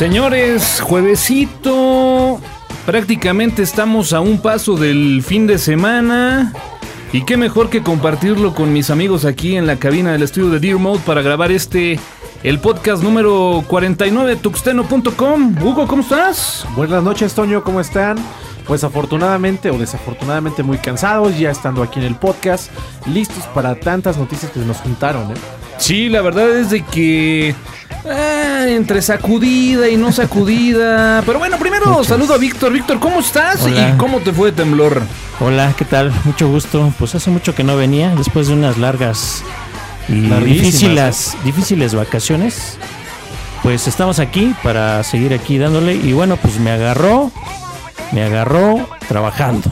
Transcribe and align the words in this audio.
Señores, 0.00 0.80
juevesito. 0.80 2.40
Prácticamente 2.86 3.62
estamos 3.62 4.14
a 4.14 4.20
un 4.20 4.40
paso 4.40 4.76
del 4.76 5.22
fin 5.22 5.46
de 5.46 5.58
semana. 5.58 6.54
Y 7.12 7.26
qué 7.26 7.36
mejor 7.36 7.68
que 7.68 7.82
compartirlo 7.82 8.54
con 8.54 8.72
mis 8.72 8.88
amigos 8.88 9.26
aquí 9.26 9.56
en 9.56 9.66
la 9.66 9.76
cabina 9.76 10.12
del 10.12 10.22
estudio 10.22 10.48
de 10.48 10.58
Dear 10.58 10.78
Mode 10.78 11.02
para 11.04 11.20
grabar 11.20 11.52
este, 11.52 12.00
el 12.42 12.60
podcast 12.60 13.02
número 13.02 13.62
49 13.68 14.30
de 14.30 14.36
tuxteno.com. 14.36 15.62
Hugo, 15.62 15.86
¿cómo 15.86 16.00
estás? 16.00 16.66
Buenas 16.74 17.02
noches, 17.02 17.34
Toño, 17.34 17.62
¿cómo 17.62 17.78
están? 17.78 18.16
Pues 18.66 18.84
afortunadamente 18.84 19.68
o 19.68 19.76
desafortunadamente 19.76 20.62
muy 20.62 20.78
cansados, 20.78 21.38
ya 21.38 21.50
estando 21.50 21.82
aquí 21.82 21.98
en 22.00 22.06
el 22.06 22.14
podcast, 22.14 22.72
listos 23.04 23.44
para 23.54 23.74
tantas 23.74 24.16
noticias 24.16 24.50
que 24.50 24.60
nos 24.60 24.78
juntaron, 24.78 25.30
¿eh? 25.32 25.40
Sí, 25.76 26.08
la 26.08 26.22
verdad 26.22 26.48
es 26.58 26.70
de 26.70 26.82
que 26.84 27.54
eh, 28.04 28.74
entre 28.76 29.02
sacudida 29.02 29.88
y 29.88 29.96
no 29.96 30.12
sacudida. 30.12 31.22
Pero 31.26 31.38
bueno, 31.38 31.58
primero 31.58 32.02
saludo 32.04 32.34
a 32.34 32.38
Víctor. 32.38 32.72
Víctor, 32.72 32.98
¿cómo 32.98 33.20
estás? 33.20 33.62
Hola. 33.62 33.90
¿Y 33.90 33.98
cómo 33.98 34.20
te 34.20 34.32
fue 34.32 34.50
de 34.50 34.56
temblor? 34.56 35.02
Hola, 35.40 35.74
¿qué 35.76 35.84
tal? 35.84 36.12
Mucho 36.24 36.48
gusto. 36.48 36.92
Pues 36.98 37.14
hace 37.14 37.30
mucho 37.30 37.54
que 37.54 37.64
no 37.64 37.76
venía, 37.76 38.14
después 38.14 38.48
de 38.48 38.54
unas 38.54 38.78
largas 38.78 39.42
y 40.08 40.20
difíciles, 40.20 41.36
difíciles 41.44 41.94
vacaciones. 41.94 42.78
Pues 43.62 43.86
estamos 43.86 44.18
aquí 44.18 44.54
para 44.62 45.02
seguir 45.04 45.34
aquí 45.34 45.58
dándole 45.58 45.94
y 45.94 46.12
bueno, 46.12 46.36
pues 46.36 46.58
me 46.58 46.70
agarró, 46.70 47.30
me 48.12 48.22
agarró 48.22 48.88
trabajando. 49.06 49.70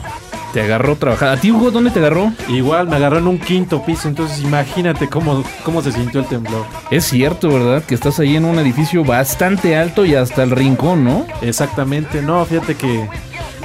Te 0.53 0.61
agarró 0.61 0.95
trabajar. 0.95 1.29
¿A 1.29 1.37
ti, 1.37 1.51
Hugo, 1.51 1.69
dónde 1.69 1.91
te 1.91 1.99
agarró? 1.99 2.31
Igual 2.47 2.87
me 2.87 2.95
agarró 2.95 3.19
en 3.19 3.27
un 3.27 3.37
quinto 3.39 3.83
piso, 3.83 4.07
entonces 4.07 4.39
imagínate 4.41 5.07
cómo, 5.07 5.43
cómo 5.63 5.81
se 5.81 5.91
sintió 5.91 6.21
el 6.21 6.25
temblor. 6.27 6.65
Es 6.89 7.05
cierto, 7.05 7.49
¿verdad? 7.49 7.83
Que 7.83 7.93
estás 7.93 8.19
ahí 8.19 8.35
en 8.35 8.45
un 8.45 8.57
edificio 8.57 9.03
bastante 9.03 9.77
alto 9.77 10.05
y 10.05 10.15
hasta 10.15 10.41
el 10.43 10.51
rincón, 10.51 11.03
¿no? 11.03 11.25
Exactamente, 11.41 12.21
no, 12.21 12.43
fíjate 12.45 12.75
que... 12.75 13.07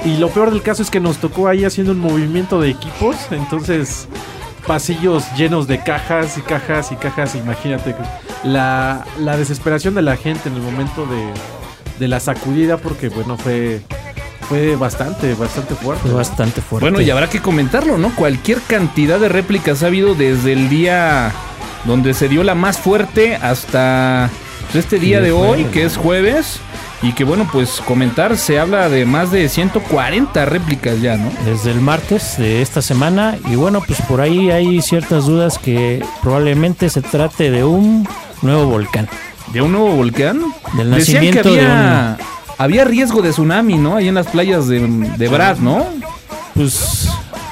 Y 0.03 0.17
lo 0.17 0.29
peor 0.29 0.51
del 0.51 0.61
caso 0.61 0.83
es 0.83 0.91
que 0.91 0.99
nos 0.99 1.17
tocó 1.17 1.47
ahí 1.47 1.65
haciendo 1.65 1.93
un 1.93 1.99
movimiento 1.99 2.61
de 2.61 2.69
equipos, 2.69 3.15
entonces 3.31 4.07
pasillos 4.67 5.23
llenos 5.35 5.67
de 5.67 5.79
cajas 5.79 6.37
y 6.37 6.41
cajas 6.41 6.91
y 6.91 6.95
cajas, 6.95 7.35
imagínate 7.35 7.95
la, 8.43 9.05
la 9.19 9.37
desesperación 9.37 9.95
de 9.95 10.01
la 10.01 10.17
gente 10.17 10.49
en 10.49 10.55
el 10.55 10.61
momento 10.61 11.05
de, 11.05 11.23
de 11.99 12.07
la 12.07 12.19
sacudida 12.19 12.77
porque 12.77 13.09
bueno, 13.09 13.37
fue, 13.37 13.81
fue 14.47 14.75
bastante, 14.75 15.33
bastante 15.33 15.75
fuerte. 15.75 16.03
Fue 16.03 16.13
bastante 16.13 16.61
fuerte. 16.61 16.83
Bueno, 16.83 17.01
y 17.01 17.09
habrá 17.09 17.29
que 17.29 17.41
comentarlo, 17.41 17.97
¿no? 17.97 18.15
Cualquier 18.15 18.61
cantidad 18.61 19.19
de 19.19 19.29
réplicas 19.29 19.83
ha 19.83 19.87
habido 19.87 20.15
desde 20.15 20.53
el 20.53 20.69
día 20.69 21.31
donde 21.85 22.13
se 22.13 22.27
dio 22.27 22.43
la 22.43 22.55
más 22.55 22.77
fuerte 22.77 23.35
hasta 23.35 24.29
pues, 24.71 24.83
este 24.83 24.99
día 24.99 25.21
de 25.21 25.31
hoy, 25.31 25.65
que 25.65 25.83
es 25.83 25.97
jueves. 25.97 26.59
Y 27.01 27.13
que 27.13 27.23
bueno, 27.23 27.47
pues 27.51 27.81
comentar, 27.85 28.35
se 28.37 28.57
habla 28.57 28.89
de 28.89 29.05
más 29.05 29.29
de 29.31 29.47
140 29.47 30.45
réplicas 30.45 31.01
ya, 31.01 31.17
¿no? 31.17 31.29
Desde 31.45 31.71
el 31.71 31.81
martes 31.81 32.37
de 32.37 32.61
esta 32.61 32.81
semana 32.81 33.37
y 33.47 33.55
bueno, 33.55 33.83
pues 33.85 34.01
por 34.01 34.21
ahí 34.21 34.49
hay 34.49 34.81
ciertas 34.81 35.25
dudas 35.25 35.59
que 35.59 36.03
probablemente 36.23 36.89
se 36.89 37.01
trate 37.01 37.51
de 37.51 37.63
un 37.63 38.07
nuevo 38.41 38.65
volcán. 38.65 39.07
¿De 39.53 39.61
un 39.61 39.73
nuevo 39.73 39.91
volcán? 39.91 40.41
Del 40.75 40.91
Decían 40.91 41.21
que 41.21 41.27
nacimiento 41.27 41.53
de 41.53 41.61
había, 41.61 42.17
había 42.57 42.85
riesgo 42.85 43.21
de 43.21 43.31
tsunami, 43.31 43.75
¿no? 43.75 43.95
Ahí 43.95 44.07
en 44.07 44.15
las 44.15 44.27
playas 44.27 44.67
de, 44.67 44.79
de 44.79 45.27
Brad, 45.27 45.57
¿no? 45.57 45.85
Pues, 46.53 47.09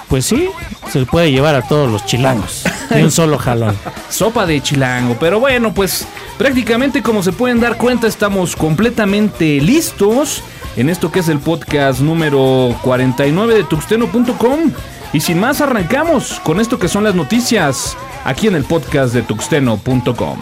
pues 0.07 0.25
sí, 0.25 0.49
se 0.91 1.05
puede 1.05 1.31
llevar 1.31 1.55
a 1.55 1.61
todos 1.61 1.91
los 1.91 2.05
chilangos 2.05 2.63
de 2.89 3.03
un 3.03 3.11
solo 3.11 3.37
jalón. 3.37 3.75
Sopa 4.09 4.45
de 4.45 4.61
chilango. 4.61 5.17
Pero 5.19 5.39
bueno, 5.39 5.73
pues 5.73 6.07
prácticamente 6.37 7.01
como 7.01 7.23
se 7.23 7.31
pueden 7.31 7.59
dar 7.59 7.77
cuenta, 7.77 8.07
estamos 8.07 8.55
completamente 8.55 9.59
listos 9.59 10.43
en 10.75 10.89
esto 10.89 11.11
que 11.11 11.19
es 11.19 11.29
el 11.29 11.39
podcast 11.39 11.99
número 11.99 12.75
49 12.81 13.55
de 13.55 13.63
tuxteno.com. 13.63 14.71
Y 15.13 15.19
sin 15.19 15.39
más, 15.39 15.61
arrancamos 15.61 16.39
con 16.43 16.59
esto 16.59 16.79
que 16.79 16.87
son 16.87 17.03
las 17.03 17.13
noticias 17.13 17.95
aquí 18.25 18.47
en 18.47 18.55
el 18.55 18.63
podcast 18.63 19.13
de 19.13 19.21
tuxteno.com. 19.21 20.39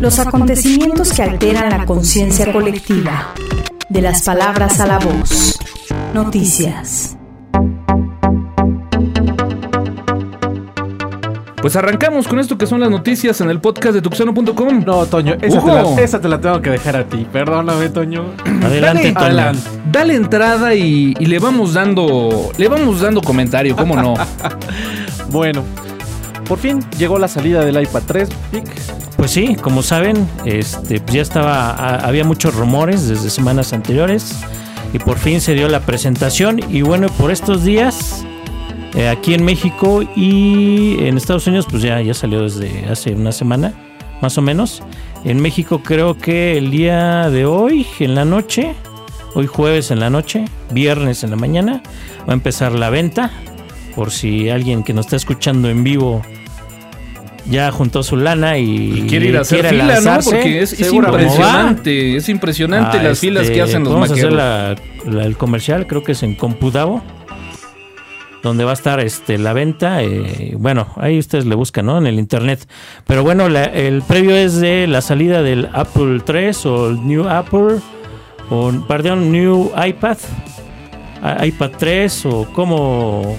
Los 0.00 0.18
acontecimientos 0.20 1.12
que 1.12 1.22
alteran 1.22 1.70
la 1.70 1.84
conciencia 1.84 2.52
colectiva. 2.52 3.34
De 3.88 4.00
las 4.00 4.22
palabras 4.22 4.78
a 4.80 4.86
la 4.86 4.98
voz. 4.98 5.58
Noticias. 6.14 7.16
Pues 11.60 11.74
arrancamos 11.74 12.28
con 12.28 12.38
esto 12.38 12.56
que 12.56 12.66
son 12.68 12.78
las 12.78 12.90
noticias 12.90 13.40
en 13.40 13.50
el 13.50 13.60
podcast 13.60 13.94
de 13.94 14.02
tuxteno.com. 14.02 14.84
No, 14.86 15.06
Toño, 15.06 15.34
esa 15.42 15.60
te, 15.60 15.66
la, 15.66 16.00
esa 16.00 16.20
te 16.20 16.28
la 16.28 16.40
tengo 16.40 16.62
que 16.62 16.70
dejar 16.70 16.96
a 16.96 17.04
ti. 17.04 17.26
Perdóname, 17.32 17.88
Toño. 17.88 18.26
Adelante, 18.62 19.12
Toño. 19.12 19.18
adelante. 19.26 19.62
Dale 19.90 20.14
entrada 20.14 20.74
y, 20.76 21.14
y 21.18 21.26
le 21.26 21.40
vamos 21.40 21.74
dando. 21.74 22.52
Le 22.56 22.68
vamos 22.68 23.00
dando 23.00 23.20
comentario, 23.20 23.74
¿cómo 23.74 23.96
no? 23.96 24.14
Bueno, 25.30 25.62
por 26.48 26.58
fin 26.58 26.80
llegó 26.96 27.18
la 27.18 27.28
salida 27.28 27.62
del 27.62 27.82
iPad 27.82 28.02
3, 28.06 28.28
Vic. 28.50 28.64
Pues 29.18 29.32
sí, 29.32 29.56
como 29.56 29.82
saben, 29.82 30.28
este, 30.44 31.00
pues 31.00 31.12
ya 31.12 31.22
estaba, 31.22 31.96
había 31.96 32.22
muchos 32.22 32.54
rumores 32.54 33.08
desde 33.08 33.30
semanas 33.30 33.72
anteriores 33.72 34.32
y 34.92 35.00
por 35.00 35.18
fin 35.18 35.40
se 35.40 35.54
dio 35.54 35.68
la 35.68 35.80
presentación 35.80 36.60
y 36.70 36.82
bueno, 36.82 37.08
por 37.08 37.32
estos 37.32 37.64
días 37.64 38.24
eh, 38.94 39.08
aquí 39.08 39.34
en 39.34 39.44
México 39.44 40.04
y 40.14 40.98
en 41.00 41.16
Estados 41.16 41.48
Unidos 41.48 41.66
pues 41.68 41.82
ya, 41.82 42.00
ya 42.00 42.14
salió 42.14 42.42
desde 42.42 42.86
hace 42.86 43.12
una 43.12 43.32
semana, 43.32 43.74
más 44.22 44.38
o 44.38 44.40
menos. 44.40 44.84
En 45.24 45.40
México 45.40 45.82
creo 45.82 46.16
que 46.16 46.56
el 46.56 46.70
día 46.70 47.28
de 47.28 47.44
hoy, 47.44 47.88
en 47.98 48.14
la 48.14 48.24
noche, 48.24 48.76
hoy 49.34 49.48
jueves 49.48 49.90
en 49.90 49.98
la 49.98 50.10
noche, 50.10 50.44
viernes 50.70 51.24
en 51.24 51.30
la 51.30 51.36
mañana, 51.36 51.82
va 52.20 52.30
a 52.30 52.34
empezar 52.34 52.70
la 52.70 52.88
venta. 52.88 53.32
Por 53.96 54.12
si 54.12 54.48
alguien 54.48 54.84
que 54.84 54.94
nos 54.94 55.06
está 55.06 55.16
escuchando 55.16 55.68
en 55.68 55.82
vivo 55.82 56.22
ya 57.50 57.70
juntó 57.72 58.02
su 58.02 58.16
lana 58.16 58.58
y, 58.58 59.06
Quiere 59.08 59.26
ir 59.26 59.36
a 59.38 59.40
hacer 59.40 59.66
fila, 59.66 60.00
¿no? 60.00 60.18
Porque 60.24 60.60
es, 60.62 60.78
impresionante. 60.92 62.16
Es 62.16 62.28
impresionante 62.28 62.98
Ah, 62.98 63.02
las 63.02 63.18
filas 63.20 63.44
este, 63.44 63.54
que 63.54 63.62
hacen 63.62 63.84
los 63.84 63.92
Vamos 63.92 64.10
a 64.10 64.14
hacer 64.14 64.30
maqueros. 64.32 64.78
la- 65.06 65.12
la- 65.12 65.24
el 65.24 65.36
comercial, 65.36 65.86
creo 65.86 66.02
que 66.02 66.12
es 66.12 66.22
en 66.22 66.34
Compudavo, 66.34 67.02
donde 68.42 68.64
va 68.64 68.70
a 68.70 68.74
estar 68.74 69.00
este, 69.00 69.38
la 69.38 69.52
venta. 69.52 70.02
eh, 70.02 70.54
bueno, 70.58 70.88
ahí 70.96 71.18
ustedes 71.18 71.46
le 71.46 71.54
buscan, 71.54 71.86
¿no? 71.86 71.98
En 71.98 72.06
el 72.06 72.18
internet. 72.18 72.68
Pero 73.06 73.22
bueno, 73.22 73.48
la- 73.48 73.64
el 73.64 74.02
previo 74.02 74.36
es 74.36 74.60
de 74.60 74.86
la 74.86 75.00
salida 75.00 75.42
del 75.42 75.68
Apple 75.72 76.20
3 76.24 76.66
o 76.66 76.90
el 76.90 77.06
New 77.06 77.28
Apple, 77.28 77.76
o 78.50 78.72
perdón, 78.86 79.32
New 79.32 79.72
iPad, 79.86 80.18
a- 81.22 81.44
iPad 81.46 81.70
3 81.78 82.26
o 82.26 82.46
como... 82.52 83.36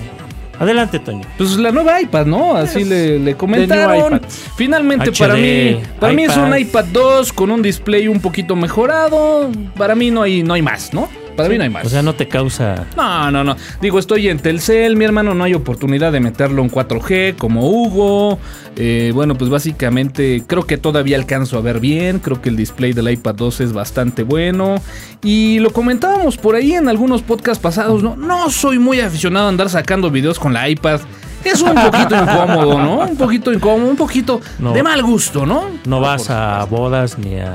Adelante, 0.59 0.99
Toño. 0.99 1.21
Pues 1.37 1.57
la 1.57 1.71
nueva 1.71 2.01
iPad, 2.01 2.25
¿no? 2.25 2.55
Así 2.55 2.83
le, 2.83 3.17
le 3.17 3.35
comentaron. 3.35 4.21
Finalmente, 4.55 5.11
HD, 5.11 5.17
para 5.19 5.33
mí, 5.35 5.81
para 5.99 6.13
mí 6.13 6.23
es 6.25 6.35
un 6.37 6.47
iPad. 6.47 6.57
iPad 6.57 6.85
2 6.91 7.33
con 7.33 7.51
un 7.51 7.61
display 7.61 8.07
un 8.07 8.19
poquito 8.19 8.55
mejorado. 8.55 9.49
Para 9.77 9.95
mí 9.95 10.11
no 10.11 10.21
hay, 10.21 10.43
no 10.43 10.53
hay 10.53 10.61
más, 10.61 10.93
¿no? 10.93 11.07
Para 11.37 11.47
mí 11.47 11.57
no 11.57 11.63
hay 11.63 11.69
más. 11.69 11.85
O 11.85 11.89
sea, 11.89 12.01
no 12.01 12.15
te 12.15 12.27
causa... 12.27 12.85
No, 12.97 13.31
no, 13.31 13.45
no. 13.45 13.55
Digo, 13.79 13.97
estoy 13.97 14.27
en 14.27 14.39
Telcel, 14.39 14.97
mi 14.97 15.05
hermano, 15.05 15.33
no 15.33 15.45
hay 15.45 15.53
oportunidad 15.53 16.11
de 16.11 16.19
meterlo 16.19 16.61
en 16.61 16.69
4G 16.69 17.37
como 17.37 17.69
Hugo. 17.69 18.39
Eh, 18.81 19.11
bueno, 19.13 19.35
pues 19.35 19.49
básicamente 19.51 20.41
creo 20.47 20.65
que 20.65 20.77
todavía 20.77 21.17
alcanzo 21.17 21.57
a 21.57 21.61
ver 21.61 21.81
bien. 21.81 22.19
Creo 22.19 22.41
que 22.41 22.47
el 22.47 22.55
display 22.55 22.93
del 22.93 23.09
iPad 23.11 23.35
2 23.35 23.59
es 23.59 23.73
bastante 23.73 24.23
bueno. 24.23 24.75
Y 25.21 25.59
lo 25.59 25.71
comentábamos 25.73 26.37
por 26.37 26.55
ahí 26.55 26.71
en 26.73 26.87
algunos 26.87 27.21
podcasts 27.21 27.61
pasados, 27.61 28.01
¿no? 28.01 28.15
No 28.15 28.49
soy 28.49 28.79
muy 28.79 29.01
aficionado 29.01 29.47
a 29.47 29.49
andar 29.49 29.69
sacando 29.69 30.09
videos 30.09 30.39
con 30.39 30.53
la 30.53 30.69
iPad. 30.69 31.01
Es 31.43 31.61
un 31.61 31.75
poquito 31.75 32.15
incómodo, 32.23 32.79
¿no? 32.79 32.99
Un 32.99 33.17
poquito 33.17 33.51
incómodo, 33.51 33.89
un 33.89 33.97
poquito 33.97 34.39
No. 34.59 34.71
de 34.71 34.81
mal 34.81 35.03
gusto, 35.03 35.45
¿no? 35.45 35.65
No 35.85 35.99
vas 35.99 36.29
a 36.29 36.63
bodas 36.69 37.17
ni 37.19 37.35
a, 37.35 37.53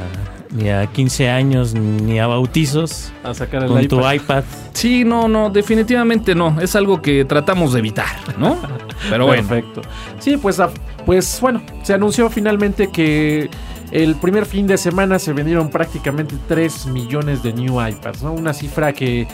ni 0.54 0.70
a 0.70 0.86
15 0.86 1.28
años 1.28 1.74
ni 1.74 2.18
a 2.20 2.26
bautizos 2.28 3.12
A 3.24 3.34
sacar 3.34 3.64
el 3.64 3.68
con 3.68 3.82
iPad. 3.82 3.98
tu 3.98 4.10
iPad. 4.12 4.44
Sí, 4.72 5.04
no, 5.04 5.28
no, 5.28 5.50
definitivamente 5.50 6.34
no. 6.34 6.60
Es 6.60 6.76
algo 6.76 7.02
que 7.02 7.24
tratamos 7.24 7.72
de 7.72 7.80
evitar, 7.80 8.16
¿no? 8.38 8.56
Pero 9.10 9.26
bueno. 9.26 9.46
Perfecto. 9.46 9.82
Sí, 10.20 10.36
pues, 10.36 10.62
pues 11.04 11.38
bueno, 11.40 11.60
se 11.82 11.92
anunció 11.92 12.30
finalmente 12.30 12.88
que 12.90 13.50
el 13.90 14.14
primer 14.14 14.46
fin 14.46 14.66
de 14.66 14.78
semana 14.78 15.18
se 15.18 15.32
vendieron 15.32 15.70
prácticamente 15.70 16.36
3 16.48 16.86
millones 16.86 17.42
de 17.42 17.52
new 17.52 17.84
iPads, 17.84 18.22
¿no? 18.22 18.32
Una 18.32 18.54
cifra 18.54 18.92
que 18.92 19.26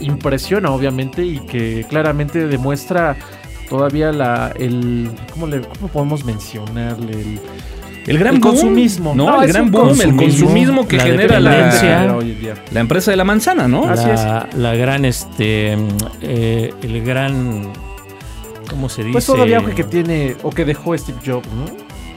impresiona 0.00 0.70
obviamente 0.70 1.24
y 1.24 1.38
que 1.40 1.86
claramente 1.88 2.46
demuestra 2.46 3.16
todavía 3.68 4.12
la 4.12 4.52
el 4.58 5.10
¿cómo 5.32 5.46
le 5.46 5.62
cómo 5.62 5.88
podemos 5.88 6.24
mencionarle 6.24 7.12
el 7.12 7.40
El 8.06 8.18
gran 8.18 8.34
El 8.34 8.40
boom, 8.40 8.52
consumismo. 8.52 9.14
No, 9.14 9.26
No, 9.26 9.42
el 9.42 9.48
gran 9.48 9.70
boom, 9.70 10.00
el 10.00 10.14
consumismo, 10.16 10.86
que 10.86 10.96
la 10.96 11.02
genera 11.04 11.40
la, 11.40 12.20
la 12.70 12.80
empresa 12.80 13.10
de 13.10 13.16
la 13.16 13.24
manzana, 13.24 13.66
¿no? 13.66 13.88
Así 13.88 14.08
es. 14.08 14.20
la, 14.22 14.48
la 14.56 14.74
gran, 14.76 15.04
este, 15.04 15.76
eh, 16.22 16.72
el 16.82 17.04
gran, 17.04 17.72
¿cómo 18.70 18.88
se 18.88 19.02
dice? 19.02 19.12
Pues 19.12 19.26
todo 19.26 19.44
el 19.44 19.54
auge 19.54 19.74
que 19.74 19.84
tiene 19.84 20.36
o 20.42 20.50
que 20.50 20.64
dejó 20.64 20.96
Steve 20.96 21.18
Jobs, 21.24 21.48
¿no? 21.48 21.64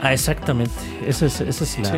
Ah, 0.02 0.14
exactamente. 0.14 0.74
Esa 1.08 1.26
es, 1.26 1.42
esa 1.42 1.64
es 1.64 1.80
la, 1.80 1.86
Sí. 1.92 1.98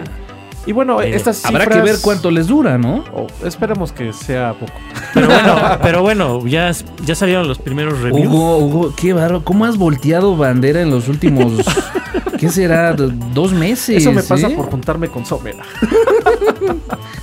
Y 0.65 0.73
bueno, 0.73 1.01
Eh, 1.01 1.15
estas 1.15 1.43
Habrá 1.45 1.65
que 1.65 1.73
cifras- 1.73 1.83
ver 1.83 1.95
cuánto 2.01 2.29
les 2.29 2.47
dura, 2.47 2.77
¿no? 2.77 3.03
Oh, 3.13 3.27
esperemos 3.45 3.91
que 3.91 4.13
sea 4.13 4.53
poco. 4.53 4.71
Pero 5.13 5.27
bueno, 5.27 5.55
pero 5.81 6.01
bueno 6.01 6.47
ya, 6.47 6.71
ya 7.03 7.15
salieron 7.15 7.47
los 7.47 7.57
primeros 7.57 7.99
reviews. 7.99 8.27
Hugo, 8.27 8.57
Hugo, 8.59 8.93
qué 8.95 9.13
barro. 9.13 9.43
¿Cómo 9.43 9.65
has 9.65 9.77
volteado 9.77 10.37
bandera 10.37 10.81
en 10.81 10.91
los 10.91 11.07
últimos. 11.07 11.53
¿Qué 12.39 12.49
será? 12.49 12.93
Dos 12.93 13.53
meses. 13.53 13.97
Eso 13.97 14.11
me 14.11 14.23
pasa 14.23 14.47
¿eh? 14.49 14.55
por 14.55 14.69
juntarme 14.69 15.07
con 15.07 15.25
Somera. 15.25 15.63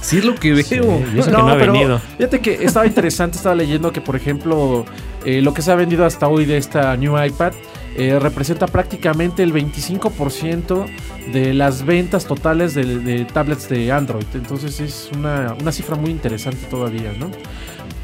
Sí, 0.01 0.19
es 0.19 0.25
lo 0.25 0.35
que 0.37 0.53
veo. 0.53 0.63
Sí, 0.65 0.77
que 0.79 1.31
no 1.31 1.49
ha 1.49 1.59
pero 1.59 1.73
venido. 1.73 2.01
Fíjate 2.17 2.41
que 2.41 2.65
estaba 2.65 2.87
interesante, 2.87 3.37
estaba 3.37 3.55
leyendo 3.55 3.93
que, 3.93 4.01
por 4.01 4.17
ejemplo, 4.17 4.87
eh, 5.25 5.43
lo 5.43 5.53
que 5.53 5.61
se 5.61 5.71
ha 5.71 5.75
vendido 5.75 6.07
hasta 6.07 6.29
hoy 6.29 6.45
de 6.47 6.57
esta 6.57 6.97
New 6.97 7.23
iPad 7.23 7.53
eh, 7.99 8.17
representa 8.21 8.69
prácticamente 8.69 9.43
el 9.43 9.53
25% 9.53 10.87
de 11.33 11.53
las 11.53 11.85
ventas 11.85 12.27
totales 12.27 12.75
de, 12.75 13.27
tablets 13.33 13.69
de 13.69 13.91
Android. 13.91 14.25
Entonces 14.35 14.79
es 14.79 15.11
una, 15.17 15.57
una 15.61 15.73
cifra 15.73 15.97
muy 15.97 16.11
interesante 16.11 16.65
todavía, 16.71 17.13
¿no? 17.19 17.29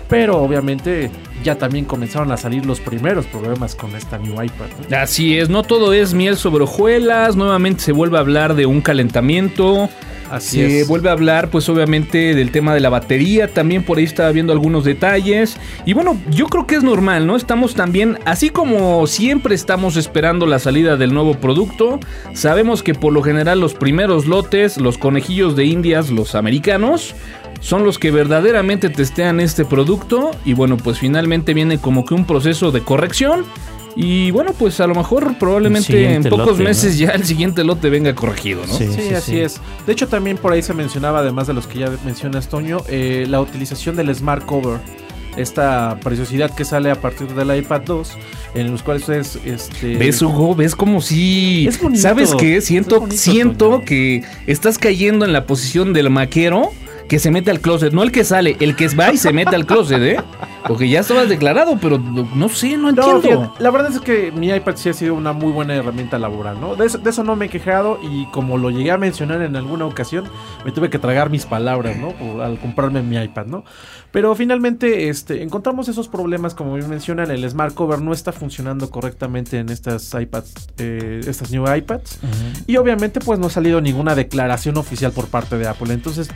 Pero 0.09 0.43
obviamente 0.43 1.11
ya 1.45 1.57
también 1.57 1.85
comenzaron 1.85 2.33
a 2.33 2.37
salir 2.37 2.67
los 2.67 2.81
primeros 2.81 3.27
problemas 3.27 3.77
con 3.77 3.95
esta 3.95 4.19
New 4.19 4.33
iPad. 4.33 4.67
¿no? 4.91 4.97
Así 4.97 5.39
es, 5.39 5.49
no 5.49 5.63
todo 5.63 5.93
es 5.93 6.15
miel 6.15 6.37
sobre 6.37 6.65
hojuelas. 6.65 7.37
Nuevamente 7.37 7.83
se 7.83 7.93
vuelve 7.93 8.17
a 8.17 8.21
hablar 8.21 8.55
de 8.57 8.67
un 8.67 8.81
calentamiento. 8.81 9.89
Así 10.31 10.57
Se 10.59 10.81
es. 10.81 10.89
vuelve 10.89 11.11
a 11.11 11.13
hablar, 11.13 11.51
pues 11.51 11.69
obviamente, 11.69 12.35
del 12.35 12.51
tema 12.51 12.75
de 12.75 12.81
la 12.81 12.89
batería. 12.89 13.47
También 13.47 13.85
por 13.85 13.99
ahí 13.99 14.05
estaba 14.05 14.33
viendo 14.33 14.53
algunos 14.53 14.85
detalles. 14.85 15.59
Y 15.85 15.93
bueno, 15.93 16.19
yo 16.31 16.47
creo 16.47 16.67
que 16.67 16.77
es 16.77 16.83
normal, 16.83 17.27
¿no? 17.27 17.37
Estamos 17.37 17.75
también, 17.75 18.19
así 18.25 18.49
como 18.49 19.07
siempre 19.07 19.55
estamos 19.55 19.97
esperando 19.97 20.47
la 20.47 20.59
salida 20.59 20.97
del 20.97 21.13
nuevo 21.13 21.35
producto. 21.35 22.01
Sabemos 22.33 22.83
que 22.83 22.95
por 22.95 23.13
lo 23.13 23.23
general 23.23 23.61
los 23.61 23.75
primeros 23.75 24.27
lotes, 24.27 24.79
los 24.79 24.97
conejillos 24.99 25.57
de 25.57 25.67
indias, 25.67 26.11
los 26.11 26.35
americanos, 26.35 27.15
son 27.61 27.85
los 27.85 27.99
que 27.99 28.11
verdaderamente 28.11 28.91
testean 28.91 29.41
este 29.41 29.65
producto. 29.65 30.31
Y 30.45 30.53
bueno, 30.55 30.77
pues 30.77 30.99
finalmente 30.99 31.34
viene 31.43 31.79
como 31.79 32.05
que 32.05 32.15
un 32.15 32.25
proceso 32.27 32.71
de 32.71 32.83
corrección. 32.83 33.45
Y 33.97 34.33
bueno, 34.33 34.53
pues 34.59 34.81
a 34.81 34.87
lo 34.89 34.95
mejor 34.97 35.39
probablemente 35.39 36.15
en 36.15 36.25
pocos 36.25 36.39
lote, 36.49 36.63
¿no? 36.65 36.69
meses 36.69 36.99
ya 36.99 37.11
el 37.11 37.25
siguiente 37.25 37.63
lote 37.63 37.91
venga 37.91 38.13
corregido, 38.15 38.67
¿no? 38.67 38.75
Sí, 38.77 38.89
Sí, 38.89 39.01
sí, 39.09 39.15
así 39.15 39.33
sí. 39.33 39.39
es. 39.41 39.61
De 39.87 39.93
hecho, 39.93 40.09
también 40.09 40.37
por 40.37 40.53
ahí 40.53 40.63
se 40.63 40.75
mencionaba, 40.75 41.21
además 41.21 41.47
de 41.47 41.55
los 41.55 41.69
que 41.69 41.79
ya 41.79 41.93
mencionas, 42.05 42.49
Toño, 42.49 42.79
eh, 42.89 43.25
la 43.29 43.41
utilización 43.41 43.95
del 43.95 44.13
Smart 44.15 44.45
Cover. 44.45 44.81
Esta 45.37 45.99
preciosidad 46.03 46.55
que 46.55 46.65
sale 46.65 46.91
a 46.93 46.95
partir 47.01 47.27
del 47.35 47.57
iPad 47.57 47.81
2, 47.83 48.11
en 48.55 48.71
los 48.71 48.83
cuales 48.85 49.03
ustedes. 49.03 49.39
Este, 49.45 49.97
¿Ves, 49.97 50.23
Hugo? 50.23 50.55
¿Ves 50.55 50.77
como 50.77 51.01
si... 51.01 51.67
Es 51.67 51.81
bonito. 51.81 52.03
¿Sabes 52.03 52.35
qué? 52.37 52.57
Es 52.59 52.67
Siento, 52.67 53.01
bonito, 53.01 53.17
siento 53.21 53.69
Toño. 53.71 53.85
que 53.85 54.23
estás 54.47 54.79
cayendo 54.79 55.25
en 55.25 55.33
la 55.33 55.45
posición 55.45 55.93
del 55.93 56.09
maquero 56.11 56.71
que 57.09 57.19
se 57.19 57.31
mete 57.31 57.51
al 57.51 57.61
closet. 57.61 57.93
No 57.93 58.03
el 58.03 58.11
que 58.13 58.25
sale, 58.25 58.57
el 58.61 58.75
que 58.77 58.89
va 58.89 59.13
y 59.13 59.17
se 59.19 59.33
mete 59.33 59.55
al 59.55 59.67
closet, 59.67 60.01
¿eh? 60.03 60.17
Porque 60.67 60.89
ya 60.89 61.01
estabas 61.01 61.29
declarado, 61.29 61.79
pero 61.81 61.99
no, 61.99 62.49
sé, 62.49 62.77
no 62.79 62.91
No, 62.91 63.19
entiendo. 63.19 63.21
fíjate, 63.21 63.63
la 63.63 63.71
verdad 63.71 63.93
es 63.93 64.01
que 64.01 64.33
mi 64.33 64.49
iPad 64.49 64.77
sí 64.77 64.89
ha 64.89 64.95
sido 64.95 65.15
una 65.15 65.33
muy 65.35 65.53
buena 65.53 65.75
herramienta 65.75 66.19
laboral, 66.19 66.59
¿no? 66.61 66.75
De 66.75 66.87
eso, 66.87 66.97
de 66.99 67.11
eso 67.11 67.23
no 67.23 67.37
me 67.37 67.47
he 67.47 67.49
quejado 67.51 67.99
y 68.03 68.25
como 68.27 68.57
lo 68.57 68.71
llegué 68.71 68.91
a 68.91 68.97
mencionar 68.97 69.43
en 69.43 69.57
alguna 69.57 69.85
ocasión, 69.85 70.25
me 70.65 70.73
tuve 70.73 70.89
que 70.89 70.99
tragar 70.99 71.29
mis 71.29 71.45
palabras, 71.45 71.97
¿no? 71.99 72.09
Por- 72.13 72.41
al 72.43 72.59
comprarme 72.59 73.03
mi 73.03 73.17
iPad, 73.23 73.47
¿no? 73.47 73.65
Pero 74.15 74.33
finalmente 74.37 75.09
este, 75.09 75.43
encontramos 75.43 75.89
esos 75.89 76.07
problemas, 76.07 76.55
como 76.55 76.75
bien 76.75 76.89
mencionan, 76.89 77.33
el 77.33 77.51
Smart 77.51 77.75
Cover 77.75 78.01
no 78.01 78.13
está 78.13 78.31
funcionando 78.31 78.89
correctamente 78.89 79.59
en 79.59 79.71
estas 79.71 80.15
iPads, 80.15 80.55
eh, 80.79 81.21
estas 81.27 81.51
new 81.51 81.65
iPads. 81.67 82.21
Y 82.69 82.77
obviamente 82.77 83.19
pues 83.19 83.41
no 83.41 83.49
ha 83.49 83.51
salido 83.51 83.81
ninguna 83.81 84.15
declaración 84.15 84.77
oficial 84.77 85.11
por 85.11 85.27
parte 85.27 85.59
de 85.59 85.67
Apple. 85.67 85.93
Entonces, 85.93 86.29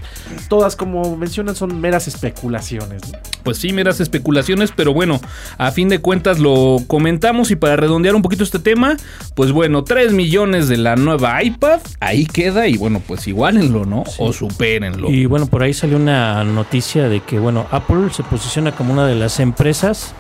todas 0.49 0.75
como 0.75 1.17
mencionan 1.17 1.55
son 1.55 1.81
meras 1.81 2.09
especulaciones. 2.09 3.01
¿no? 3.13 3.19
Pues 3.45 3.59
sí, 3.59 3.73
meras 3.73 4.01
especulaciones, 4.01 4.73
pero 4.75 4.93
bueno, 4.93 5.21
a 5.57 5.71
fin 5.71 5.89
de 5.89 6.01
cuentas 6.01 6.41
lo 6.41 6.79
comentamos 6.89 7.53
y 7.53 7.57
para 7.57 7.77
redondear 7.77 8.17
un 8.17 8.23
poquito 8.23 8.43
este 8.43 8.59
tema, 8.59 8.97
pues 9.37 9.53
bueno, 9.53 9.85
3 9.85 10.15
millones 10.15 10.69
de 10.69 10.79
la 10.79 10.97
nueva 10.97 11.41
iPad, 11.45 11.79
ahí 12.01 12.27
queda 12.27 12.67
y 12.67 12.77
bueno, 12.77 13.01
pues 13.07 13.29
igualenlo, 13.29 13.85
¿no? 13.85 14.03
O 14.19 14.33
supérenlo. 14.33 15.13
Y 15.13 15.27
bueno, 15.27 15.47
por 15.47 15.63
ahí 15.63 15.73
salió 15.75 15.97
una 15.97 16.43
noticia 16.43 17.09
de 17.09 17.21
que, 17.21 17.39
bueno, 17.39 17.68
Apple 17.71 18.11
se 18.13 18.23
posiciona 18.23 18.73
como 18.73 18.93
una 18.93 19.07
de 19.07 19.15
las 19.15 19.41
empresas 19.41 20.13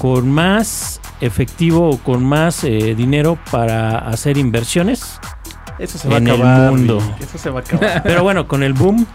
con 0.00 0.30
más 0.30 1.00
efectivo 1.20 1.90
o 1.90 1.98
con 1.98 2.24
más 2.24 2.64
eh, 2.64 2.94
dinero 2.96 3.38
para 3.50 3.98
hacer 3.98 4.36
inversiones. 4.38 5.18
Eso 5.78 5.98
se 5.98 6.08
va 6.08 6.18
En 6.18 6.28
a 6.28 6.34
el 6.34 6.40
acabar. 6.42 6.70
mundo. 6.70 6.98
Vic, 7.00 7.28
Eso 7.28 7.38
se 7.38 7.50
va 7.50 7.60
a 7.60 7.62
acabar. 7.62 8.02
Pero 8.04 8.22
bueno, 8.22 8.46
con 8.46 8.62
el 8.62 8.72
boom 8.74 9.06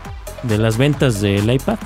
de 0.43 0.57
las 0.57 0.77
ventas 0.77 1.21
del 1.21 1.49
iPad, 1.51 1.77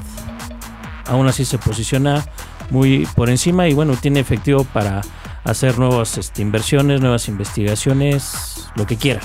aún 1.07 1.28
así 1.28 1.45
se 1.45 1.57
posiciona 1.57 2.24
muy 2.69 3.07
por 3.16 3.30
encima 3.30 3.68
y 3.68 3.74
bueno, 3.74 3.96
tiene 3.96 4.19
efectivo 4.19 4.63
para 4.63 5.01
hacer 5.44 5.78
nuevas 5.78 6.18
este, 6.18 6.42
inversiones, 6.42 7.01
nuevas 7.01 7.28
investigaciones, 7.28 8.68
lo 8.75 8.86
que 8.88 8.96
quiera. 8.98 9.22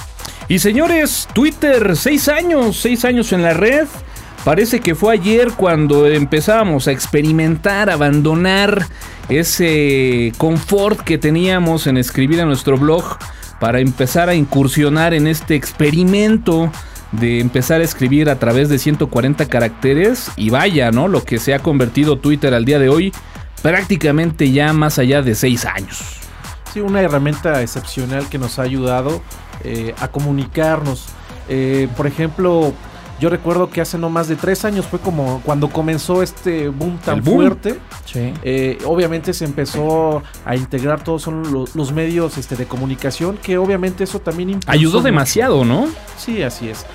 Y 0.49 0.59
señores, 0.59 1.29
Twitter, 1.33 1.97
seis 1.97 2.29
años, 2.29 2.77
seis 2.79 3.05
años 3.05 3.33
en 3.33 3.43
la 3.43 3.53
red. 3.55 3.87
Parece 4.45 4.81
que 4.81 4.95
fue 4.95 5.15
ayer 5.15 5.53
cuando 5.57 6.07
empezábamos 6.07 6.89
a 6.89 6.93
experimentar, 6.93 7.91
abandonar 7.91 8.87
ese 9.29 10.33
confort 10.39 11.01
que 11.01 11.19
teníamos 11.19 11.87
en 11.87 11.97
escribir 11.97 12.41
en 12.41 12.49
nuestro 12.49 12.79
blog 12.79 13.19
para 13.61 13.81
empezar 13.81 14.29
a 14.29 14.35
incursionar 14.35 15.13
en 15.13 15.27
este 15.27 15.55
experimento 15.55 16.71
de 17.13 17.41
empezar 17.41 17.81
a 17.81 17.85
escribir 17.85 18.31
a 18.31 18.39
través 18.39 18.69
de 18.69 18.79
140 18.79 19.47
caracteres 19.47 20.31
y 20.37 20.51
vaya, 20.51 20.91
¿no? 20.91 21.09
Lo 21.09 21.25
que 21.25 21.39
se 21.39 21.55
ha 21.55 21.59
convertido 21.59 22.19
Twitter 22.19 22.55
al 22.55 22.65
día 22.65 22.79
de 22.79 22.89
hoy 22.89 23.13
prácticamente 23.63 24.51
ya 24.53 24.73
más 24.73 24.99
allá 24.99 25.23
de 25.23 25.35
seis 25.35 25.65
años. 25.65 26.03
Sí, 26.73 26.81
una 26.81 27.01
herramienta 27.01 27.63
excepcional 27.63 28.29
que 28.29 28.39
nos 28.39 28.59
ha 28.59 28.63
ayudado 28.63 29.23
eh, 29.65 29.95
a 29.99 30.09
comunicarnos. 30.09 31.07
Eh, 31.49 31.89
por 31.97 32.07
ejemplo, 32.07 32.75
yo 33.21 33.29
recuerdo 33.31 33.69
que 33.71 33.81
hace 33.81 33.99
no 33.99 34.11
más 34.11 34.29
de 34.29 34.37
tres 34.37 34.65
años 34.65 34.87
fue 34.87 34.99
como 35.01 35.41
cuando 35.45 35.69
comenzó 35.71 36.23
este 36.23 36.69
boom 36.69 36.99
tan 37.05 37.23
boom. 37.23 37.37
fuerte. 37.37 37.79
Sí. 38.05 38.33
Eh, 38.43 38.79
obviamente 38.85 39.33
se 39.35 39.45
empezó 39.45 40.23
a 40.45 40.57
integrar 40.57 41.03
todos 41.03 41.23
son 41.23 41.67
los 41.75 41.93
medios 41.93 42.39
este, 42.39 42.57
de 42.57 42.67
comunicación, 42.67 43.37
que 43.43 43.59
obviamente 43.59 44.05
eso 44.05 44.21
también 44.21 44.61
Ayudó 44.67 45.01
demasiado, 45.03 45.65
¿no? 45.65 45.89
Sí, 46.17 46.43
así 46.43 46.69
es. 46.69 46.87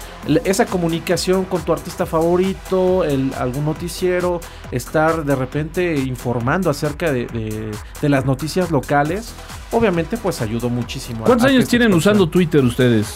Esa 0.46 0.66
comunicación 0.66 1.44
con 1.44 1.62
tu 1.64 1.74
artista 1.74 2.06
favorito, 2.06 3.04
el, 3.04 3.34
algún 3.38 3.66
noticiero, 3.66 4.40
estar 4.72 5.26
de 5.26 5.36
repente 5.36 5.96
informando 5.98 6.70
acerca 6.70 7.12
de, 7.12 7.26
de- 7.28 7.72
de 8.02 8.10
las 8.10 8.26
noticias 8.26 8.72
locales, 8.72 9.34
obviamente 9.72 10.16
pues 10.18 10.42
ayudó 10.42 10.70
muchísimo. 10.70 11.26
¿Cuántos 11.26 11.46
a 11.48 11.50
años 11.50 11.68
tienen 11.68 11.94
usando 11.94 12.28
Twitter 12.30 12.64
ustedes? 12.64 13.14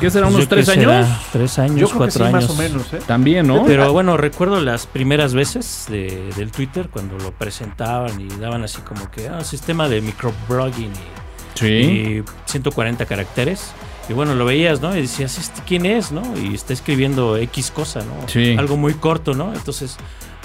¿Qué 0.00 0.10
será? 0.10 0.26
Pues 0.26 0.36
¿Unos 0.36 0.48
tres 0.48 0.68
años? 0.68 1.06
Tres 1.32 1.58
años, 1.58 1.76
Yo 1.80 1.86
creo 1.86 1.92
que 1.92 1.98
cuatro 1.98 2.24
sí, 2.26 2.34
años. 2.34 2.48
más 2.48 2.50
o 2.50 2.54
menos, 2.54 2.92
¿eh? 2.92 2.98
También, 3.06 3.46
¿no? 3.46 3.64
Pero 3.64 3.92
bueno, 3.92 4.16
recuerdo 4.18 4.60
las 4.60 4.86
primeras 4.86 5.32
veces 5.32 5.86
de- 5.88 6.30
del 6.36 6.50
Twitter 6.50 6.88
cuando 6.90 7.16
lo 7.18 7.32
presentaban 7.32 8.20
y 8.20 8.28
daban 8.38 8.62
así 8.62 8.82
como 8.82 9.10
que 9.10 9.28
ah, 9.28 9.42
sistema 9.42 9.88
de 9.88 10.02
microblogging 10.02 10.92
y, 10.92 11.58
sí. 11.58 11.66
y 11.66 12.24
140 12.44 13.06
caracteres. 13.06 13.70
Y 14.08 14.12
bueno, 14.12 14.34
lo 14.34 14.44
veías, 14.44 14.82
¿no? 14.82 14.94
Y 14.96 15.00
decías, 15.00 15.38
¿este 15.38 15.62
quién 15.66 15.86
es, 15.86 16.12
no? 16.12 16.22
Y 16.38 16.54
está 16.54 16.72
escribiendo 16.74 17.36
X 17.38 17.70
cosa, 17.70 18.00
¿no? 18.00 18.28
Sí. 18.28 18.54
Algo 18.58 18.76
muy 18.76 18.94
corto, 18.94 19.34
¿no? 19.34 19.52
Entonces, 19.54 19.96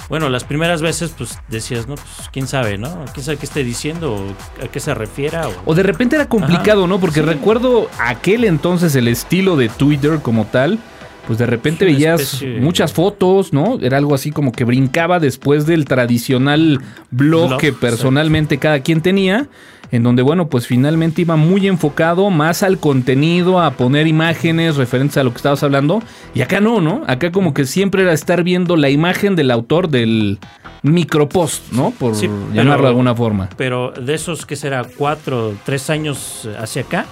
bueno, 0.10 0.30
las 0.30 0.44
primeras 0.44 0.82
veces, 0.82 1.14
pues 1.18 1.40
decías, 1.48 1.88
¿no? 1.88 1.96
Pues 1.96 2.30
quién 2.32 2.48
sabe, 2.48 2.78
¿no? 2.78 3.06
¿Quién 3.14 3.26
sabe 3.26 3.38
qué 3.38 3.46
esté 3.46 3.64
diciendo? 3.64 4.14
O 4.16 4.64
¿A 4.64 4.68
qué 4.68 4.80
se 4.80 4.94
refiera? 4.94 5.48
O, 5.48 5.54
O 5.66 5.76
de 5.76 5.84
repente 5.84 6.16
era 6.16 6.28
complicado, 6.28 6.88
¿no? 6.88 7.00
Porque 7.00 7.22
recuerdo 7.22 7.90
aquel 8.00 8.44
entonces 8.46 8.96
el 8.96 9.08
estilo 9.08 9.56
de 9.56 9.70
Twitter 9.70 10.20
como 10.22 10.46
tal. 10.46 10.80
Pues 11.28 11.38
de 11.38 11.46
repente 11.46 11.88
Es 11.88 11.94
veías 11.96 12.20
especie- 12.22 12.60
muchas 12.60 12.94
fotos, 12.94 13.54
¿no? 13.54 13.78
Era 13.80 13.98
algo 13.98 14.16
así 14.16 14.32
como 14.32 14.52
que 14.52 14.64
brincaba 14.64 15.20
después 15.20 15.66
del 15.68 15.86
tradicional 15.86 16.80
blog 17.12 17.48
Blog, 17.50 17.60
que 17.62 17.72
personalmente 17.74 18.58
cada 18.58 18.80
quien 18.82 19.02
tenía. 19.02 19.48
En 19.92 20.04
donde, 20.04 20.22
bueno, 20.22 20.48
pues 20.48 20.68
finalmente 20.68 21.22
iba 21.22 21.36
muy 21.36 21.68
enfocado 21.68 22.30
más 22.30 22.64
al 22.64 22.78
contenido, 22.80 23.60
a 23.60 23.72
poner 23.72 24.08
imágenes 24.08 24.78
referentes 24.78 25.18
a 25.18 25.24
lo 25.24 25.32
que 25.32 25.38
estabas 25.38 25.64
hablando. 25.64 26.02
Y 26.34 26.42
acá 26.42 26.62
no, 26.62 26.80
¿no? 26.80 27.04
Acá 27.08 27.32
como 27.34 27.54
que 27.54 27.66
siempre 27.66 28.04
era 28.04 28.14
estar 28.14 28.44
viendo 28.44 28.78
la 28.78 28.90
imagen 28.90 29.36
del 29.36 29.52
autor 29.52 29.90
del 29.90 30.40
micropost, 30.84 31.72
¿no? 31.74 31.92
Por 31.92 32.16
Sí, 32.16 32.30
llamarlo 32.54 32.84
de 32.84 32.90
alguna 32.90 33.16
forma. 33.16 33.50
pero 33.58 33.92
de 33.92 34.14
esos 34.14 34.46
que 34.46 34.56
será 34.56 34.84
cuatro, 34.98 35.54
tres 35.66 35.90
años 35.90 36.48
hacia 36.60 36.84
acá, 36.84 37.06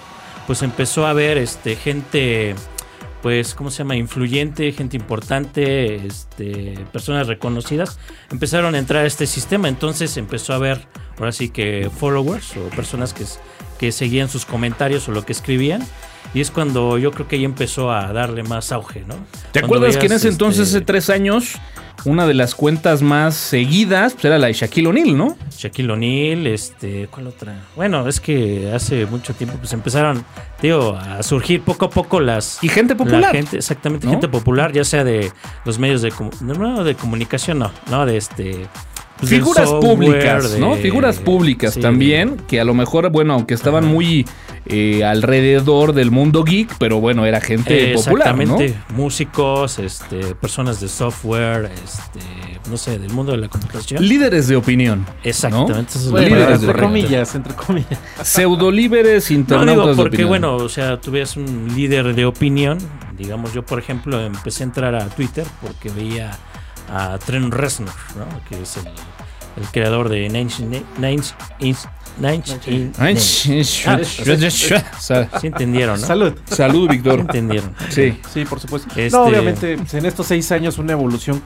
pues 0.48 0.64
empezó 0.64 1.06
a 1.06 1.12
haber 1.12 1.38
este 1.38 1.76
gente, 1.76 2.56
pues, 3.22 3.54
¿cómo 3.56 3.72
se 3.72 3.80
llama? 3.80 3.96
Influyente, 3.96 4.72
gente 4.72 4.96
importante, 4.98 5.96
este, 6.06 6.78
personas 6.92 7.28
reconocidas, 7.28 8.00
empezaron 8.32 8.76
a 8.76 8.80
entrar 8.80 9.04
a 9.04 9.08
este 9.08 9.28
sistema. 9.28 9.68
Entonces 9.68 10.16
empezó 10.18 10.54
a 10.54 10.58
haber, 10.58 10.88
ahora 11.18 11.32
sí 11.32 11.50
que 11.50 11.90
followers 12.00 12.56
o 12.58 12.70
personas 12.76 13.14
que, 13.14 13.26
que 13.78 13.92
seguían 13.92 14.30
sus 14.30 14.46
comentarios 14.46 15.08
o 15.10 15.12
lo 15.12 15.26
que 15.26 15.34
escribían. 15.34 15.86
Y 16.34 16.42
es 16.42 16.52
cuando 16.52 16.98
yo 16.98 17.12
creo 17.12 17.28
que 17.28 17.38
ahí 17.38 17.46
empezó 17.46 17.92
a 17.92 18.14
darle 18.14 18.44
más 18.44 18.72
auge, 18.72 19.04
¿no? 19.08 19.16
¿Te 19.52 19.62
Cuando 19.62 19.78
acuerdas 19.78 19.98
que 19.98 20.06
en 20.06 20.12
ese 20.14 20.28
entonces, 20.28 20.68
este, 20.68 20.78
hace 20.78 20.86
tres 20.86 21.10
años, 21.10 21.56
una 22.06 22.28
de 22.28 22.34
las 22.34 22.56
cuentas 22.56 23.02
más 23.02 23.36
seguidas 23.36 24.14
pues, 24.14 24.26
era 24.26 24.38
la 24.38 24.48
de 24.48 24.54
Shaquille 24.54 24.88
O'Neal, 24.88 25.18
¿no? 25.18 25.38
Shaquille 25.58 25.92
O'Neal, 25.92 26.48
este, 26.48 27.08
¿cuál 27.08 27.28
otra? 27.28 27.64
Bueno, 27.76 28.08
es 28.08 28.20
que 28.20 28.72
hace 28.74 29.06
mucho 29.06 29.34
tiempo 29.34 29.58
pues 29.58 29.74
empezaron, 29.74 30.24
digo, 30.62 30.96
a 30.96 31.24
surgir 31.24 31.62
poco 31.62 31.86
a 31.86 31.90
poco 31.90 32.20
las 32.20 32.64
Y 32.64 32.70
gente 32.70 32.94
la 32.94 32.98
popular. 32.98 33.32
gente, 33.32 33.58
exactamente, 33.58 34.06
¿no? 34.06 34.12
gente 34.12 34.28
popular, 34.28 34.72
ya 34.72 34.84
sea 34.84 35.04
de 35.04 35.32
los 35.66 35.80
medios 35.80 36.02
de 36.02 36.14
no, 36.42 36.84
de 36.84 36.96
comunicación, 36.96 37.60
no, 37.60 37.72
no, 37.90 38.06
de 38.06 38.18
este 38.18 38.68
pues, 39.20 39.30
Figuras 39.30 39.70
software, 39.70 39.96
públicas, 39.96 40.52
de- 40.54 40.60
¿no? 40.60 40.76
Figuras 40.76 41.18
públicas 41.20 41.74
sí, 41.74 41.82
también, 41.82 42.38
que 42.48 42.60
a 42.60 42.64
lo 42.64 42.74
mejor, 42.74 43.10
bueno, 43.12 43.34
aunque 43.34 43.54
estaban 43.54 43.86
muy 43.86 44.26
eh, 44.66 45.04
alrededor 45.04 45.94
del 45.94 46.12
mundo 46.12 46.44
geek, 46.44 46.76
pero 46.80 47.00
bueno, 47.00 47.26
era 47.26 47.42
gente 47.42 47.92
Eh, 47.92 47.96
popular, 47.96 48.36
¿no? 48.36 48.42
Exactamente, 48.44 48.76
músicos, 48.96 49.80
este, 49.80 50.36
personas 50.36 50.80
de 50.80 50.88
software, 50.88 51.72
este, 51.84 52.20
no 52.70 52.78
sé, 52.78 53.00
del 53.00 53.10
mundo 53.12 53.32
de 53.32 53.40
la 53.40 53.48
computación. 53.48 54.06
Líderes 54.08 54.48
de 54.48 54.56
opinión. 54.56 55.06
Exactamente, 55.24 55.94
la 56.06 56.12
Bueno, 56.12 56.28
líderes 56.36 56.62
de 56.62 56.68
entre 56.68 56.82
comillas, 56.84 57.36
entre 57.36 57.54
comillas. 57.56 58.00
Pseudolíderes 58.22 59.30
No 59.32 59.38
internautas 59.38 59.76
digo 59.76 59.88
de 59.90 59.96
porque, 59.96 60.08
opinión. 60.18 60.30
bueno, 60.30 60.56
o 60.56 60.70
sea, 60.70 61.00
tú 61.02 61.12
ves 61.12 61.36
un 61.38 61.72
líder 61.76 62.16
de 62.16 62.26
opinión. 62.26 62.78
Digamos, 63.18 63.54
yo, 63.54 63.66
por 63.66 63.80
ejemplo, 63.80 64.22
empecé 64.22 64.64
a 64.64 64.68
entrar 64.68 64.96
a 64.96 65.08
Twitter 65.10 65.46
porque 65.62 65.90
veía 65.90 66.32
a 66.92 67.18
Trent 67.20 67.54
Reznor, 67.54 67.94
¿no? 68.18 68.26
Que 68.50 68.62
es 68.62 68.78
el, 68.78 68.86
el 68.86 69.68
creador 69.72 70.10
de 70.10 70.28
Nine 70.30 70.42
Inch 70.42 70.60
Nails. 70.98 71.36
entendieron, 75.48 76.00
¿no? 76.02 76.08
Salud. 76.08 76.34
Salud, 76.46 76.90
Víctor. 76.90 77.20
entendieron. 77.22 77.74
Sí. 77.90 78.20
Sí, 78.34 78.46
por 78.46 78.60
supuesto. 78.60 78.90
Este- 78.90 79.10
No, 79.12 79.24
obviamente, 79.24 79.74
en 79.94 80.06
estos 80.06 80.28
seis 80.28 80.52
años 80.52 80.78
una 80.78 80.94
evolución 80.94 81.42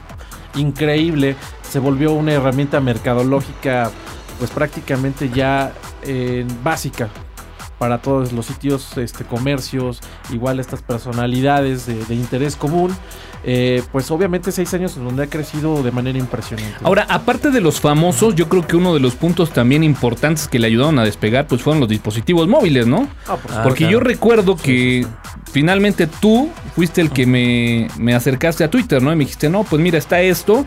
increíble. 0.56 1.36
Se 1.70 1.78
volvió 1.78 2.12
una 2.12 2.32
herramienta 2.32 2.80
mercadológica, 2.80 3.90
pues 4.38 4.50
prácticamente 4.50 5.28
ya 5.30 5.72
eh, 6.02 6.46
básica 6.62 7.08
para 7.84 7.98
todos 7.98 8.32
los 8.32 8.46
sitios, 8.46 8.96
este, 8.96 9.24
comercios, 9.24 10.00
igual 10.32 10.58
estas 10.58 10.80
personalidades 10.80 11.84
de, 11.84 12.02
de 12.06 12.14
interés 12.14 12.56
común. 12.56 12.96
Eh, 13.46 13.82
pues 13.92 14.10
obviamente 14.10 14.52
seis 14.52 14.72
años 14.72 14.96
en 14.96 15.04
donde 15.04 15.24
ha 15.24 15.26
crecido 15.26 15.82
de 15.82 15.90
manera 15.90 16.18
impresionante. 16.18 16.78
Ahora, 16.82 17.04
aparte 17.10 17.50
de 17.50 17.60
los 17.60 17.78
famosos, 17.82 18.34
yo 18.36 18.48
creo 18.48 18.66
que 18.66 18.74
uno 18.76 18.94
de 18.94 19.00
los 19.00 19.16
puntos 19.16 19.50
también 19.50 19.84
importantes 19.84 20.48
que 20.48 20.58
le 20.58 20.66
ayudaron 20.68 20.98
a 20.98 21.04
despegar, 21.04 21.46
pues 21.46 21.60
fueron 21.60 21.78
los 21.80 21.90
dispositivos 21.90 22.48
móviles, 22.48 22.86
¿no? 22.86 23.06
Ah, 23.28 23.36
por 23.36 23.52
Ah, 23.52 23.62
Porque 23.62 23.80
claro. 23.80 23.92
yo 23.92 24.00
recuerdo 24.00 24.56
Sí, 24.56 24.62
que 24.64 25.06
sí, 25.06 25.08
finalmente 25.52 26.06
tú 26.06 26.48
fuiste 26.74 27.02
el 27.02 27.10
que 27.10 27.26
me, 27.26 27.88
me 27.98 28.14
acercaste 28.14 28.64
a 28.64 28.70
Twitter, 28.70 29.02
¿no? 29.02 29.12
Y 29.12 29.16
me 29.16 29.24
dijiste, 29.24 29.50
no, 29.50 29.62
pues 29.64 29.82
mira, 29.82 29.98
está 29.98 30.22
esto. 30.22 30.64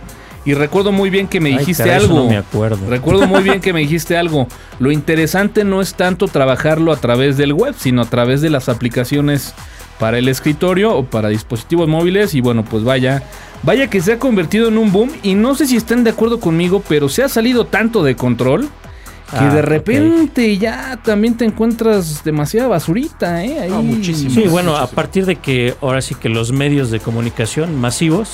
Y 0.47 0.53
recuerdo 0.53 0.93
muy 0.93 1.09
bien 1.09 1.27
que 1.27 1.41
me 1.41 1.49
Ay, 1.49 1.57
dijiste 1.57 1.83
caray, 1.83 1.99
algo. 1.99 2.15
No 2.19 2.29
me 2.29 2.37
acuerdo. 2.37 2.89
Recuerdo 2.89 3.27
muy 3.27 3.43
bien 3.43 3.59
que 3.59 3.73
me 3.73 3.79
dijiste 3.85 4.15
algo. 4.15 4.47
Lo 4.79 4.91
interesante 4.91 5.65
no 5.65 5.81
es 5.81 5.93
tanto 5.95 6.29
trabajarlo 6.29 6.93
a 6.93 6.95
través 6.95 7.35
del 7.35 7.51
web, 7.51 7.75
sino 7.77 8.01
a 8.01 8.05
través 8.05 8.39
de 8.39 8.49
las 8.49 8.69
aplicaciones 8.69 9.53
para 9.99 10.19
el 10.19 10.29
escritorio 10.29 10.95
o 10.95 11.03
para 11.03 11.27
dispositivos 11.27 11.89
móviles. 11.89 12.33
Y 12.33 12.39
bueno, 12.39 12.63
pues 12.63 12.85
vaya, 12.85 13.23
vaya 13.63 13.89
que 13.89 13.99
se 13.99 14.13
ha 14.13 14.19
convertido 14.19 14.69
en 14.69 14.77
un 14.77 14.93
boom. 14.93 15.11
Y 15.21 15.35
no 15.35 15.53
sé 15.53 15.67
si 15.67 15.75
estén 15.75 16.05
de 16.05 16.11
acuerdo 16.11 16.39
conmigo, 16.39 16.81
pero 16.87 17.09
se 17.09 17.23
ha 17.23 17.27
salido 17.27 17.65
tanto 17.65 18.01
de 18.01 18.15
control 18.15 18.69
que 19.29 19.35
Ah, 19.39 19.53
de 19.53 19.61
repente 19.61 20.57
ya 20.57 20.97
también 21.03 21.35
te 21.35 21.43
encuentras 21.43 22.23
demasiada 22.23 22.69
basurita, 22.69 23.43
¿eh? 23.43 23.59
Ahí. 23.59 23.69
No, 23.69 23.83
muchísimo. 23.83 24.31
Sí, 24.31 24.47
bueno, 24.47 24.77
a 24.77 24.87
partir 24.87 25.25
de 25.25 25.35
que 25.35 25.75
ahora 25.81 26.01
sí 26.01 26.15
que 26.15 26.29
los 26.29 26.53
medios 26.53 26.89
de 26.89 27.01
comunicación 27.01 27.75
masivos, 27.75 28.29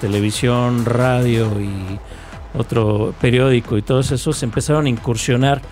televisión, 0.00 0.84
radio 0.84 1.48
y 1.60 1.98
otro 2.58 3.14
periódico 3.20 3.78
y 3.78 3.82
todos 3.82 4.10
esos 4.10 4.42
empezaron 4.42 4.86
a 4.86 4.88
incursionar 4.88 5.62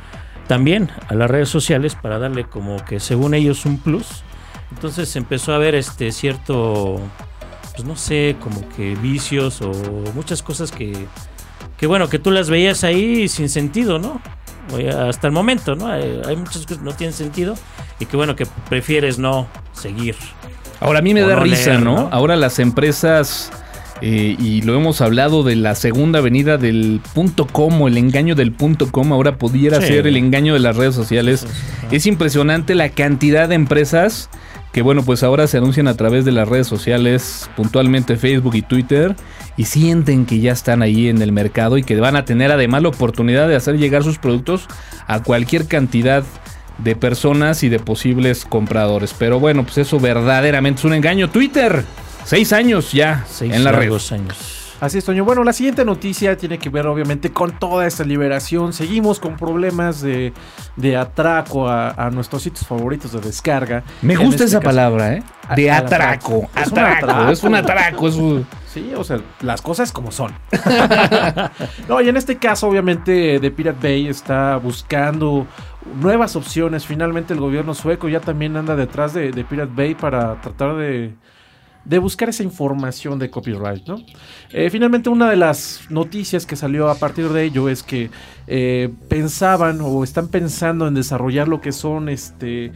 también 0.47 0.91
a 1.09 1.15
las 1.15 1.31
redes 1.31 1.49
sociales 1.49 1.95
para 1.95 2.19
darle 2.19 2.45
como 2.45 2.85
que 2.85 3.01
según 3.01 3.35
ellos 3.35 3.67
un 3.67 3.79
plus. 3.79 4.23
Entonces 4.73 5.15
empezó 5.17 5.53
a 5.53 5.57
haber 5.57 5.75
este 5.75 6.13
cierto, 6.13 7.01
pues 7.75 7.85
no 7.85 7.97
sé, 7.97 8.37
como 8.41 8.69
que 8.71 8.95
vicios 8.97 9.61
o 9.63 9.73
muchas 10.15 10.43
cosas 10.43 10.71
que, 10.71 11.07
que 11.77 11.87
bueno, 11.87 12.09
que 12.09 12.19
tú 12.19 12.31
las 12.31 12.51
veías 12.51 12.85
ahí 12.85 13.29
sin 13.29 13.49
sentido, 13.49 13.99
¿no? 13.99 14.21
Hasta 15.09 15.27
el 15.27 15.33
momento, 15.33 15.75
¿no? 15.75 15.87
Hay, 15.87 16.21
hay 16.27 16.37
muchas 16.37 16.59
cosas 16.59 16.79
que 16.79 16.85
no 16.85 16.93
tienen 16.93 17.15
sentido 17.15 17.55
y 17.99 18.07
que 18.07 18.17
bueno, 18.17 18.37
que 18.37 18.47
prefieres 18.69 19.19
no 19.19 19.47
seguir. 19.73 20.17
Ahora 20.81 21.01
a 21.01 21.03
mí 21.03 21.15
me 21.15 21.25
O 21.25 21.29
da 21.29 21.37
no 21.37 21.43
risa, 21.43 21.71
leer, 21.71 21.83
¿no? 21.83 21.95
¿no? 21.95 22.09
Ahora 22.13 22.37
las 22.37 22.59
empresas, 22.59 23.51
eh, 24.01 24.37
y 24.39 24.63
lo 24.63 24.75
hemos 24.77 25.01
hablado 25.01 25.43
de 25.43 25.57
la 25.57 25.75
segunda 25.75 26.21
venida 26.21 26.57
del 26.57 27.01
punto 27.15 27.47
com 27.47 27.83
o 27.83 27.89
el 27.89 27.99
engaño 27.99 28.35
del 28.35 28.53
punto 28.53 28.91
com, 28.91 29.13
ahora 29.13 29.37
pudiera 29.37 29.81
Sí. 29.81 29.89
ser 29.89 30.07
el 30.07 30.17
engaño 30.17 30.55
de 30.55 30.61
las 30.61 30.77
redes 30.77 30.95
sociales. 30.95 31.47
Es 31.91 32.07
impresionante 32.07 32.75
la 32.75 32.91
cantidad 32.91 33.49
de 33.49 33.55
empresas 33.57 34.31
que, 34.73 34.83
bueno, 34.83 35.03
pues 35.03 35.23
ahora 35.23 35.47
se 35.47 35.57
anuncian 35.57 35.89
a 35.89 35.95
través 35.95 36.25
de 36.27 36.33
las 36.33 36.47
redes 36.47 36.67
sociales, 36.67 37.49
puntualmente 37.57 38.17
Facebook 38.17 38.55
y 38.55 38.63
Twitter, 38.63 39.17
y 39.57 39.65
sienten 39.65 40.27
que 40.27 40.41
ya 40.41 40.53
están 40.53 40.83
ahí 40.83 41.09
en 41.09 41.23
el 41.23 41.33
mercado 41.33 41.79
y 41.79 41.83
que 41.83 41.97
van 41.97 42.17
a 42.17 42.25
tener 42.27 42.53
además 42.53 42.83
la 42.83 42.91
oportunidad 42.91 43.49
de 43.49 43.57
hacer 43.57 43.79
llegar 43.79 44.05
sus 44.05 44.19
productos 44.19 44.69
a 45.07 45.23
cualquier 45.23 45.67
cantidad 45.67 46.23
de 46.77 46.95
personas 46.95 47.65
y 47.65 47.69
de 47.71 47.81
posibles 47.81 48.45
compradores. 48.45 49.15
Pero 49.19 49.41
bueno, 49.41 49.65
pues 49.65 49.79
eso 49.79 49.99
verdaderamente 49.99 50.81
es 50.81 50.85
un 50.85 50.95
engaño. 50.95 51.29
Twitter, 51.31 51.85
seis 52.29 52.53
años 52.53 52.93
ya 52.93 53.25
Seis 53.29 53.53
en 53.55 53.65
la 53.65 53.73
red. 53.73 53.89
años. 54.13 54.55
Así 54.81 54.99
es, 54.99 55.05
Toño. 55.05 55.25
Bueno, 55.25 55.43
la 55.43 55.53
siguiente 55.53 55.85
noticia 55.85 56.37
tiene 56.37 56.57
que 56.59 56.69
ver 56.71 56.87
obviamente 56.87 57.33
con 57.33 57.51
toda 57.59 57.85
esta 57.85 58.05
liberación. 58.05 58.73
Seguimos 58.73 59.19
con 59.19 59.37
problemas 59.37 60.01
de, 60.01 60.33
de 60.77 60.97
atraco 60.97 61.69
a, 61.69 61.91
a 61.91 62.11
nuestros 62.11 62.43
sitios 62.45 62.65
favoritos 62.65 63.11
de 63.11 63.19
descarga. 63.21 63.83
Me 64.03 64.15
En 64.15 64.21
gusta 64.21 64.45
este 64.45 64.57
esa 64.57 64.59
caso- 64.61 64.67
palabra, 64.69 65.15
¿eh? 65.15 65.23
De 65.57 65.69
atraco. 65.69 66.49
atraco. 66.55 66.61
Es 66.63 66.71
un 66.71 66.79
Atraco. 66.79 67.07
atraco. 67.11 67.31
Es 67.33 67.43
un 67.43 67.55
atraco. 67.57 68.09
Es 68.09 68.15
un... 68.15 68.47
Sí, 68.73 68.93
o 68.97 69.03
sea, 69.03 69.19
las 69.41 69.63
cosas 69.63 69.91
como 69.91 70.13
son. 70.13 70.33
no, 71.89 72.01
y 72.01 72.09
en 72.09 72.17
este 72.17 72.37
caso, 72.37 72.69
obviamente, 72.69 73.41
The 73.41 73.51
Pirate 73.51 73.79
Bay 73.83 74.07
está 74.09 74.57
buscando 74.59 75.47
nuevas 76.01 76.37
opciones. 76.37 76.87
Finalmente, 76.87 77.35
el 77.35 77.41
gobierno 77.41 77.75
sueco 77.75 78.09
ya 78.09 78.21
también 78.21 78.57
anda 78.57 78.77
detrás 78.77 79.13
de, 79.15 79.33
de 79.33 79.45
Pirate 79.45 79.73
Bay 79.75 79.95
para 79.95 80.41
tratar 80.41 80.77
de, 80.77 81.15
de 81.89 81.99
buscar 81.99 82.29
esa 82.29 82.43
información 82.43 83.19
de 83.19 83.31
copyright, 83.31 83.87
¿no? 83.89 83.97
Eh, 84.53 84.69
finalmente, 84.71 85.09
una 85.09 85.29
de 85.31 85.37
las 85.37 85.81
noticias 85.91 86.45
que 86.47 86.55
salió 86.55 86.89
a 86.91 86.95
partir 86.97 87.29
de 87.31 87.45
ello 87.45 87.69
es 87.69 87.83
que 87.83 88.11
eh, 88.47 88.91
pensaban 89.09 89.81
o 89.81 90.05
están 90.05 90.29
pensando 90.29 90.87
en 90.87 90.95
desarrollar 90.95 91.49
lo 91.49 91.61
que 91.61 91.73
son 91.73 92.09
este 92.09 92.73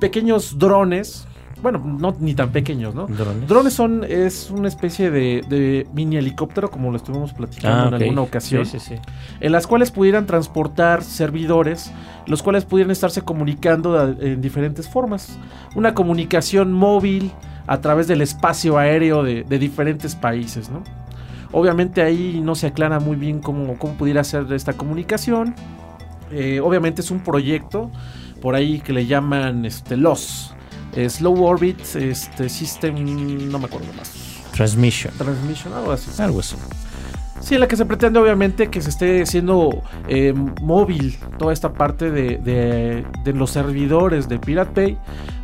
pequeños 0.00 0.58
drones. 0.58 1.26
Bueno, 1.62 1.78
no 1.78 2.14
ni 2.20 2.34
tan 2.34 2.50
pequeños, 2.52 2.94
¿no? 2.94 3.06
Drones. 3.06 3.48
Drones 3.48 3.72
son, 3.72 4.04
es 4.04 4.50
una 4.50 4.68
especie 4.68 5.10
de, 5.10 5.42
de 5.48 5.86
mini 5.94 6.16
helicóptero, 6.18 6.70
como 6.70 6.90
lo 6.90 6.98
estuvimos 6.98 7.32
platicando 7.32 7.84
Ah, 7.84 7.88
en 7.88 7.94
alguna 7.94 8.20
ocasión, 8.20 8.66
Sí, 8.66 8.78
sí, 8.78 8.94
sí. 8.96 9.00
en 9.40 9.52
las 9.52 9.66
cuales 9.66 9.90
pudieran 9.90 10.26
transportar 10.26 11.02
servidores, 11.02 11.90
los 12.26 12.42
cuales 12.42 12.66
pudieran 12.66 12.90
estarse 12.90 13.22
comunicando 13.22 13.98
a- 13.98 14.14
en 14.20 14.42
diferentes 14.42 14.86
formas. 14.86 15.38
Una 15.74 15.94
comunicación 15.94 16.72
móvil 16.72 17.32
a 17.66 17.80
través 17.80 18.06
del 18.06 18.20
espacio 18.22 18.78
aéreo 18.78 19.22
de, 19.22 19.44
de 19.44 19.58
diferentes 19.58 20.14
países, 20.14 20.70
¿no? 20.70 20.82
Obviamente 21.52 22.02
ahí 22.02 22.40
no 22.42 22.54
se 22.54 22.66
aclara 22.66 22.98
muy 23.00 23.16
bien 23.16 23.40
cómo, 23.40 23.78
cómo 23.78 23.94
pudiera 23.94 24.22
ser 24.24 24.52
esta 24.52 24.72
comunicación. 24.74 25.54
Eh, 26.30 26.60
obviamente 26.60 27.00
es 27.02 27.10
un 27.10 27.20
proyecto 27.20 27.90
por 28.42 28.54
ahí 28.54 28.80
que 28.80 28.92
le 28.92 29.06
llaman 29.06 29.64
este, 29.64 29.96
LOS. 29.96 30.54
eh, 30.94 31.08
Slow 31.08 31.42
Orbit 31.44 31.80
este, 31.96 32.48
System, 32.48 33.48
no 33.50 33.58
me 33.58 33.66
acuerdo 33.66 33.86
más. 33.96 34.12
Transmission. 34.52 35.12
Transmission, 35.16 35.72
algo 35.74 35.92
así. 35.92 36.22
Algo 36.22 36.40
así. 36.40 36.56
Sí, 37.40 37.54
en 37.54 37.60
la 37.60 37.68
que 37.68 37.76
se 37.76 37.84
pretende 37.86 38.18
obviamente 38.18 38.68
que 38.68 38.80
se 38.80 38.90
esté 38.90 39.22
haciendo 39.22 39.82
eh, 40.08 40.34
móvil 40.62 41.16
toda 41.38 41.52
esta 41.52 41.72
parte 41.72 42.10
de, 42.10 42.38
de- 42.38 43.04
de 43.24 43.32
los 43.34 43.50
servidores 43.50 44.28
de 44.28 44.38
Pirate 44.38 44.80
Bay 44.82 44.98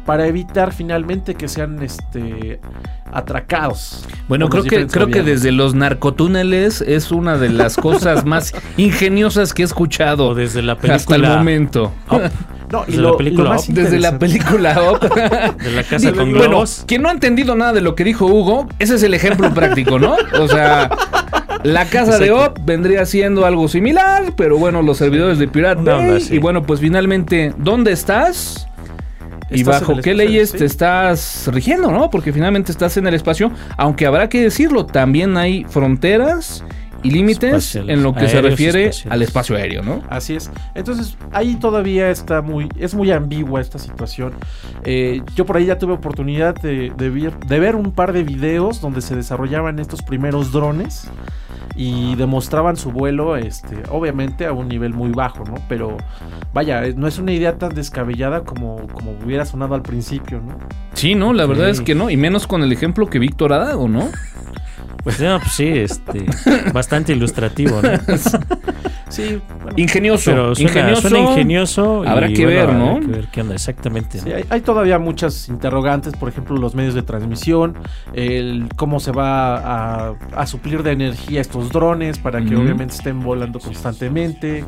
para 0.07 0.27
evitar 0.27 0.73
finalmente 0.73 1.35
que 1.35 1.49
sean 1.49 1.83
este 1.83 2.61
atracados. 3.13 4.07
Bueno, 4.29 4.49
creo 4.49 4.65
que, 4.65 4.87
creo 4.87 5.09
que 5.09 5.23
desde 5.23 5.53
los 5.53 5.75
narcotúneles 5.75 6.81
es 6.81 7.13
una 7.13 7.37
de 7.37 7.51
las 7.51 7.77
cosas 7.77 8.25
más 8.27 8.55
ingeniosas 8.77 9.53
que 9.53 9.63
he 9.63 9.65
escuchado 9.65 10.29
O 10.29 10.35
desde 10.35 10.63
la 10.63 10.77
película. 10.77 10.97
hasta 10.97 11.17
el 11.17 11.23
momento. 11.23 11.93
Up, 12.11 12.23
No, 12.71 12.85
y 12.89 12.93
desde 12.93 13.03
lo, 13.03 13.11
la 13.11 13.17
película 13.19 13.51
lo 13.51 13.57
Up, 13.57 13.65
Desde 13.69 14.01
la 14.01 14.19
película 14.19 14.83
Up. 14.93 15.01
de 15.63 15.71
la 15.73 15.83
casa 15.83 16.13
con 16.13 16.33
bueno, 16.33 16.49
globos. 16.49 16.85
quien 16.87 17.03
no 17.03 17.11
ha 17.11 17.13
entendido 17.13 17.55
nada 17.55 17.75
de 17.75 17.83
lo 17.83 17.95
que 17.95 18.05
dijo 18.05 18.27
Hugo, 18.27 18.67
ese 18.79 18.95
es 18.95 19.03
el 19.03 19.13
ejemplo 19.13 19.53
práctico, 19.55 19.99
¿no? 19.99 20.17
O 20.41 20.49
sea, 20.49 20.89
la 21.65 21.85
casa 21.87 22.19
de. 22.19 22.31
Op 22.31 22.59
vendría 22.65 23.05
siendo 23.05 23.45
algo 23.45 23.69
similar, 23.69 24.33
pero 24.37 24.57
bueno, 24.57 24.81
los 24.81 24.97
servidores 24.97 25.39
de 25.39 25.49
Pirate 25.49 25.81
onda 25.81 25.97
Bay. 25.97 26.27
Y 26.31 26.39
bueno, 26.39 26.63
pues 26.63 26.81
finalmente, 26.81 27.53
¿dónde 27.59 27.93
estás? 27.93 28.69
Y 29.53 29.63
bajo 29.63 29.97
qué 29.97 30.15
leyes 30.15 30.51
sí. 30.51 30.59
te 30.59 30.65
estás 30.65 31.49
rigiendo, 31.53 31.91
¿no? 31.91 32.11
Porque 32.11 32.33
finalmente 32.33 32.73
estás 32.73 32.97
en 32.97 33.07
el 33.07 33.15
espacio, 33.15 33.53
aunque 33.77 34.07
habrá 34.07 34.29
que 34.29 34.43
decirlo, 34.43 34.87
también 34.87 35.37
hay 35.37 35.65
fronteras 35.65 36.65
y 37.03 37.11
límites 37.11 37.75
en 37.75 38.03
lo 38.03 38.15
que 38.15 38.29
se 38.29 38.41
refiere 38.41 38.87
espaciales. 38.87 39.13
al 39.13 39.23
espacio 39.23 39.57
aéreo, 39.57 39.83
¿no? 39.83 40.03
Así 40.09 40.37
es. 40.37 40.51
Entonces, 40.75 41.17
ahí 41.33 41.57
todavía 41.57 42.11
está 42.11 42.43
muy, 42.43 42.69
es 42.79 42.95
muy 42.95 43.11
ambigua 43.11 43.61
esta 43.61 43.79
situación. 43.79 44.35
Eh, 44.85 45.21
yo 45.35 45.45
por 45.45 45.57
ahí 45.57 45.67
ya 45.67 45.79
tuve 45.79 45.95
oportunidad 45.95 46.55
de, 46.55 46.93
de 46.97 47.11
ver, 47.11 47.39
de 47.39 47.61
ver 47.61 47.77
un 47.77 47.93
par 47.93 48.13
de 48.13 48.23
videos 48.23 48.81
donde 48.81 49.01
se 49.01 49.17
desarrollaban 49.17 49.79
estos 49.79 50.03
primeros 50.03 50.53
drones 50.53 51.09
y 51.75 52.15
demostraban 52.17 52.77
su 52.77 52.91
vuelo, 52.91 53.37
este, 53.37 53.83
obviamente 53.91 54.47
a 54.47 54.53
un 54.53 54.69
nivel 54.69 54.93
muy 54.93 55.11
bajo, 55.11 55.45
¿no? 55.45 55.55
Pero 55.69 55.97
vaya, 56.53 56.85
eh, 56.85 56.95
no 56.97 57.07
es 57.07 57.19
una 57.19 57.33
idea 57.33 57.57
tan 57.57 57.75
descabellada 57.75 58.45
como, 58.45 58.87
como 58.93 59.13
hubiera 59.25 59.47
sonado 59.47 59.75
al 59.75 59.83
principio, 59.83 60.41
¿no? 60.41 60.57
Sí, 60.95 61.15
no, 61.15 61.33
la 61.33 61.47
verdad 61.47 61.71
es 61.71 61.81
que 61.81 61.95
no, 61.95 62.11
y 62.11 62.17
menos 62.17 62.47
con 62.47 62.63
el 62.63 62.73
ejemplo 62.73 63.07
que 63.07 63.19
Víctor 63.19 63.53
ha 63.53 63.59
dado, 63.59 63.89
¿no? 63.89 64.11
Pues, 65.03 65.21
no, 65.21 65.39
pues 65.41 65.53
sí, 65.53 65.67
este, 65.69 66.25
bastante 66.73 67.13
ilustrativo, 67.13 67.81
¿no? 67.83 67.91
Sí, 69.13 69.43
bueno, 69.63 69.77
Ingenioso, 69.77 70.31
Pero 70.31 70.55
suena 70.55 70.71
ingenioso. 70.71 71.03
suena 71.03 71.19
ingenioso. 71.19 72.03
y, 72.03 72.09
Habrá 72.09 72.29
que 72.29 72.45
bueno, 72.47 72.49
ver, 72.49 72.73
¿no? 72.75 72.91
habrá 72.93 73.01
que 73.01 73.07
ver 73.09 73.29
qué 73.31 73.41
onda 73.43 73.55
exactamente. 73.55 74.19
Sí, 74.19 74.29
¿no? 74.31 74.37
hay, 74.37 74.45
hay 74.49 74.61
todavía 74.63 74.99
muchas 74.99 75.51
interrogantes, 75.51 76.15
por 76.15 76.31
ejemplo, 76.31 76.57
los 76.57 76.75
medios 76.75 76.95
de 76.95 77.03
transmisión, 77.03 77.77
el 78.15 78.69
cómo 78.75 79.01
se 79.01 79.13
va 79.13 79.57
a, 80.09 80.15
a 80.35 80.47
suplir 80.47 80.83
de 80.83 80.93
energía 80.93 81.43
estos 81.43 81.71
drones 81.71 82.19
para 82.19 82.43
que 82.43 82.57
obviamente 82.57 82.95
estén 82.95 83.21
volando 83.21 83.61
constantemente, 83.61 84.65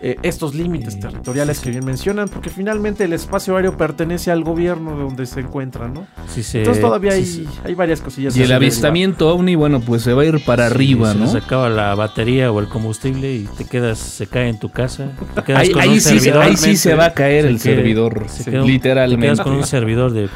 eh, 0.00 0.16
estos 0.22 0.54
límites 0.56 0.98
territoriales 0.98 1.60
que 1.60 1.70
bien 1.70 1.84
mencionan, 1.84 2.28
porque 2.28 2.50
finalmente 2.50 3.04
el 3.04 3.12
espacio 3.12 3.56
aéreo 3.56 3.76
pertenece 3.76 4.32
al 4.32 4.42
gobierno 4.42 4.96
de 4.96 5.04
donde 5.04 5.24
se 5.26 5.38
encuentra, 5.38 5.86
¿no? 5.86 6.08
Sí 6.26 6.42
Entonces 6.58 6.82
todavía 6.82 7.12
sí 7.12 7.46
hay, 7.62 7.70
hay 7.70 7.74
varias 7.76 8.00
cosillas. 8.00 8.36
Y 8.36 8.42
el 8.42 8.50
avistamiento 8.50 9.28
ovni, 9.32 9.54
bueno, 9.54 9.73
pues 9.80 10.02
se 10.02 10.12
va 10.12 10.22
a 10.22 10.24
ir 10.26 10.44
para 10.44 10.68
sí, 10.68 10.74
arriba, 10.74 11.12
se 11.12 11.18
¿no? 11.18 11.24
les 11.24 11.34
acaba 11.34 11.68
la 11.68 11.94
batería 11.94 12.50
o 12.52 12.60
el 12.60 12.68
combustible 12.68 13.32
y 13.34 13.48
te 13.56 13.64
quedas, 13.64 13.98
se 13.98 14.26
cae 14.26 14.48
en 14.48 14.58
tu 14.58 14.70
casa. 14.70 15.08
Te 15.34 15.42
quedas 15.42 15.60
Ahí, 15.62 15.70
con 15.70 15.82
ahí 15.82 15.88
un 15.90 15.94
sí, 15.96 16.00
se- 16.00 16.08
servidor. 16.20 16.42
ahí 16.42 16.56
sí 16.56 16.76
se 16.76 16.94
va 16.94 17.06
a 17.06 17.12
caer 17.14 17.42
Se 17.44 17.48
el 17.50 17.60
servidor, 17.60 18.24
se 18.28 18.50
queda- 18.50 18.62
literalmente. 18.64 19.26
¿Te 19.26 19.32
quedas 19.34 19.40
con 19.40 19.54
un 19.54 19.64
servidor 19.66 20.12
de 20.12 20.28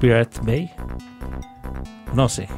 Pirate 0.00 0.38
Bay? 0.42 0.70
No 2.14 2.28
sé. 2.28 2.48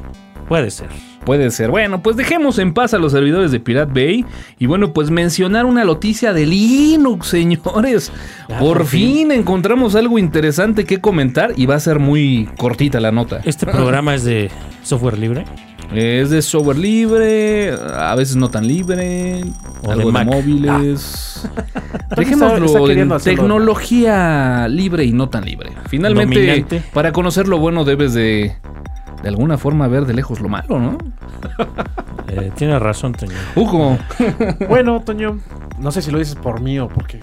Puede 0.47 0.69
ser. 0.69 0.89
Puede 1.25 1.49
ser. 1.49 1.71
Bueno, 1.71 2.03
pues 2.03 2.17
dejemos 2.17 2.59
en 2.59 2.75
paz 2.75 2.93
a 2.93 2.99
los 2.99 3.13
servidores 3.13 3.51
de 3.51 3.59
Pirate 3.59 3.91
Bay. 3.91 4.25
Y 4.59 4.67
bueno, 4.67 4.93
pues 4.93 5.09
mencionar 5.09 5.65
una 5.65 5.83
noticia 5.83 6.33
de 6.33 6.45
Linux, 6.45 7.27
señores. 7.29 8.11
Ya, 8.47 8.59
por 8.59 8.77
por 8.77 8.85
fin 8.85 9.31
encontramos 9.31 9.95
algo 9.95 10.19
interesante 10.19 10.85
que 10.85 11.01
comentar 11.01 11.53
y 11.55 11.65
va 11.65 11.73
a 11.75 11.79
ser 11.79 11.97
muy 11.97 12.47
cortita 12.57 12.99
la 12.99 13.11
nota. 13.11 13.41
Este 13.43 13.65
programa 13.65 14.13
es 14.13 14.23
de 14.23 14.51
software 14.83 15.17
libre. 15.17 15.45
Es 15.93 16.29
de 16.29 16.41
software 16.41 16.77
libre, 16.77 17.73
a 17.95 18.15
veces 18.15 18.35
no 18.35 18.49
tan 18.49 18.67
libre, 18.67 19.43
O 19.83 19.91
algo 19.91 20.11
de 20.11 20.17
de, 20.19 20.25
móviles. 20.25 21.49
está- 22.09 22.15
Dejémoslo 22.15 22.65
está 22.65 22.79
en 22.79 22.85
queriendo 22.87 23.15
hacerlo. 23.15 23.41
tecnología 23.43 24.67
libre 24.67 25.05
y 25.05 25.11
no 25.13 25.29
tan 25.29 25.45
libre. 25.45 25.71
Finalmente, 25.87 26.39
Dominante. 26.39 26.83
para 26.93 27.11
conocer 27.11 27.47
lo 27.47 27.59
bueno 27.59 27.83
debes 27.83 28.13
de 28.13 28.53
de 29.23 29.29
alguna 29.29 29.57
forma 29.57 29.87
ver 29.87 30.05
de 30.05 30.13
lejos 30.13 30.39
lo 30.39 30.49
malo, 30.49 30.79
¿no? 30.79 30.97
Eh, 32.27 32.51
tienes 32.55 32.81
razón, 32.81 33.13
Toño. 33.13 33.33
Hugo. 33.55 33.97
Bueno, 34.67 34.99
Toño, 35.05 35.39
no 35.79 35.91
sé 35.91 36.01
si 36.01 36.09
lo 36.11 36.17
dices 36.17 36.33
por 36.35 36.59
mí 36.59 36.79
o 36.79 36.87
porque... 36.89 37.19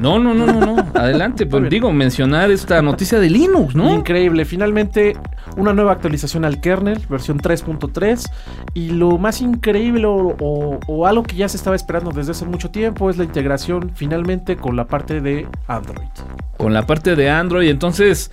No, 0.00 0.18
no, 0.18 0.32
no, 0.34 0.46
no, 0.46 0.60
no. 0.60 0.86
Adelante, 0.94 1.44
pues 1.46 1.68
digo, 1.68 1.92
mencionar 1.92 2.50
esta 2.50 2.80
noticia 2.80 3.20
de 3.20 3.28
Linux, 3.28 3.74
¿no? 3.76 3.92
Increíble, 3.94 4.44
finalmente 4.46 5.14
una 5.58 5.74
nueva 5.74 5.92
actualización 5.92 6.44
al 6.46 6.60
kernel, 6.60 7.00
versión 7.08 7.38
3.3. 7.38 8.30
Y 8.72 8.90
lo 8.90 9.18
más 9.18 9.42
increíble 9.42 10.06
o, 10.06 10.34
o- 10.40 10.80
o 10.86 11.06
algo 11.06 11.22
que 11.22 11.36
ya 11.36 11.48
se 11.50 11.58
estaba 11.58 11.76
esperando 11.76 12.12
desde 12.12 12.30
hace 12.32 12.46
mucho 12.46 12.70
tiempo 12.70 13.10
es 13.10 13.18
la 13.18 13.24
integración 13.24 13.90
finalmente 13.94 14.56
con 14.56 14.74
la 14.74 14.86
parte 14.86 15.20
de 15.20 15.46
Android. 15.68 16.08
Con 16.56 16.72
la 16.72 16.86
parte 16.86 17.14
de 17.14 17.28
Android. 17.28 17.68
Entonces, 17.68 18.30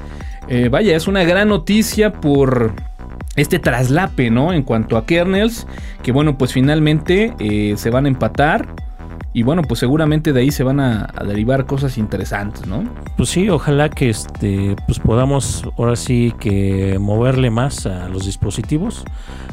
eh, 0.47 0.69
vaya, 0.69 0.95
es 0.95 1.07
una 1.07 1.23
gran 1.25 1.49
noticia 1.49 2.13
por 2.13 2.71
este 3.35 3.59
traslape, 3.59 4.29
¿no? 4.29 4.53
En 4.53 4.63
cuanto 4.63 4.95
a 4.97 5.05
kernels, 5.05 5.67
que 6.01 6.11
bueno, 6.13 6.37
pues 6.37 6.53
finalmente 6.53 7.33
eh, 7.39 7.73
se 7.77 7.89
van 7.89 8.05
a 8.05 8.07
empatar. 8.07 8.67
Y 9.37 9.43
bueno, 9.43 9.61
pues 9.61 9.81
seguramente 9.81 10.33
de 10.33 10.41
ahí 10.41 10.49
se 10.49 10.63
van 10.63 10.79
a, 10.79 11.13
derivar 11.23 11.67
cosas 11.67 11.99
interesantes, 11.99 12.65
¿no? 12.65 12.83
Pues 13.17 13.29
sí, 13.29 13.47
ojalá 13.49 13.87
que 13.87 14.09
este 14.09 14.75
pues 14.87 14.97
podamos 14.97 15.63
ahora 15.77 15.95
sí 15.95 16.33
que 16.39 16.97
moverle 16.99 17.51
más 17.51 17.85
a 17.85 18.09
los 18.09 18.25
dispositivos. 18.25 19.05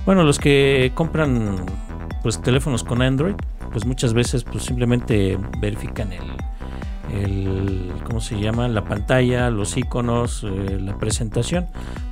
Bueno, 0.06 0.24
los 0.24 0.38
que 0.38 0.90
compran 0.94 1.66
pues 2.22 2.40
teléfonos 2.40 2.82
con 2.82 3.02
Android, 3.02 3.34
pues 3.72 3.84
muchas 3.84 4.14
veces 4.14 4.42
pues 4.44 4.64
simplemente 4.64 5.38
verifican 5.60 6.14
el, 6.14 7.22
el 7.22 7.92
¿cómo 8.04 8.22
se 8.22 8.40
llama? 8.40 8.68
la 8.68 8.84
pantalla, 8.84 9.50
los 9.50 9.76
iconos, 9.76 10.44
eh, 10.44 10.78
la 10.80 10.96
presentación, 10.96 11.66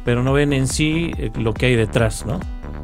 pero 0.05 0.23
no 0.23 0.35
ven 0.35 0.53
en 0.53 0.69
sí 0.69 1.11
eh, 1.17 1.31
lo 1.39 1.55
que 1.55 1.65
hay 1.65 1.77
detrás, 1.77 2.27
¿no? 2.27 2.39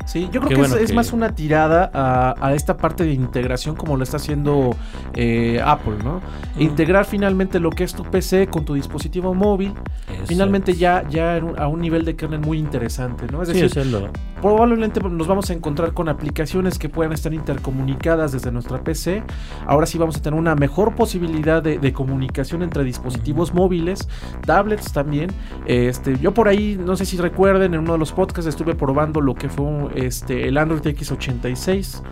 Sí, 0.09 0.23
yo 0.33 0.41
creo 0.41 0.49
Qué 0.49 0.55
que 0.55 0.61
bueno 0.61 0.77
es, 0.77 0.85
es 0.85 0.95
más 0.95 1.13
una 1.13 1.35
tirada 1.35 1.91
a, 1.93 2.35
a 2.41 2.55
esta 2.55 2.79
parte 2.79 3.05
de 3.05 3.13
integración 3.13 3.77
como 3.77 3.95
lo 3.99 4.03
está 4.05 4.17
haciendo 4.17 4.75
eh, 5.15 5.61
Apple, 5.63 5.97
¿no? 6.03 6.23
Integrar 6.59 7.05
finalmente 7.05 7.61
lo 7.61 7.69
que 7.69 7.85
es 7.85 7.93
tu 7.93 8.05
PC 8.05 8.47
con 8.47 8.65
tu 8.65 8.73
dispositivo 8.73 9.35
móvil, 9.35 9.75
Eso. 10.11 10.25
finalmente 10.27 10.73
ya, 10.75 11.07
ya 11.11 11.37
a 11.59 11.69
un 11.69 11.81
nivel 11.83 12.07
de 12.07 12.17
kernel 12.17 12.41
muy 12.41 12.59
interesante, 12.59 13.27
¿no? 13.31 13.43
Es 13.43 13.51
Sí, 13.51 13.61
decir, 13.61 13.85
lo- 13.87 14.09
probablemente 14.41 15.01
nos 15.01 15.27
vamos 15.27 15.51
a 15.51 15.53
encontrar 15.53 15.93
con 15.93 16.09
aplicaciones 16.09 16.79
que 16.79 16.89
puedan 16.89 17.13
estar 17.13 17.33
intercomunicadas 17.33 18.33
desde 18.33 18.51
nuestra 18.51 18.83
PC. 18.83 19.23
Ahora 19.67 19.87
sí 19.87 19.99
vamos 19.99 20.17
a 20.17 20.23
tener 20.23 20.39
una 20.39 20.55
mejor 20.55 20.95
posibilidad 20.95 21.63
de, 21.63 21.79
de 21.79 21.93
comunicación 21.93 22.63
entre 22.63 22.85
dispositivos 22.85 23.55
móviles, 23.55 24.09
tablets 24.45 24.93
también. 24.93 25.31
Este, 25.67 26.19
yo 26.19 26.33
por 26.35 26.49
ahí, 26.49 26.79
no 26.83 26.97
sé 26.97 27.05
si 27.05 27.17
recuerden, 27.17 27.75
en 27.75 27.81
uno 27.81 27.93
de 27.93 27.99
los 27.99 28.13
podcasts 28.13 28.49
estuve 28.49 28.75
probando 28.75 29.21
lo 29.21 29.35
que 29.35 29.49
fue 29.49 29.69
este, 29.95 30.49
el 30.49 30.57
Android 30.57 30.83
X86 30.83 32.03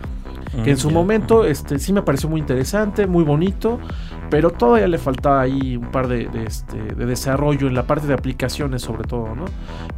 que 0.63 0.71
en 0.71 0.77
su 0.77 0.89
Mm, 0.89 0.93
momento 0.93 1.45
este, 1.45 1.79
sí 1.79 1.93
me 1.93 2.01
pareció 2.01 2.29
muy 2.29 2.39
interesante, 2.39 3.07
muy 3.07 3.23
bonito, 3.23 3.79
pero 4.29 4.51
todavía 4.51 4.87
le 4.87 4.97
faltaba 4.97 5.41
ahí 5.41 5.77
un 5.77 5.91
par 5.91 6.07
de, 6.07 6.27
de, 6.27 6.43
este, 6.45 6.77
de 6.77 7.05
desarrollo 7.05 7.67
en 7.67 7.73
la 7.73 7.83
parte 7.83 8.07
de 8.07 8.13
aplicaciones 8.13 8.81
sobre 8.81 9.03
todo, 9.03 9.35
¿no? 9.35 9.45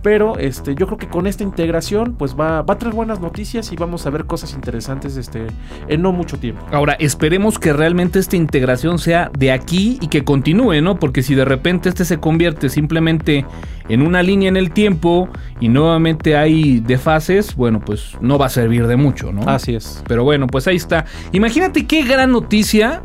Pero 0.01 0.37
este, 0.37 0.75
yo 0.75 0.85
creo 0.85 0.97
que 0.97 1.07
con 1.07 1.27
esta 1.27 1.43
integración 1.43 2.15
pues 2.17 2.35
va, 2.39 2.61
va 2.61 2.73
a 2.73 2.77
traer 2.77 2.95
buenas 2.95 3.19
noticias 3.19 3.71
y 3.71 3.75
vamos 3.75 4.05
a 4.05 4.09
ver 4.09 4.25
cosas 4.25 4.53
interesantes 4.53 5.17
este, 5.17 5.47
en 5.87 6.01
no 6.01 6.11
mucho 6.11 6.37
tiempo. 6.37 6.65
Ahora, 6.71 6.93
esperemos 6.93 7.59
que 7.59 7.73
realmente 7.73 8.19
esta 8.19 8.35
integración 8.35 8.99
sea 8.99 9.31
de 9.37 9.51
aquí 9.51 9.97
y 10.01 10.07
que 10.07 10.23
continúe, 10.23 10.81
¿no? 10.81 10.99
Porque 10.99 11.23
si 11.23 11.35
de 11.35 11.45
repente 11.45 11.89
este 11.89 12.05
se 12.05 12.19
convierte 12.19 12.69
simplemente 12.69 13.45
en 13.89 14.03
una 14.03 14.23
línea 14.23 14.47
en 14.49 14.57
el 14.57 14.71
tiempo 14.71 15.27
y 15.59 15.67
nuevamente 15.67 16.37
hay 16.37 16.79
desfases, 16.79 17.55
bueno, 17.55 17.81
pues 17.81 18.15
no 18.21 18.37
va 18.37 18.45
a 18.45 18.49
servir 18.49 18.87
de 18.87 18.95
mucho, 18.95 19.33
¿no? 19.33 19.41
Así 19.49 19.75
es. 19.75 20.03
Pero 20.07 20.23
bueno, 20.23 20.38
pues 20.47 20.67
ahí 20.67 20.75
está. 20.75 21.05
Imagínate 21.31 21.85
qué 21.85 22.03
gran 22.03 22.31
noticia 22.31 23.01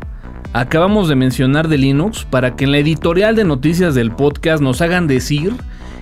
acabamos 0.53 1.09
de 1.09 1.15
mencionar 1.15 1.67
de 1.67 1.77
Linux 1.77 2.25
para 2.29 2.55
que 2.55 2.65
en 2.65 2.71
la 2.71 2.77
editorial 2.77 3.35
de 3.35 3.43
noticias 3.43 3.95
del 3.95 4.11
podcast 4.11 4.61
nos 4.61 4.81
hagan 4.81 5.07
decir 5.07 5.53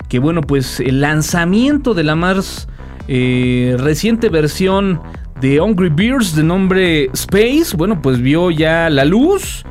que, 0.10 0.20
bueno, 0.20 0.42
pues 0.42 0.80
el 0.80 1.02
lanzamiento 1.02 1.94
de 1.94 2.04
la 2.04 2.16
más 2.16 2.68
eh, 3.08 3.76
reciente 3.80 4.30
versión 4.30 5.02
de 5.42 5.60
Hungry 5.60 5.90
Bears 5.90 6.36
de 6.36 6.44
nombre 6.44 7.06
Space, 7.14 7.76
bueno, 7.76 8.02
pues 8.02 8.22
vio 8.22 8.52
ya 8.52 8.90
la 8.90 9.06
luz. 9.06 9.66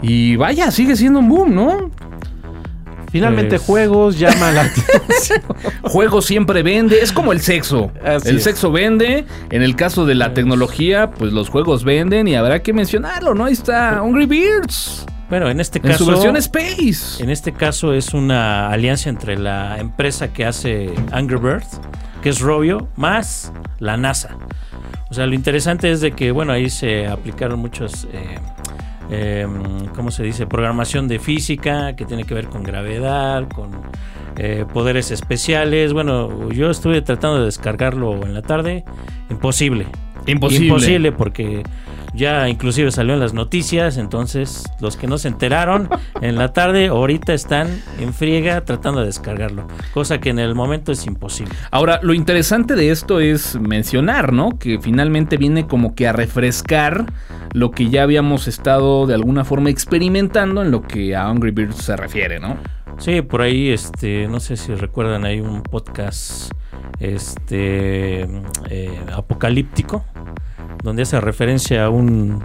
Y 0.00 0.36
vaya, 0.36 0.70
sigue 0.70 0.96
siendo 0.96 1.20
un 1.20 1.28
boom, 1.28 1.54
¿no? 1.54 1.90
Finalmente 3.12 3.56
Pues- 3.56 3.62
juegos 3.66 4.18
llama 4.18 4.50
la 4.52 4.62
atención. 4.64 5.42
Juego 5.82 6.22
siempre 6.22 6.62
vende, 6.62 6.98
es 7.00 7.12
como 7.12 7.32
el 7.32 7.40
sexo. 7.40 7.92
Así 8.04 8.30
el 8.30 8.38
es. 8.38 8.44
sexo 8.44 8.72
vende, 8.72 9.26
en 9.50 9.62
el 9.62 9.76
caso 9.76 10.06
de 10.06 10.14
la 10.14 10.32
tecnología, 10.34 11.10
pues 11.10 11.32
los 11.32 11.48
juegos 11.50 11.84
venden 11.84 12.26
y 12.26 12.34
habrá 12.36 12.62
que 12.62 12.72
mencionarlo, 12.72 13.34
¿no? 13.34 13.44
Ahí 13.44 13.52
está 13.52 14.00
Hungry 14.02 14.24
Beards 14.26 15.04
Bueno, 15.28 15.48
en 15.50 15.60
este 15.60 15.78
en 15.78 15.84
caso 15.92 16.04
su 16.04 16.10
versión 16.10 16.36
Space. 16.38 17.22
En 17.22 17.28
este 17.30 17.52
caso 17.52 17.92
es 17.92 18.14
una 18.14 18.70
alianza 18.70 19.10
entre 19.10 19.38
la 19.38 19.78
empresa 19.78 20.32
que 20.32 20.44
hace 20.46 20.90
Angry 21.12 21.36
Birds, 21.38 21.80
que 22.22 22.30
es 22.30 22.40
Robio, 22.40 22.88
más 22.96 23.52
la 23.78 23.96
NASA. 23.98 24.36
O 25.10 25.14
sea, 25.14 25.26
lo 25.26 25.34
interesante 25.34 25.90
es 25.90 26.00
de 26.00 26.12
que, 26.12 26.32
bueno, 26.32 26.52
ahí 26.54 26.70
se 26.70 27.06
aplicaron 27.06 27.58
muchos, 27.60 28.06
eh, 28.12 28.38
eh, 29.10 29.46
¿cómo 29.94 30.10
se 30.10 30.22
dice? 30.22 30.46
Programación 30.46 31.08
de 31.08 31.18
física, 31.18 31.94
que 31.96 32.04
tiene 32.04 32.24
que 32.24 32.34
ver 32.34 32.46
con 32.46 32.62
gravedad, 32.62 33.48
con 33.48 33.70
eh, 34.36 34.64
poderes 34.72 35.10
especiales. 35.10 35.92
Bueno, 35.92 36.50
yo 36.50 36.70
estuve 36.70 37.02
tratando 37.02 37.40
de 37.40 37.46
descargarlo 37.46 38.24
en 38.24 38.34
la 38.34 38.42
tarde, 38.42 38.84
imposible. 39.30 39.86
Imposible. 40.26 40.66
Imposible 40.66 41.12
porque 41.12 41.62
ya 42.14 42.48
inclusive 42.48 42.90
salió 42.90 43.14
en 43.14 43.20
las 43.20 43.32
noticias, 43.32 43.96
entonces 43.96 44.64
los 44.80 44.96
que 44.96 45.06
no 45.06 45.16
se 45.18 45.28
enteraron 45.28 45.88
en 46.20 46.36
la 46.36 46.52
tarde 46.52 46.88
ahorita 46.88 47.32
están 47.32 47.68
en 47.98 48.12
friega 48.12 48.64
tratando 48.64 49.00
de 49.00 49.06
descargarlo, 49.06 49.66
cosa 49.94 50.18
que 50.18 50.30
en 50.30 50.38
el 50.38 50.54
momento 50.54 50.92
es 50.92 51.06
imposible. 51.06 51.54
Ahora, 51.70 52.00
lo 52.02 52.12
interesante 52.12 52.74
de 52.74 52.90
esto 52.90 53.20
es 53.20 53.58
mencionar, 53.58 54.32
¿no? 54.32 54.58
Que 54.58 54.78
finalmente 54.78 55.38
viene 55.38 55.66
como 55.66 55.94
que 55.94 56.06
a 56.06 56.12
refrescar 56.12 57.06
lo 57.54 57.70
que 57.70 57.88
ya 57.88 58.02
habíamos 58.02 58.46
estado 58.46 59.06
de 59.06 59.14
alguna 59.14 59.44
forma 59.44 59.70
experimentando 59.70 60.62
en 60.62 60.70
lo 60.70 60.82
que 60.82 61.16
a 61.16 61.28
Angry 61.28 61.50
Birds 61.50 61.76
se 61.76 61.96
refiere, 61.96 62.38
¿no? 62.38 62.56
Sí, 62.98 63.22
por 63.22 63.40
ahí, 63.40 63.70
este, 63.70 64.28
no 64.28 64.38
sé 64.38 64.56
si 64.56 64.74
recuerdan, 64.74 65.24
hay 65.24 65.40
un 65.40 65.62
podcast, 65.62 66.52
este, 67.00 68.28
eh, 68.68 69.00
apocalíptico, 69.12 70.04
donde 70.82 71.02
hace 71.02 71.20
referencia 71.20 71.84
a 71.86 71.90
un 71.90 72.44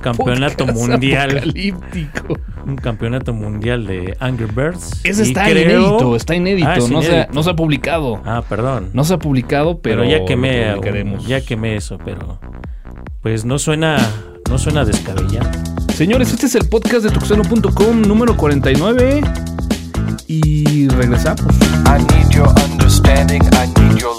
campeonato 0.00 0.66
Podcast 0.66 0.88
mundial, 0.88 1.30
apocalíptico. 1.38 2.36
un 2.66 2.76
campeonato 2.76 3.32
mundial 3.34 3.86
de 3.86 4.16
Angry 4.20 4.46
Birds. 4.46 5.00
Ese 5.04 5.24
Y 5.24 5.28
está 5.28 5.44
creo- 5.50 5.80
inédito, 5.80 6.16
está 6.16 6.34
inédito, 6.34 6.68
Ah, 6.68 6.76
es 6.76 6.90
no, 6.90 7.02
Se, 7.02 7.20
ha- 7.20 7.28
no 7.32 7.42
se 7.42 7.50
ha 7.50 7.56
publicado. 7.56 8.20
Ah, 8.24 8.42
perdón. 8.48 8.90
No 8.92 9.04
se 9.04 9.14
ha 9.14 9.18
publicado, 9.18 9.78
pero, 9.80 10.02
pero, 10.02 10.10
ya 10.10 10.24
quemé, 10.24 10.74
ya 11.26 11.40
quemé 11.40 11.76
eso, 11.76 11.98
pero 12.04 12.38
pues 13.22 13.44
no 13.44 13.58
suena, 13.58 13.98
no 14.48 14.58
suena 14.58 14.84
descabellado. 14.84 15.50
Señores, 15.94 16.30
este 16.32 16.46
es 16.46 16.54
el 16.54 16.68
podcast 16.68 17.02
de 17.04 17.10
tuxeno.com 17.10 18.02
número 18.02 18.36
49 18.36 19.22
y 20.28 20.88
regresamos. 20.88 21.40
I 21.86 22.02
need 22.14 22.30
your 22.30 22.48
understanding, 22.70 23.42
I 23.42 23.66
need 23.80 23.98
your 23.98 24.14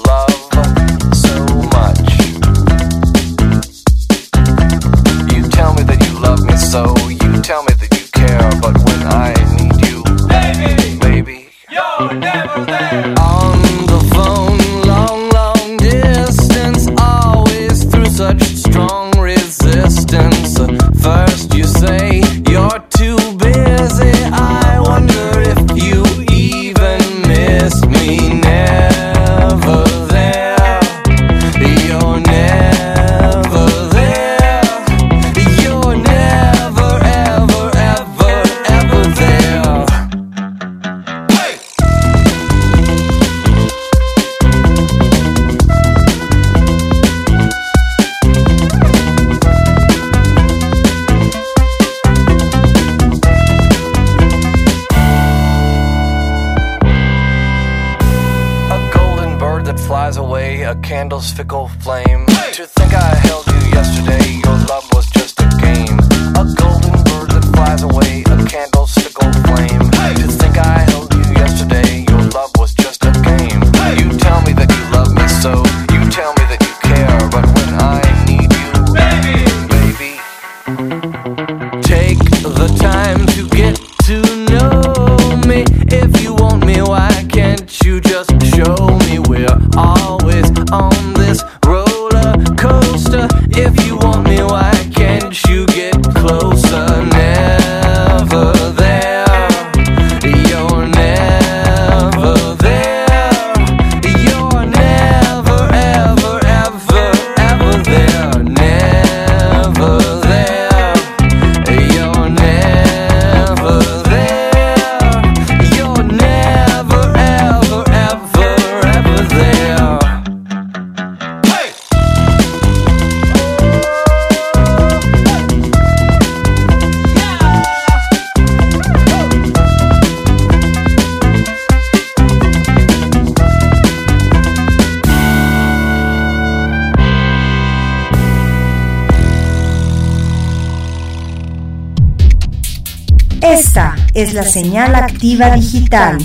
es 144.17 144.33
la 144.33 144.41
señal 144.41 144.95
activa 144.95 145.51
digital. 145.51 146.17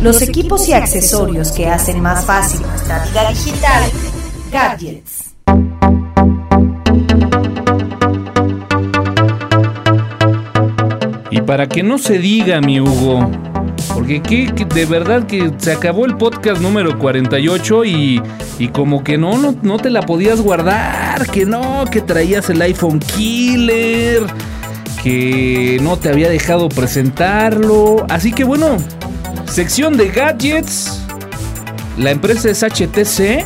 Los 0.00 0.22
equipos 0.22 0.68
y 0.68 0.72
accesorios 0.72 1.50
que 1.50 1.66
hacen 1.66 2.00
más 2.00 2.24
fácil 2.24 2.62
nuestra 2.62 3.04
vida 3.06 3.28
digital. 3.28 3.82
Gadgets. 4.52 5.34
Y 11.32 11.40
para 11.40 11.66
que 11.66 11.82
no 11.82 11.98
se 11.98 12.20
diga, 12.20 12.60
mi 12.60 12.78
Hugo, 12.78 13.28
porque 14.06 14.22
que, 14.22 14.54
que 14.54 14.64
de 14.64 14.86
verdad 14.86 15.26
que 15.26 15.52
se 15.58 15.72
acabó 15.72 16.06
el 16.06 16.16
podcast 16.16 16.62
número 16.62 16.96
48 16.96 17.84
y, 17.86 18.22
y 18.56 18.68
como 18.68 19.02
que 19.02 19.18
no, 19.18 19.36
no, 19.36 19.56
no 19.62 19.78
te 19.78 19.90
la 19.90 20.02
podías 20.02 20.40
guardar, 20.40 21.28
que 21.28 21.44
no, 21.44 21.84
que 21.90 22.00
traías 22.02 22.48
el 22.48 22.62
iPhone 22.62 23.00
Killer, 23.00 24.22
que 25.02 25.80
no 25.82 25.96
te 25.96 26.08
había 26.08 26.28
dejado 26.28 26.68
presentarlo. 26.68 28.06
Así 28.08 28.32
que 28.32 28.44
bueno, 28.44 28.76
sección 29.46 29.96
de 29.96 30.08
gadgets, 30.08 31.02
la 31.98 32.12
empresa 32.12 32.48
es 32.48 32.62
HTC. 32.62 33.44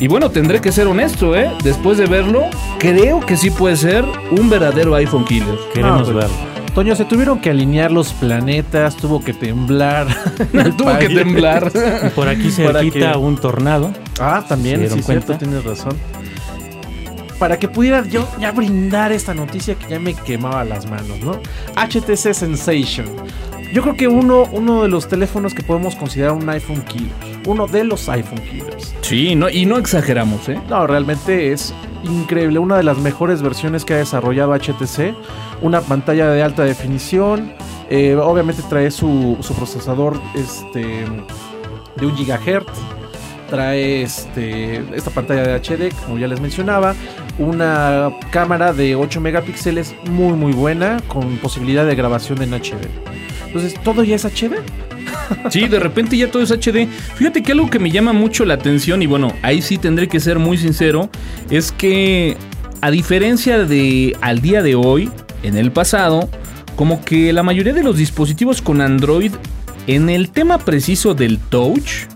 Y 0.00 0.06
bueno, 0.06 0.30
tendré 0.30 0.60
que 0.60 0.70
ser 0.70 0.86
honesto, 0.86 1.34
¿eh? 1.34 1.50
Después 1.64 1.96
de 1.96 2.04
verlo, 2.04 2.42
creo 2.78 3.20
que 3.20 3.38
sí 3.38 3.48
puede 3.48 3.76
ser 3.76 4.04
un 4.32 4.50
verdadero 4.50 4.94
iPhone 4.96 5.24
Killer. 5.24 5.56
Queremos 5.72 6.10
pues, 6.10 6.14
verlo. 6.14 6.51
Toño, 6.74 6.96
se 6.96 7.04
tuvieron 7.04 7.38
que 7.40 7.50
alinear 7.50 7.92
los 7.92 8.14
planetas, 8.14 8.96
tuvo 8.96 9.22
que 9.22 9.34
temblar. 9.34 10.06
Tuvo 10.78 10.98
que 10.98 11.08
temblar. 11.10 11.70
Y 12.06 12.08
por 12.10 12.28
aquí 12.28 12.50
cerquita 12.50 13.12
que- 13.12 13.18
un 13.18 13.36
tornado. 13.36 13.92
Ah, 14.18 14.42
también, 14.48 14.76
¿Se 14.80 14.88
sí, 14.88 14.94
dieron 14.94 15.04
cierto, 15.04 15.26
cuenta? 15.26 15.44
tienes 15.44 15.64
razón. 15.64 15.92
Para 17.38 17.58
que 17.58 17.68
pudiera 17.68 18.02
yo 18.06 18.26
ya 18.40 18.52
brindar 18.52 19.12
esta 19.12 19.34
noticia 19.34 19.74
que 19.74 19.86
ya 19.88 19.98
me 20.00 20.14
quemaba 20.14 20.64
las 20.64 20.88
manos, 20.88 21.18
¿no? 21.20 21.40
HTC 21.76 22.32
Sensation. 22.32 23.06
Yo 23.74 23.82
creo 23.82 23.96
que 23.96 24.08
uno, 24.08 24.44
uno 24.52 24.82
de 24.82 24.88
los 24.88 25.08
teléfonos 25.08 25.52
que 25.52 25.62
podemos 25.62 25.94
considerar 25.96 26.32
un 26.32 26.48
iPhone 26.48 26.82
killer. 26.82 27.10
Uno 27.46 27.66
de 27.66 27.84
los 27.84 28.08
iPhone 28.08 28.40
killers. 28.50 28.94
Sí, 29.02 29.34
no, 29.34 29.50
y 29.50 29.66
no 29.66 29.76
exageramos, 29.76 30.48
¿eh? 30.48 30.58
No, 30.70 30.86
realmente 30.86 31.52
es 31.52 31.74
increíble. 32.02 32.58
Una 32.58 32.76
de 32.76 32.82
las 32.82 32.98
mejores 32.98 33.42
versiones 33.42 33.84
que 33.84 33.94
ha 33.94 33.98
desarrollado 33.98 34.54
HTC. 34.54 35.14
Una 35.60 35.80
pantalla 35.80 36.28
de 36.30 36.42
alta 36.42 36.64
definición. 36.64 37.52
eh, 37.90 38.16
obviamente 38.16 38.62
trae 38.68 38.90
su, 38.90 39.36
su 39.40 39.54
procesador 39.54 40.20
este, 40.34 41.04
de 41.96 42.06
1 42.06 42.14
GHz. 42.16 42.64
Trae 43.50 44.02
este, 44.02 44.82
esta 44.96 45.10
pantalla 45.10 45.42
de 45.42 45.54
HD, 45.60 45.94
como 46.04 46.18
ya 46.18 46.26
les 46.26 46.40
mencionaba. 46.40 46.94
Una 47.38 48.10
cámara 48.30 48.72
de 48.72 48.94
8 48.96 49.20
megapíxeles 49.20 49.94
muy 50.10 50.32
muy 50.32 50.52
buena. 50.52 50.98
Con 51.08 51.36
posibilidad 51.38 51.84
de 51.84 51.94
grabación 51.94 52.42
en 52.42 52.52
HD. 52.54 52.88
Entonces, 53.46 53.74
¿todo 53.82 54.02
ya 54.04 54.16
es 54.16 54.24
HD? 54.24 54.54
Sí, 55.50 55.68
de 55.68 55.78
repente 55.78 56.16
ya 56.16 56.30
todo 56.30 56.42
es 56.42 56.50
HD. 56.50 56.88
Fíjate 57.16 57.42
que 57.42 57.52
algo 57.52 57.70
que 57.70 57.78
me 57.78 57.90
llama 57.90 58.12
mucho 58.12 58.44
la 58.44 58.54
atención, 58.54 59.02
y 59.02 59.06
bueno, 59.06 59.32
ahí 59.42 59.62
sí 59.62 59.78
tendré 59.78 60.08
que 60.08 60.20
ser 60.20 60.38
muy 60.38 60.58
sincero, 60.58 61.10
es 61.50 61.72
que 61.72 62.36
a 62.80 62.90
diferencia 62.90 63.64
de 63.64 64.16
al 64.20 64.40
día 64.40 64.62
de 64.62 64.74
hoy, 64.74 65.10
en 65.42 65.56
el 65.56 65.70
pasado, 65.72 66.28
como 66.76 67.04
que 67.04 67.32
la 67.32 67.42
mayoría 67.42 67.72
de 67.72 67.82
los 67.82 67.96
dispositivos 67.96 68.62
con 68.62 68.80
Android, 68.80 69.32
en 69.86 70.10
el 70.10 70.30
tema 70.30 70.58
preciso 70.58 71.14
del 71.14 71.38
touch, 71.38 72.06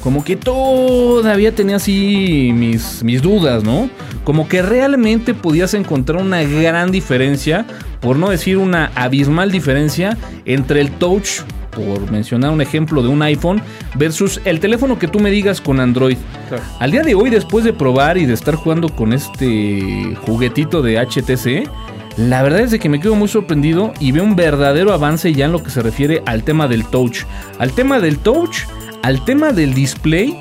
como 0.00 0.24
que 0.24 0.36
todavía 0.36 1.54
tenía 1.54 1.76
así 1.76 2.52
mis, 2.54 3.02
mis 3.04 3.20
dudas, 3.20 3.62
¿no? 3.62 3.90
Como 4.24 4.48
que 4.48 4.62
realmente 4.62 5.34
podías 5.34 5.74
encontrar 5.74 6.22
una 6.22 6.42
gran 6.42 6.90
diferencia, 6.90 7.66
por 8.00 8.16
no 8.16 8.30
decir 8.30 8.56
una 8.56 8.90
abismal 8.94 9.50
diferencia, 9.50 10.16
entre 10.46 10.80
el 10.80 10.90
touch, 10.90 11.42
por 11.70 12.10
mencionar 12.10 12.50
un 12.50 12.60
ejemplo 12.60 13.02
de 13.02 13.08
un 13.08 13.22
iPhone, 13.22 13.62
versus 13.96 14.40
el 14.44 14.60
teléfono 14.60 14.98
que 14.98 15.08
tú 15.08 15.20
me 15.20 15.30
digas 15.30 15.60
con 15.60 15.80
Android. 15.80 16.16
Claro. 16.48 16.62
Al 16.78 16.90
día 16.90 17.02
de 17.02 17.14
hoy, 17.14 17.30
después 17.30 17.64
de 17.64 17.72
probar 17.72 18.18
y 18.18 18.26
de 18.26 18.34
estar 18.34 18.54
jugando 18.54 18.88
con 18.88 19.12
este 19.12 20.14
juguetito 20.26 20.82
de 20.82 20.98
HTC, 20.98 21.68
la 22.16 22.42
verdad 22.42 22.60
es 22.60 22.70
de 22.70 22.78
que 22.78 22.88
me 22.88 23.00
quedo 23.00 23.14
muy 23.14 23.28
sorprendido 23.28 23.92
y 24.00 24.12
veo 24.12 24.24
un 24.24 24.36
verdadero 24.36 24.92
avance 24.92 25.32
ya 25.32 25.46
en 25.46 25.52
lo 25.52 25.62
que 25.62 25.70
se 25.70 25.80
refiere 25.80 26.22
al 26.26 26.42
tema 26.42 26.68
del 26.68 26.84
touch. 26.84 27.20
Al 27.58 27.72
tema 27.72 28.00
del 28.00 28.18
touch, 28.18 28.64
al 29.02 29.24
tema 29.24 29.52
del 29.52 29.74
display 29.74 30.38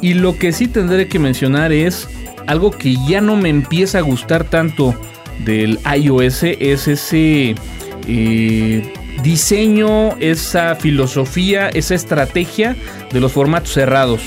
y 0.00 0.14
lo 0.14 0.38
que 0.38 0.52
sí 0.52 0.66
tendré 0.68 1.08
que 1.08 1.18
mencionar 1.18 1.72
es 1.72 2.08
algo 2.46 2.70
que 2.70 2.96
ya 3.08 3.20
no 3.20 3.36
me 3.36 3.48
empieza 3.48 3.98
a 3.98 4.02
gustar 4.02 4.44
tanto 4.44 4.94
del 5.44 5.78
iOS, 5.96 6.44
es 6.44 6.88
ese 6.88 7.54
eh, 8.06 8.92
diseño, 9.22 10.16
esa 10.18 10.74
filosofía, 10.74 11.68
esa 11.68 11.94
estrategia 11.94 12.76
de 13.12 13.20
los 13.20 13.32
formatos 13.32 13.72
cerrados. 13.72 14.20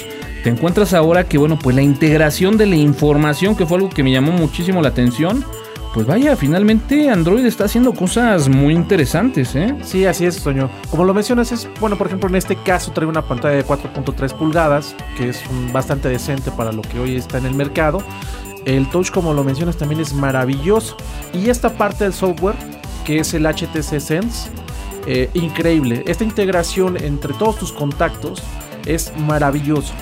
Te 0.43 0.49
encuentras 0.49 0.93
ahora 0.93 1.25
que, 1.25 1.37
bueno, 1.37 1.59
pues 1.59 1.75
la 1.75 1.81
integración 1.81 2.57
de 2.57 2.67
la 2.67 2.75
información, 2.75 3.55
que 3.55 3.65
fue 3.65 3.77
algo 3.77 3.89
que 3.89 4.03
me 4.03 4.11
llamó 4.11 4.31
muchísimo 4.31 4.81
la 4.81 4.89
atención, 4.89 5.43
pues 5.93 6.05
vaya, 6.05 6.35
finalmente 6.35 7.09
Android 7.09 7.43
está 7.45 7.65
haciendo 7.65 7.91
cosas 7.91 8.49
muy 8.49 8.73
interesantes, 8.75 9.55
¿eh? 9.55 9.75
Sí, 9.83 10.05
así 10.05 10.25
es, 10.25 10.41
Toño. 10.43 10.69
Como 10.91 11.03
lo 11.05 11.13
mencionas, 11.13 11.51
es, 11.51 11.67
bueno, 11.79 11.97
por 11.97 12.07
ejemplo, 12.07 12.29
en 12.29 12.35
este 12.35 12.55
caso 12.55 12.91
trae 12.91 13.07
una 13.07 13.23
pantalla 13.23 13.55
de 13.55 13.65
4.3 13.65 14.33
pulgadas, 14.33 14.95
que 15.17 15.29
es 15.29 15.41
bastante 15.73 16.07
decente 16.07 16.51
para 16.51 16.71
lo 16.71 16.83
que 16.83 16.99
hoy 16.99 17.15
está 17.15 17.39
en 17.39 17.47
el 17.47 17.55
mercado. 17.55 18.03
El 18.65 18.87
touch, 18.89 19.09
como 19.09 19.33
lo 19.33 19.43
mencionas, 19.43 19.77
también 19.77 19.99
es 19.99 20.13
maravilloso. 20.13 20.97
Y 21.33 21.49
esta 21.49 21.69
parte 21.69 22.03
del 22.03 22.13
software, 22.13 22.55
que 23.03 23.19
es 23.19 23.33
el 23.33 23.47
HTC 23.47 23.99
Sense, 23.99 24.49
eh, 25.07 25.29
increíble. 25.33 26.03
Esta 26.05 26.23
integración 26.23 27.01
entre 27.01 27.33
todos 27.33 27.57
tus 27.57 27.71
contactos 27.71 28.43
es 28.85 29.11
maravilloso. 29.17 29.93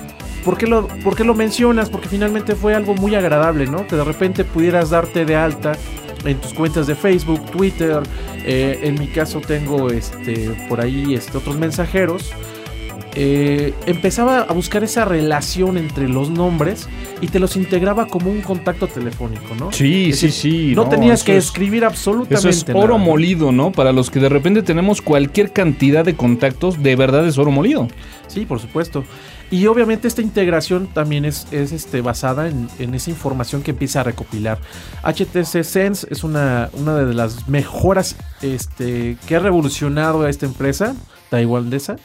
¿Por 0.43 0.57
qué, 0.57 0.67
lo, 0.67 0.87
¿Por 0.87 1.15
qué 1.15 1.23
lo 1.23 1.33
mencionas? 1.33 1.89
Porque 1.89 2.07
finalmente 2.07 2.55
fue 2.55 2.75
algo 2.75 2.93
muy 2.95 3.15
agradable, 3.15 3.65
¿no? 3.67 3.87
Que 3.87 3.95
de 3.95 4.03
repente 4.03 4.43
pudieras 4.43 4.89
darte 4.89 5.25
de 5.25 5.35
alta 5.35 5.73
en 6.23 6.37
tus 6.39 6.53
cuentas 6.53 6.87
de 6.87 6.95
Facebook, 6.95 7.43
Twitter. 7.51 8.03
eh, 8.43 8.79
en 8.83 8.99
mi 8.99 9.07
caso 9.07 9.41
tengo 9.41 9.89
este, 9.89 10.51
por 10.69 10.81
ahí 10.81 11.15
este, 11.15 11.37
otros 11.37 11.57
mensajeros. 11.57 12.31
Eh, 13.17 13.73
empezaba 13.85 14.41
a 14.41 14.51
buscar 14.53 14.83
esa 14.83 15.05
relación 15.05 15.77
entre 15.77 16.09
los 16.09 16.29
nombres 16.29 16.87
y 17.21 17.27
te 17.27 17.39
los 17.39 17.55
integraba 17.55 18.07
como 18.07 18.29
un 18.29 18.41
contacto 18.41 18.87
telefónico, 18.87 19.55
¿no? 19.57 19.71
Sí, 19.71 20.09
Es 20.09 20.19
sí, 20.19 20.25
decir, 20.27 20.31
sí. 20.71 20.75
No, 20.75 20.89
tenías 20.89 21.23
que 21.23 21.37
es- 21.37 21.45
escribir 21.45 21.85
absolutamente 21.85 22.35
Eso 22.35 22.49
es 22.49 22.65
oro 22.75 22.97
nada. 22.97 23.05
molido, 23.09 23.51
¿no? 23.53 23.71
Para 23.71 23.93
los 23.93 24.11
que 24.11 24.19
de 24.19 24.27
repente 24.29 24.63
tenemos 24.63 25.01
cualquier 25.01 25.51
cantidad 25.53 26.03
de 26.03 26.15
contactos, 26.15 26.83
de 26.83 26.95
verdad 26.97 27.25
es 27.25 27.37
oro 27.37 27.51
molido. 27.51 27.87
Sí, 28.27 28.45
por 28.45 28.59
supuesto. 28.59 29.05
Y 29.51 29.67
obviamente 29.67 30.07
esta 30.07 30.21
integración 30.21 30.87
también 30.87 31.23
es, 31.23 31.47
es, 31.51 31.71
este, 31.71 32.01
basada 32.01 32.49
en, 32.49 32.67
en 32.79 32.95
esa 32.95 33.11
información 33.11 33.61
que 33.61 33.71
empieza 33.71 34.01
a 34.01 34.03
recopilar. 34.03 34.57
HTC 35.03 35.63
Sense 35.63 36.05
es 36.09 36.23
una, 36.23 36.69
una 36.73 36.95
de 36.95 37.13
las 37.13 37.47
mejoras 37.47 38.15
este, 38.41 39.15
que 39.27 39.35
ha 39.35 39.39
revolucionado 39.39 40.23
a 40.23 40.29
esta 40.29 40.45
empresa 40.47 40.95
taiwanesa, 41.29 41.95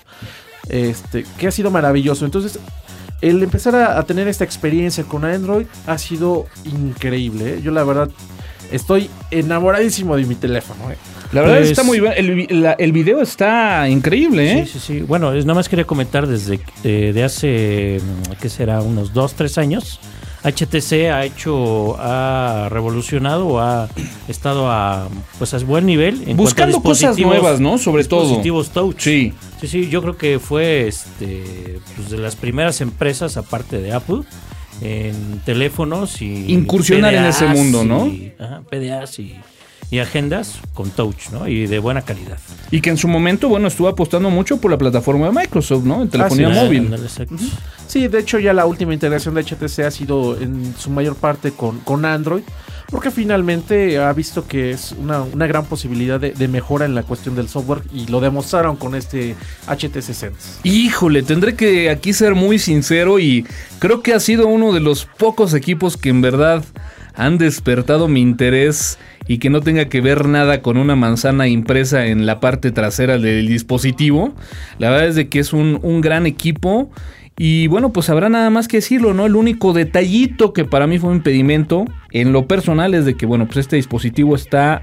este, 0.69 1.25
que 1.39 1.49
ha 1.49 1.51
sido 1.51 1.71
maravilloso. 1.71 2.25
Entonces, 2.25 2.59
el 3.21 3.43
empezar 3.43 3.75
a, 3.75 3.99
a 3.99 4.05
tener 4.05 4.29
esta 4.29 4.45
experiencia 4.45 5.05
con 5.05 5.25
Android 5.25 5.67
ha 5.87 5.99
sido 5.99 6.47
increíble. 6.65 7.55
¿eh? 7.55 7.61
Yo 7.63 7.71
la 7.71 7.85
verdad 7.85 8.11
estoy 8.73 9.11
enamoradísimo 9.31 10.17
de 10.17 10.25
mi 10.25 10.35
teléfono. 10.37 10.91
¿eh? 10.91 10.97
La 11.33 11.43
verdad 11.43 11.59
Pues- 11.59 11.71
está 11.71 11.83
muy 11.83 12.01
bien. 12.01 12.13
El, 12.17 12.35
vi- 12.35 12.47
la- 12.49 12.73
el 12.73 12.93
video 12.93 13.21
está 13.21 13.89
increíble, 13.89 14.53
¿eh? 14.61 14.67
Sí, 14.67 14.79
sí, 14.79 14.87
sí. 14.87 15.01
Bueno, 15.03 15.33
es, 15.33 15.45
nada 15.45 15.55
más 15.57 15.69
quería 15.69 15.87
comentar 15.87 16.27
desde 16.27 16.61
eh, 16.85 17.13
de 17.15 17.23
hace, 17.25 18.01
¿qué 18.41 18.49
será? 18.49 18.81
Unos 18.81 19.13
2, 19.13 19.35
3 19.35 19.59
años. 19.59 20.01
HTC 20.43 21.11
ha 21.13 21.25
hecho, 21.25 21.97
ha 21.99 22.69
revolucionado, 22.71 23.47
o 23.47 23.59
ha 23.61 23.89
estado 24.29 24.71
a, 24.71 25.09
pues 25.39 25.53
a 25.55 25.59
buen 25.59 25.87
nivel. 25.87 26.23
en 26.29 26.37
Buscando 26.37 26.81
cosas 26.83 27.19
nuevas, 27.19 27.61
¿no? 27.61 27.79
Sobre 27.79 28.05
todo. 28.05 28.23
Dispositivos 28.23 28.71
touch. 28.71 28.99
Sí. 29.01 29.33
Sí, 29.61 29.69
sí, 29.69 29.89
yo 29.91 30.01
creo 30.01 30.17
que 30.17 30.39
fue 30.39 30.89
este, 30.89 31.81
pues 31.97 32.11
de 32.11 32.19
las 32.19 32.37
primeras 32.37 32.81
empresas, 32.81 33.37
aparte 33.37 33.81
de 33.83 33.93
Apple, 33.93 34.23
en 34.81 35.41
teléfonos 35.45 36.23
y. 36.23 36.51
Incursionar 36.53 37.13
en 37.15 37.25
ese 37.27 37.47
mundo, 37.47 37.85
¿no? 37.85 38.07
y- 38.07 38.33
ajá, 38.39 38.63
PDAs 38.71 39.19
y, 39.19 39.37
y 39.91 39.99
agendas 39.99 40.61
con 40.75 40.91
touch, 40.91 41.31
¿no? 41.33 41.49
Y 41.49 41.67
de 41.67 41.79
buena 41.81 42.03
calidad. 42.03 42.39
Y 42.71 42.81
que 42.81 42.91
en 42.91 42.97
su 42.97 43.09
momento, 43.09 43.49
bueno, 43.49 43.67
estuvo 43.69 43.89
apostando 43.89 44.31
mucho 44.31 44.59
por 44.61 44.71
la 44.71 44.79
plataforma 44.79 45.27
de 45.27 45.33
Microsoft, 45.33 45.85
¿no? 45.85 46.03
En 46.03 46.09
telefonía 46.09 46.49
Así 46.49 46.59
es. 46.59 46.65
móvil. 46.65 46.85
Ándale, 46.85 47.03
exacto. 47.03 47.35
Sí, 47.89 48.07
de 48.07 48.19
hecho 48.21 48.39
ya 48.39 48.53
la 48.53 48.67
última 48.67 48.95
integración 48.95 49.35
de 49.35 49.43
HTC 49.43 49.81
ha 49.81 49.91
sido 49.91 50.41
en 50.41 50.75
su 50.79 50.91
mayor 50.91 51.17
parte 51.17 51.51
con, 51.51 51.81
con 51.81 52.05
Android, 52.05 52.43
porque 52.89 53.11
finalmente 53.11 53.99
ha 53.99 54.13
visto 54.13 54.47
que 54.47 54.71
es 54.71 54.93
una, 54.93 55.23
una 55.23 55.47
gran 55.49 55.65
posibilidad 55.65 56.21
de, 56.21 56.33
de 56.33 56.49
mejora 56.49 56.85
en 56.85 56.95
la 56.95 57.03
cuestión 57.03 57.35
del 57.35 57.49
software 57.49 57.83
y 57.93 58.07
lo 58.07 58.21
demostraron 58.21 58.77
con 58.77 58.95
este 58.95 59.35
HTC 59.67 60.03
Sense. 60.03 60.61
Híjole, 60.63 61.23
tendré 61.23 61.57
que 61.57 61.91
aquí 61.91 62.13
ser 62.13 62.35
muy 62.37 62.59
sincero 62.61 63.19
y 63.19 63.45
creo 63.81 64.03
que 64.03 64.15
ha 64.15 64.21
sido 64.21 64.47
uno 64.47 64.73
de 64.73 64.81
los 64.81 65.05
pocos 65.05 65.55
equipos 65.55 65.97
que 65.97 66.11
en 66.11 66.21
verdad 66.21 66.65
han 67.15 67.39
despertado 67.39 68.09
mi 68.09 68.21
interés 68.21 68.99
y 69.27 69.39
que 69.39 69.51
no 69.51 69.61
tenga 69.61 69.87
que 69.89 70.01
ver 70.01 70.27
nada 70.27 70.63
con 70.63 70.77
una 70.77 70.97
manzana 70.97 71.49
impresa 71.49 72.07
en 72.07 72.27
la 72.27 72.41
parte 72.41 72.73
trasera 72.73 73.19
del 73.19 73.47
dispositivo. 73.47 74.35
La 74.79 74.91
verdad 74.91 75.09
es 75.09 75.15
de 75.15 75.29
que 75.29 75.39
es 75.39 75.53
un, 75.53 75.79
un 75.83 76.01
gran 76.01 76.27
equipo 76.27 76.91
y 77.43 77.69
bueno, 77.69 77.91
pues 77.91 78.11
habrá 78.11 78.29
nada 78.29 78.51
más 78.51 78.69
que 78.69 78.79
decirlo, 78.79 79.15
¿no? 79.15 79.25
El 79.25 79.35
único 79.35 79.73
detallito 79.73 80.53
que 80.53 80.67
para 80.67 80.87
mí 80.87 80.99
fue 80.99 81.09
un 81.09 81.17
impedimento 81.17 81.87
en 82.11 82.33
lo 82.33 82.47
personal 82.47 82.93
es 82.93 83.07
de 83.07 83.15
que, 83.15 83.25
bueno, 83.25 83.47
pues 83.47 83.57
este 83.59 83.77
dispositivo 83.77 84.35
está 84.35 84.83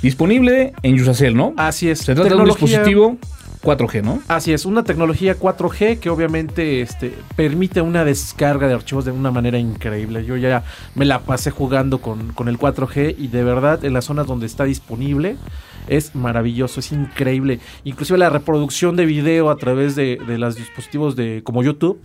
disponible 0.00 0.74
en 0.82 0.96
Yusacell, 0.96 1.34
¿no? 1.34 1.54
Así 1.56 1.88
es. 1.88 1.98
Se 1.98 2.14
trata 2.14 2.30
de 2.30 2.36
un 2.36 2.44
dispositivo 2.44 3.18
4G, 3.62 4.02
¿no? 4.02 4.20
Así 4.28 4.52
es, 4.52 4.66
una 4.66 4.84
tecnología 4.84 5.38
4G 5.38 5.98
que 5.98 6.10
obviamente 6.10 6.80
este, 6.80 7.16
permite 7.36 7.80
una 7.80 8.04
descarga 8.04 8.66
de 8.66 8.74
archivos 8.74 9.04
de 9.04 9.12
una 9.12 9.30
manera 9.30 9.58
increíble. 9.58 10.24
Yo 10.24 10.36
ya 10.36 10.64
me 10.94 11.04
la 11.04 11.20
pasé 11.20 11.50
jugando 11.50 12.00
con, 12.00 12.32
con 12.32 12.48
el 12.48 12.58
4G 12.58 13.14
y 13.18 13.28
de 13.28 13.44
verdad 13.44 13.84
en 13.84 13.92
las 13.92 14.06
zonas 14.06 14.26
donde 14.26 14.46
está 14.46 14.64
disponible 14.64 15.36
es 15.88 16.14
maravilloso, 16.14 16.80
es 16.80 16.92
increíble. 16.92 17.60
Inclusive 17.84 18.18
la 18.18 18.30
reproducción 18.30 18.96
de 18.96 19.06
video 19.06 19.50
a 19.50 19.56
través 19.56 19.96
de, 19.96 20.18
de 20.26 20.38
los 20.38 20.56
dispositivos 20.56 21.16
de 21.16 21.42
como 21.44 21.62
YouTube 21.62 22.00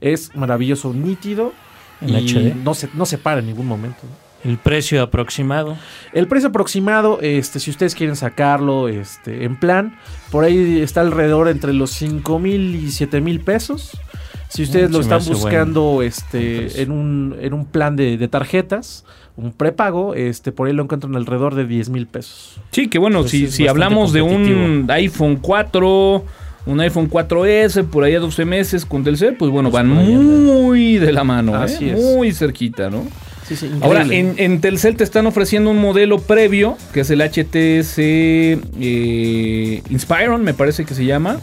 es 0.00 0.34
maravilloso, 0.34 0.92
nítido. 0.92 1.52
En 2.00 2.10
y 2.10 2.28
HD. 2.28 2.54
No 2.56 2.74
se, 2.74 2.88
no 2.94 3.06
se 3.06 3.18
para 3.18 3.40
en 3.40 3.46
ningún 3.46 3.66
momento. 3.66 4.02
El 4.46 4.58
precio 4.58 5.02
aproximado. 5.02 5.76
El 6.12 6.28
precio 6.28 6.50
aproximado, 6.50 7.18
este, 7.20 7.58
si 7.58 7.70
ustedes 7.70 7.94
quieren 7.94 8.14
sacarlo 8.16 8.88
este, 8.88 9.44
en 9.44 9.56
plan, 9.56 9.98
por 10.30 10.44
ahí 10.44 10.80
está 10.80 11.00
alrededor 11.00 11.48
entre 11.48 11.72
los 11.72 11.90
5 11.90 12.38
mil 12.38 12.74
y 12.76 12.90
7 12.90 13.20
mil 13.20 13.40
pesos. 13.40 13.98
Si 14.48 14.62
ustedes 14.62 14.90
Mm, 14.90 14.92
lo 14.92 15.02
se 15.02 15.08
me 15.08 15.16
están 15.16 15.32
buscando 15.34 16.02
este, 16.02 16.82
en, 16.82 16.92
un, 16.92 17.36
en 17.40 17.52
un 17.52 17.64
plan 17.66 17.96
de, 17.96 18.16
de 18.16 18.28
tarjetas, 18.28 19.04
un 19.36 19.52
prepago, 19.52 20.14
este, 20.14 20.52
por 20.52 20.68
ahí 20.68 20.72
lo 20.72 20.84
encuentran 20.84 21.16
alrededor 21.16 21.56
de 21.56 21.66
10 21.66 21.88
mil 21.90 22.06
pesos. 22.06 22.60
Sí, 22.70 22.88
que 22.88 22.98
bueno, 22.98 23.20
Pues 23.22 23.32
si, 23.32 23.48
si 23.48 23.66
hablamos 23.66 24.12
de 24.12 24.22
un 24.22 24.86
iPhone 24.88 25.36
4, 25.42 26.24
un 26.66 26.80
iPhone 26.80 27.10
4S, 27.10 27.84
por 27.88 28.04
ahí 28.04 28.14
a 28.14 28.20
12 28.20 28.44
meses 28.44 28.86
con 28.86 29.02
Telcel, 29.02 29.34
pues 29.36 29.50
bueno, 29.50 29.70
Pues 29.70 29.82
van 29.84 29.90
anda. 29.98 30.04
muy 30.08 30.96
de 30.98 31.12
la 31.12 31.24
mano, 31.24 31.52
¿eh? 31.54 31.64
Así 31.64 31.88
es. 31.90 31.98
muy 32.00 32.32
cerquita, 32.32 32.88
¿no? 32.88 33.04
Sí, 33.46 33.54
sí, 33.56 33.70
Ahora, 33.80 34.02
en, 34.02 34.34
en 34.38 34.60
Telcel 34.60 34.96
te 34.96 35.04
están 35.04 35.26
ofreciendo 35.26 35.70
un 35.70 35.78
modelo 35.78 36.18
previo, 36.20 36.76
que 36.92 37.00
es 37.00 37.10
el 37.10 37.20
HTC 37.20 37.98
eh, 37.98 39.82
Inspiron, 39.88 40.42
me 40.42 40.54
parece 40.54 40.84
que 40.84 40.94
se 40.94 41.04
llama. 41.04 41.38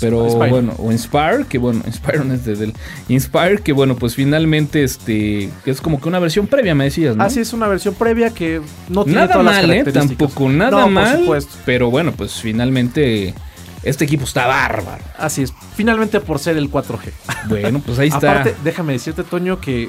Pero 0.00 0.24
Inspire. 0.24 0.50
bueno, 0.50 0.74
o 0.78 0.90
Inspire, 0.92 1.44
que 1.48 1.58
bueno, 1.58 1.82
Inspiron 1.86 2.32
es 2.32 2.44
desde 2.44 2.64
el 2.64 2.72
Inspire, 3.08 3.58
que 3.58 3.72
bueno, 3.72 3.96
pues 3.96 4.14
finalmente 4.14 4.82
este 4.82 5.50
que 5.64 5.70
es 5.70 5.80
como 5.80 6.00
que 6.00 6.08
una 6.08 6.18
versión 6.18 6.46
previa, 6.46 6.74
me 6.74 6.84
decías, 6.84 7.16
¿no? 7.16 7.24
Así 7.24 7.40
es 7.40 7.52
una 7.52 7.68
versión 7.68 7.94
previa 7.94 8.30
que 8.30 8.60
no 8.88 9.04
tiene 9.04 9.20
Nada 9.20 9.32
todas 9.34 9.44
las 9.44 9.54
mal, 9.54 9.64
¿eh? 9.70 9.78
características. 9.84 10.18
Tampoco 10.18 10.48
nada 10.48 10.70
No, 10.72 10.82
por 10.82 10.90
mal. 10.90 11.18
supuesto. 11.20 11.56
Pero 11.64 11.90
bueno, 11.90 12.12
pues 12.12 12.32
finalmente 12.40 13.34
este 13.82 14.04
equipo 14.04 14.24
está 14.24 14.46
bárbaro. 14.46 15.04
Así 15.16 15.42
es. 15.42 15.52
Finalmente 15.76 16.18
por 16.20 16.38
ser 16.38 16.56
el 16.56 16.70
4G. 16.70 17.12
Bueno, 17.48 17.80
pues 17.84 17.98
ahí 17.98 18.08
está. 18.12 18.32
Aparte, 18.32 18.54
déjame 18.64 18.94
decirte, 18.94 19.22
Toño, 19.22 19.60
que 19.60 19.88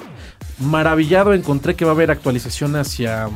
maravillado 0.60 1.34
encontré 1.34 1.76
que 1.76 1.86
va 1.86 1.92
a 1.92 1.94
haber 1.96 2.12
actualización 2.12 2.76
hacia 2.76 3.30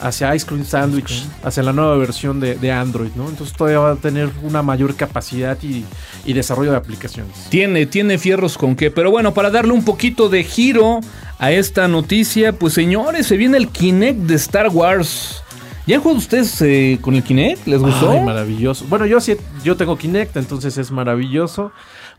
hacia 0.00 0.32
Ice 0.34 0.46
Cream 0.46 0.64
Sandwich, 0.64 1.24
hacia 1.42 1.62
la 1.62 1.72
nueva 1.72 1.96
versión 1.96 2.38
de, 2.38 2.54
de 2.54 2.70
Android, 2.70 3.10
¿no? 3.16 3.28
Entonces 3.28 3.56
todavía 3.56 3.80
va 3.80 3.92
a 3.92 3.96
tener 3.96 4.30
una 4.42 4.62
mayor 4.62 4.94
capacidad 4.94 5.58
y, 5.60 5.84
y 6.24 6.32
desarrollo 6.34 6.70
de 6.70 6.76
aplicaciones. 6.76 7.32
Tiene, 7.48 7.84
tiene 7.86 8.16
fierros 8.18 8.56
con 8.56 8.76
qué. 8.76 8.92
Pero 8.92 9.10
bueno, 9.10 9.34
para 9.34 9.50
darle 9.50 9.72
un 9.72 9.84
poquito 9.84 10.28
de 10.28 10.44
giro 10.44 11.00
a 11.40 11.50
esta 11.50 11.88
noticia, 11.88 12.52
pues 12.52 12.74
señores, 12.74 13.26
se 13.26 13.36
viene 13.36 13.56
el 13.56 13.68
Kinect 13.68 14.20
de 14.20 14.36
Star 14.36 14.68
Wars. 14.68 15.42
¿Ya 15.84 15.96
han 15.96 16.02
jugado 16.02 16.18
ustedes 16.18 16.60
eh, 16.60 16.98
con 17.00 17.14
el 17.14 17.24
Kinect? 17.24 17.66
¿Les 17.66 17.80
gustó? 17.80 18.12
Ay, 18.12 18.20
maravilloso. 18.20 18.84
Bueno, 18.88 19.04
yo 19.06 19.20
sí, 19.20 19.36
yo 19.64 19.76
tengo 19.76 19.96
Kinect, 19.96 20.36
entonces 20.36 20.78
es 20.78 20.90
maravilloso. 20.90 21.72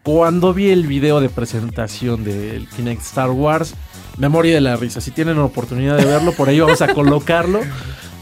Cuando 0.04 0.54
vi 0.54 0.70
el 0.70 0.88
video 0.88 1.22
de 1.22 1.30
presentación 1.30 2.24
del 2.24 2.68
Kinect 2.68 3.02
Star 3.04 3.30
Wars, 3.30 3.76
me 4.20 4.30
morí 4.30 4.52
de 4.52 4.62
la 4.62 4.76
risa. 4.76 5.02
Si 5.02 5.12
tienen 5.12 5.40
oportunidad 5.40 5.98
de 5.98 6.06
verlo, 6.06 6.34
por 6.34 6.48
ahí 6.50 6.60
vamos 6.60 6.82
a 6.82 6.94
colocarlo. 6.94 7.62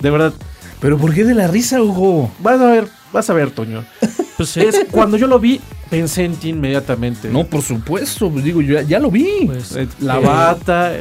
De 0.01 0.09
verdad, 0.09 0.31
Pero 0.79 0.97
¿por 0.97 1.13
qué 1.13 1.23
de 1.23 1.33
la 1.33 1.47
risa, 1.47 1.81
Hugo? 1.81 2.31
vas 2.39 2.61
a 2.61 2.67
ver, 2.71 2.87
vas 3.17 3.29
a 3.29 3.33
ver, 3.33 3.51
Toño. 3.51 3.83
Pues 4.37 4.49
sí, 4.49 4.59
Es, 4.59 4.85
cuando 4.91 5.17
yo 5.17 5.25
lo 5.25 5.39
vi, 5.39 5.59
pensé 5.89 6.23
en 6.23 6.35
ti 6.35 6.49
inmediatamente. 6.49 7.27
No, 7.27 7.43
por 7.45 7.63
supuesto, 7.63 8.29
pues 8.29 8.43
digo, 8.43 8.61
yo 8.61 8.75
ya, 8.75 8.81
ya 8.83 8.99
lo 8.99 9.09
vi. 9.09 9.27
pues, 9.47 9.75
Eh, 9.75 9.87
La 9.99 10.17
eh, 10.19 10.23
bata, 10.23 10.91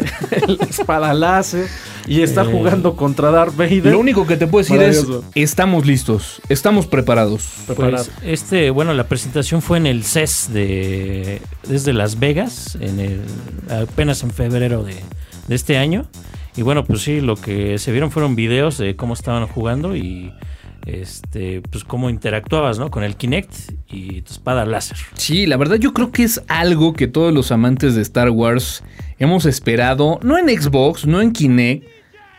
la 0.46 0.64
espada 0.64 1.12
láser 1.12 1.66
y 2.06 2.22
está 2.22 2.44
Eh, 2.44 2.46
jugando 2.50 2.96
contra 2.96 3.30
Darth 3.30 3.54
Vader. 3.54 3.92
Lo 3.92 3.98
único 3.98 4.26
que 4.26 4.38
te 4.38 4.46
puedo 4.46 4.64
decir 4.64 4.80
es, 4.82 5.06
estamos 5.34 5.84
listos, 5.84 6.40
estamos 6.48 6.86
preparados. 6.86 7.46
preparado. 7.66 8.06
Pues 8.06 8.10
este, 8.24 8.70
bueno, 8.70 8.94
la 8.94 9.04
presentación 9.06 9.60
fue 9.60 9.76
en 9.76 9.86
el 9.86 10.02
CES 10.02 10.48
de 10.54 11.42
desde 11.68 11.92
Las 11.92 12.18
Vegas, 12.18 12.78
en 12.80 13.00
el 13.00 13.20
apenas 13.68 14.22
en 14.22 14.30
febrero 14.30 14.82
de, 14.82 14.94
de 15.46 15.54
este 15.54 15.76
año. 15.76 16.06
Y 16.56 16.62
bueno, 16.62 16.86
pues 16.86 17.02
sí, 17.02 17.20
lo 17.20 17.36
que 17.36 17.76
se 17.78 17.92
vieron 17.92 18.10
fueron 18.10 18.34
videos 18.34 18.78
de 18.78 18.96
cómo 18.96 19.12
estaban 19.12 19.46
jugando 19.46 19.94
y 19.94 20.32
este, 20.86 21.60
pues 21.62 21.84
cómo 21.84 22.08
interactuabas, 22.08 22.78
¿no? 22.78 22.90
Con 22.90 23.02
el 23.02 23.16
Kinect 23.16 23.52
y 23.90 24.22
tu 24.22 24.32
espada 24.32 24.64
láser. 24.64 24.96
Sí, 25.14 25.46
la 25.46 25.56
verdad 25.56 25.76
yo 25.76 25.92
creo 25.92 26.12
que 26.12 26.22
es 26.22 26.40
algo 26.48 26.94
que 26.94 27.08
todos 27.08 27.34
los 27.34 27.52
amantes 27.52 27.94
de 27.96 28.02
Star 28.02 28.30
Wars 28.30 28.82
hemos 29.18 29.44
esperado, 29.44 30.20
no 30.22 30.38
en 30.38 30.48
Xbox, 30.48 31.06
no 31.06 31.20
en 31.20 31.32
Kinect, 31.32 31.84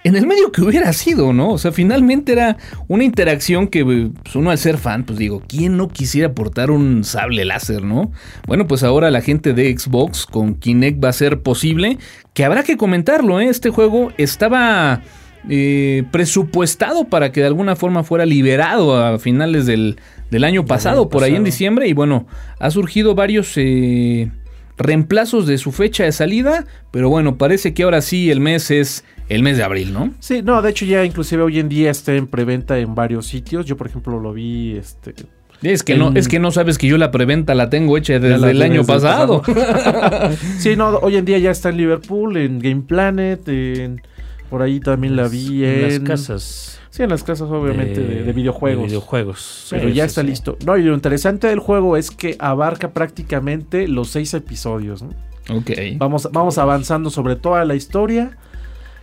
en 0.04 0.16
el 0.16 0.26
medio 0.26 0.54
que 0.54 0.62
hubiera 0.62 0.94
sido, 0.94 1.34
¿no? 1.34 1.50
O 1.50 1.58
sea, 1.58 1.74
finalmente 1.74 2.32
era 2.32 2.56
una 2.88 3.04
interacción 3.04 3.68
que 3.68 3.84
pues, 3.84 4.36
uno 4.36 4.52
al 4.52 4.58
ser 4.58 4.78
fan, 4.78 5.04
pues 5.04 5.20
digo, 5.20 5.44
¿quién 5.46 5.76
no 5.76 5.90
quisiera 5.90 6.34
portar 6.34 6.72
un 6.72 7.04
sable 7.04 7.44
láser, 7.44 7.84
no? 7.84 8.14
Bueno, 8.48 8.68
pues 8.68 8.84
ahora 8.84 9.12
la 9.12 9.20
gente 9.20 9.54
de 9.54 9.78
Xbox 9.78 10.26
con 10.26 10.56
Kinect 10.56 11.04
va 11.04 11.10
a 11.10 11.14
ser 11.14 11.42
posible, 11.42 11.98
que 12.34 12.46
habrá 12.46 12.64
que 12.64 12.78
comentarlo, 12.78 13.42
¿eh? 13.42 13.50
Este 13.50 13.70
juego 13.70 14.14
estaba 14.18 15.02
eh, 15.50 16.04
presupuestado 16.12 17.06
para 17.06 17.32
que 17.32 17.42
de 17.42 17.48
alguna 17.48 17.76
forma 17.76 18.04
fuera 18.04 18.26
liberado 18.26 18.96
a 19.02 19.18
finales 19.20 19.66
del, 19.66 19.98
del 20.32 20.44
año 20.44 20.66
pasado, 20.66 21.02
año 21.02 21.10
por 21.10 21.24
ahí 21.24 21.32
en 21.32 21.36
pasado. 21.38 21.46
diciembre, 21.46 21.88
y 21.88 21.94
bueno, 21.94 22.28
ha 22.60 22.70
surgido 22.72 23.16
varios... 23.16 23.54
eh, 23.58 24.30
reemplazos 24.80 25.48
de 25.48 25.58
su 25.58 25.72
fecha 25.72 26.04
de 26.04 26.12
salida, 26.12 26.64
pero 26.92 27.10
bueno, 27.10 27.40
parece 27.40 27.74
que 27.74 27.82
ahora 27.82 28.00
sí 28.02 28.30
el 28.30 28.40
mes 28.40 28.70
es 28.70 29.04
el 29.28 29.42
mes 29.42 29.58
de 29.58 29.64
abril, 29.64 29.92
¿no? 29.92 30.12
Sí, 30.20 30.44
no, 30.44 30.62
de 30.62 30.70
hecho 30.70 30.86
ya 30.86 31.04
inclusive 31.04 31.42
hoy 31.42 31.58
en 31.58 31.68
día 31.68 31.90
está 31.90 32.14
en 32.14 32.28
preventa 32.28 32.78
en 32.78 32.94
varios 32.94 33.26
sitios. 33.26 33.66
Yo, 33.66 33.76
por 33.76 33.88
ejemplo, 33.88 34.20
lo 34.20 34.34
vi 34.34 34.76
este, 34.78 35.16
Es 35.64 35.82
que, 35.82 35.94
En- 35.94 36.00
no, 36.00 36.12
es 36.14 36.28
que 36.28 36.38
no 36.38 36.52
sabes 36.52 36.78
que 36.78 36.86
yo 36.86 37.00
la 37.00 37.10
preventa 37.10 37.56
la 37.56 37.72
tengo 37.72 37.98
hecha 37.98 38.20
desde 38.20 38.52
el 38.52 38.62
año 38.62 38.82
desde 38.82 38.94
pasado. 38.94 39.42
Sí, 40.60 40.76
no, 40.76 40.90
hoy 40.98 41.16
en 41.16 41.26
día 41.26 41.40
ya 41.40 41.50
está 41.50 41.70
en 41.70 41.78
Liverpool, 41.78 42.38
en 42.38 42.60
Game 42.60 42.84
Planet, 42.88 43.48
en- 43.48 44.02
por 44.50 44.62
ahí 44.62 44.80
también 44.80 45.16
la 45.16 45.28
vi 45.28 45.64
en, 45.66 45.72
en 45.72 45.82
las 45.84 46.00
casas. 46.00 46.80
Sí, 46.90 47.04
en 47.04 47.10
las 47.10 47.24
casas 47.24 47.50
obviamente 47.52 48.02
de, 48.02 48.24
de 48.24 48.34
videojuegos. 48.34 48.84
de 48.84 48.88
videojuegos. 48.88 49.68
Pero 49.70 49.90
Sí, 49.90 49.94
ya 49.94 50.04
sí, 50.06 50.08
está 50.08 50.22
sí. 50.22 50.28
listo. 50.28 50.58
No, 50.66 50.78
y 50.78 50.84
lo 50.84 50.94
interesante 50.94 51.48
del 51.48 51.60
juego 51.60 51.96
es 51.98 52.10
que 52.12 52.36
abarca 52.40 52.92
prácticamente 52.92 53.88
los 53.88 54.10
seis 54.10 54.34
episodios. 54.34 55.04
¿no? 55.04 55.10
ok. 55.56 55.72
Vamos, 55.98 56.28
vamos 56.32 56.58
avanzando 56.58 57.10
sobre 57.10 57.36
toda 57.36 57.64
la 57.66 57.76
historia 57.76 58.38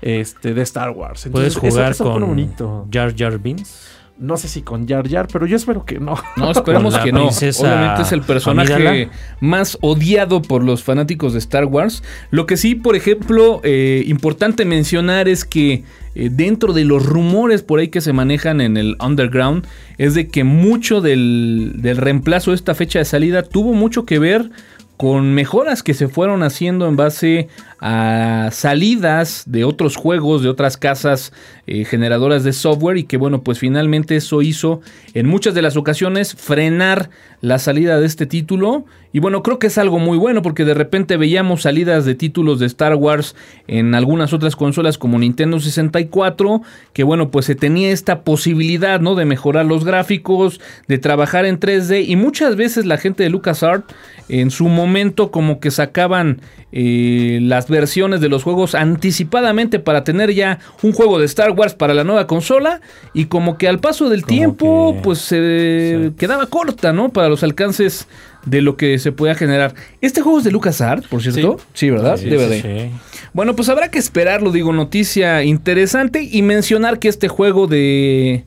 este, 0.02 0.54
de 0.54 0.62
Star 0.62 0.90
Wars. 0.90 1.28
Puedes 1.30 1.54
Entonces, 1.54 1.56
eso- 1.56 1.60
jugar 1.60 1.90
eso 1.92 2.04
pone 2.04 2.20
con 2.20 2.28
bonito. 2.30 2.88
Jar 2.92 3.14
Jar 3.16 3.38
Binks. 3.38 3.88
No 4.16 4.36
sé 4.36 4.46
si 4.46 4.62
con 4.62 4.86
Jar 4.86 5.08
Jar, 5.08 5.26
pero 5.32 5.44
yo 5.44 5.56
espero 5.56 5.84
que 5.84 5.98
no. 5.98 6.14
No, 6.36 6.50
esperemos 6.52 6.96
que 6.98 7.10
no. 7.10 7.26
Obviamente 7.26 8.02
es 8.02 8.12
el 8.12 8.22
personaje 8.22 8.72
Amidala. 8.72 9.10
más 9.40 9.76
odiado 9.80 10.40
por 10.40 10.62
los 10.62 10.84
fanáticos 10.84 11.32
de 11.32 11.40
Star 11.40 11.64
Wars. 11.64 12.04
Lo 12.30 12.46
que 12.46 12.56
sí, 12.56 12.76
por 12.76 12.94
ejemplo, 12.94 13.60
eh, 13.64 14.04
importante 14.06 14.64
mencionar 14.64 15.28
es 15.28 15.44
que 15.44 15.82
eh, 16.14 16.28
dentro 16.30 16.72
de 16.72 16.84
los 16.84 17.04
rumores 17.04 17.62
por 17.62 17.80
ahí 17.80 17.88
que 17.88 18.00
se 18.00 18.12
manejan 18.12 18.60
en 18.60 18.76
el 18.76 18.96
underground, 19.04 19.66
es 19.98 20.14
de 20.14 20.28
que 20.28 20.44
mucho 20.44 21.00
del, 21.00 21.72
del 21.78 21.96
reemplazo 21.96 22.52
de 22.52 22.56
esta 22.56 22.74
fecha 22.74 23.00
de 23.00 23.04
salida 23.04 23.42
tuvo 23.42 23.72
mucho 23.72 24.06
que 24.06 24.20
ver 24.20 24.50
con 24.96 25.34
mejoras 25.34 25.82
que 25.82 25.92
se 25.92 26.06
fueron 26.06 26.42
haciendo 26.42 26.86
en 26.86 26.96
base 26.96 27.48
a 27.86 28.48
salidas 28.50 29.42
de 29.44 29.64
otros 29.64 29.96
juegos, 29.96 30.42
de 30.42 30.48
otras 30.48 30.78
casas 30.78 31.34
eh, 31.66 31.84
generadoras 31.84 32.42
de 32.42 32.54
software 32.54 32.96
y 32.96 33.04
que 33.04 33.18
bueno, 33.18 33.42
pues 33.42 33.58
finalmente 33.58 34.16
eso 34.16 34.40
hizo 34.40 34.80
en 35.12 35.26
muchas 35.26 35.52
de 35.52 35.60
las 35.60 35.76
ocasiones 35.76 36.34
frenar 36.34 37.10
la 37.42 37.58
salida 37.58 38.00
de 38.00 38.06
este 38.06 38.24
título 38.24 38.86
y 39.12 39.20
bueno, 39.20 39.42
creo 39.42 39.58
que 39.58 39.66
es 39.68 39.76
algo 39.76 39.98
muy 39.98 40.16
bueno 40.16 40.40
porque 40.40 40.64
de 40.64 40.72
repente 40.72 41.18
veíamos 41.18 41.62
salidas 41.62 42.06
de 42.06 42.14
títulos 42.14 42.58
de 42.58 42.66
Star 42.66 42.94
Wars 42.96 43.36
en 43.68 43.94
algunas 43.94 44.32
otras 44.32 44.56
consolas 44.56 44.98
como 44.98 45.18
Nintendo 45.18 45.60
64, 45.60 46.62
que 46.92 47.04
bueno, 47.04 47.30
pues 47.30 47.46
se 47.46 47.54
tenía 47.54 47.90
esta 47.92 48.22
posibilidad, 48.22 48.98
¿no? 48.98 49.14
De 49.14 49.24
mejorar 49.24 49.66
los 49.66 49.84
gráficos, 49.84 50.60
de 50.88 50.98
trabajar 50.98 51.44
en 51.44 51.60
3D 51.60 52.08
y 52.08 52.16
muchas 52.16 52.56
veces 52.56 52.86
la 52.86 52.96
gente 52.96 53.22
de 53.22 53.30
LucasArts 53.30 53.94
en 54.28 54.50
su 54.50 54.68
momento 54.68 55.30
como 55.30 55.60
que 55.60 55.70
sacaban 55.70 56.40
eh, 56.76 57.38
las 57.40 57.68
versiones 57.68 58.20
de 58.20 58.28
los 58.28 58.42
juegos 58.42 58.74
anticipadamente 58.74 59.78
para 59.78 60.02
tener 60.02 60.34
ya 60.34 60.58
un 60.82 60.92
juego 60.92 61.20
de 61.20 61.26
Star 61.26 61.52
Wars 61.52 61.72
para 61.74 61.94
la 61.94 62.02
nueva 62.02 62.26
consola 62.26 62.80
y 63.12 63.26
como 63.26 63.56
que 63.58 63.68
al 63.68 63.78
paso 63.78 64.08
del 64.08 64.22
Como 64.22 64.36
tiempo 64.36 64.94
que- 64.96 65.00
pues 65.02 65.18
se 65.20 66.08
Sí. 66.08 66.14
quedaba 66.18 66.46
corta, 66.46 66.92
¿no? 66.92 67.10
Para 67.10 67.28
los 67.28 67.44
alcances 67.44 68.08
de 68.44 68.60
lo 68.60 68.76
que 68.76 68.98
se 68.98 69.12
podía 69.12 69.36
generar. 69.36 69.74
Este 70.00 70.20
juego 70.20 70.38
es 70.38 70.44
de 70.44 70.50
LucasArts, 70.50 71.06
por 71.06 71.22
cierto. 71.22 71.58
Sí, 71.74 71.90
¿verdad? 71.90 72.16
Sí, 72.16 72.28
de. 72.28 72.60
sí. 72.60 72.90
Bueno, 73.32 73.54
pues 73.54 73.68
habrá 73.68 73.90
que 73.90 73.98
esperarlo, 74.00 74.50
digo, 74.50 74.72
noticia 74.72 75.44
interesante 75.44 76.22
y 76.28 76.42
mencionar 76.42 76.98
que 76.98 77.06
este 77.08 77.28
juego 77.28 77.68
de 77.68 78.44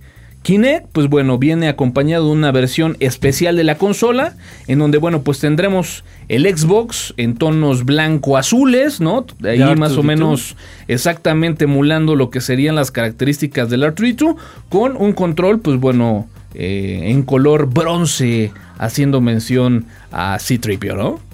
Kinect, 0.47 0.87
pues 0.93 1.09
bueno, 1.09 1.37
viene 1.37 1.67
acompañado 1.67 2.27
de 2.27 2.31
una 2.31 2.53
versión 2.53 2.95
especial 3.01 3.57
de 3.57 3.65
la 3.65 3.77
consola, 3.77 4.37
en 4.67 4.79
donde, 4.79 4.97
bueno, 4.97 5.21
pues 5.21 5.41
tendremos 5.41 6.05
el 6.29 6.45
Xbox 6.45 7.13
en 7.17 7.35
tonos 7.35 7.83
blanco-azules, 7.83 9.01
¿no? 9.01 9.25
Ahí 9.43 9.59
más 9.75 9.97
o 9.97 10.03
R2D2. 10.03 10.03
menos 10.03 10.55
exactamente 10.87 11.65
emulando 11.65 12.15
lo 12.15 12.29
que 12.29 12.39
serían 12.39 12.75
las 12.75 12.91
características 12.91 13.69
del 13.69 13.83
R3 13.83 14.37
con 14.69 14.95
un 14.95 15.11
control, 15.11 15.59
pues 15.59 15.81
bueno, 15.81 16.29
eh, 16.53 17.01
en 17.07 17.23
color 17.23 17.65
bronce, 17.67 18.53
haciendo 18.77 19.19
mención 19.19 19.83
a 20.13 20.39
C-Tripio, 20.39 20.95
¿no? 20.95 21.26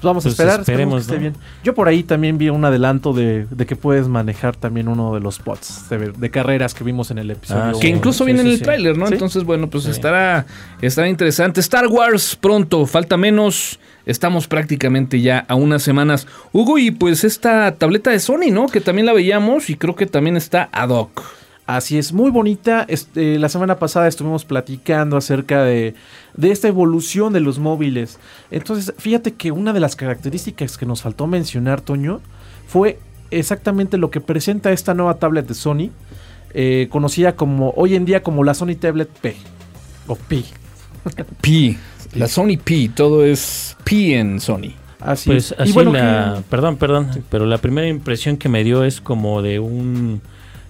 Pues 0.00 0.08
vamos 0.08 0.24
a 0.24 0.28
Pues 0.28 0.32
esperar. 0.38 0.60
esperemos, 0.60 0.94
que 0.94 1.00
esté 1.00 1.14
¿no? 1.14 1.20
bien. 1.20 1.34
Yo 1.62 1.74
por 1.74 1.86
ahí 1.88 2.02
también 2.02 2.38
vi 2.38 2.48
un 2.48 2.64
adelanto 2.64 3.12
de, 3.12 3.46
de 3.50 3.66
que 3.66 3.76
puedes 3.76 4.08
manejar 4.08 4.56
también 4.56 4.88
uno 4.88 5.12
de 5.14 5.20
los 5.20 5.44
bots 5.44 5.88
de, 5.90 6.12
de 6.12 6.30
carreras 6.30 6.72
que 6.72 6.84
vimos 6.84 7.10
en 7.10 7.18
el 7.18 7.30
episodio. 7.30 7.62
Ah, 7.62 7.72
Que 7.78 7.88
incluso 7.88 8.24
sí, 8.24 8.32
viene 8.32 8.40
sí, 8.40 8.46
en 8.46 8.52
el 8.52 8.58
sí. 8.58 8.64
tráiler, 8.64 8.96
¿no? 8.96 9.06
Sí. 9.08 9.12
Entonces, 9.12 9.44
bueno, 9.44 9.68
pues 9.68 9.84
Sí. 9.84 9.90
estará, 9.90 10.46
estará 10.80 11.06
interesante. 11.08 11.60
Star 11.60 11.86
Wars 11.88 12.34
pronto, 12.40 12.86
falta 12.86 13.16
menos. 13.18 13.78
Estamos 14.06 14.48
prácticamente 14.48 15.20
ya 15.20 15.44
a 15.46 15.54
unas 15.54 15.82
semanas. 15.82 16.26
Hugo, 16.52 16.78
y 16.78 16.90
pues 16.90 17.22
esta 17.22 17.74
tableta 17.76 18.10
de 18.10 18.18
Sony, 18.20 18.50
¿no? 18.50 18.66
Que 18.66 18.80
también 18.80 19.04
la 19.06 19.12
veíamos 19.12 19.68
y 19.68 19.76
creo 19.76 19.94
que 19.94 20.06
también 20.06 20.38
está 20.38 20.70
ad 20.72 20.88
hoc. 20.88 21.22
Así 21.76 21.98
es, 21.98 22.12
muy 22.12 22.30
bonita. 22.30 22.84
Este, 22.88 23.38
la 23.38 23.48
semana 23.48 23.78
pasada 23.78 24.08
estuvimos 24.08 24.44
platicando 24.44 25.16
acerca 25.16 25.62
de, 25.62 25.94
de 26.34 26.50
esta 26.50 26.66
evolución 26.68 27.32
de 27.32 27.40
los 27.40 27.58
móviles. 27.60 28.18
Entonces, 28.50 28.92
fíjate 28.98 29.34
que 29.34 29.52
una 29.52 29.72
de 29.72 29.78
las 29.80 29.94
características 29.94 30.76
que 30.76 30.84
nos 30.86 31.02
faltó 31.02 31.26
mencionar, 31.28 31.80
Toño, 31.80 32.20
fue 32.66 32.98
exactamente 33.30 33.98
lo 33.98 34.10
que 34.10 34.20
presenta 34.20 34.72
esta 34.72 34.94
nueva 34.94 35.14
tablet 35.20 35.46
de 35.46 35.54
Sony, 35.54 35.90
eh, 36.54 36.88
conocida 36.90 37.36
como 37.36 37.70
hoy 37.76 37.94
en 37.94 38.04
día 38.04 38.22
como 38.24 38.42
la 38.42 38.54
Sony 38.54 38.74
Tablet 38.74 39.08
P 39.08 39.36
o 40.08 40.16
P. 40.16 40.42
P. 41.40 41.78
La 42.14 42.26
Sony 42.26 42.56
P. 42.62 42.90
Todo 42.94 43.24
es 43.24 43.76
P 43.84 44.18
en 44.18 44.40
Sony. 44.40 44.72
Así 44.98 45.30
Pues 45.30 45.52
es. 45.52 45.60
así 45.60 45.70
y 45.70 45.72
bueno, 45.72 45.92
la... 45.92 46.34
que- 46.38 46.42
Perdón, 46.50 46.76
perdón, 46.76 47.08
pero 47.30 47.46
la 47.46 47.58
primera 47.58 47.86
impresión 47.86 48.36
que 48.36 48.48
me 48.48 48.64
dio 48.64 48.82
es 48.82 49.00
como 49.00 49.40
de 49.40 49.60
un 49.60 50.20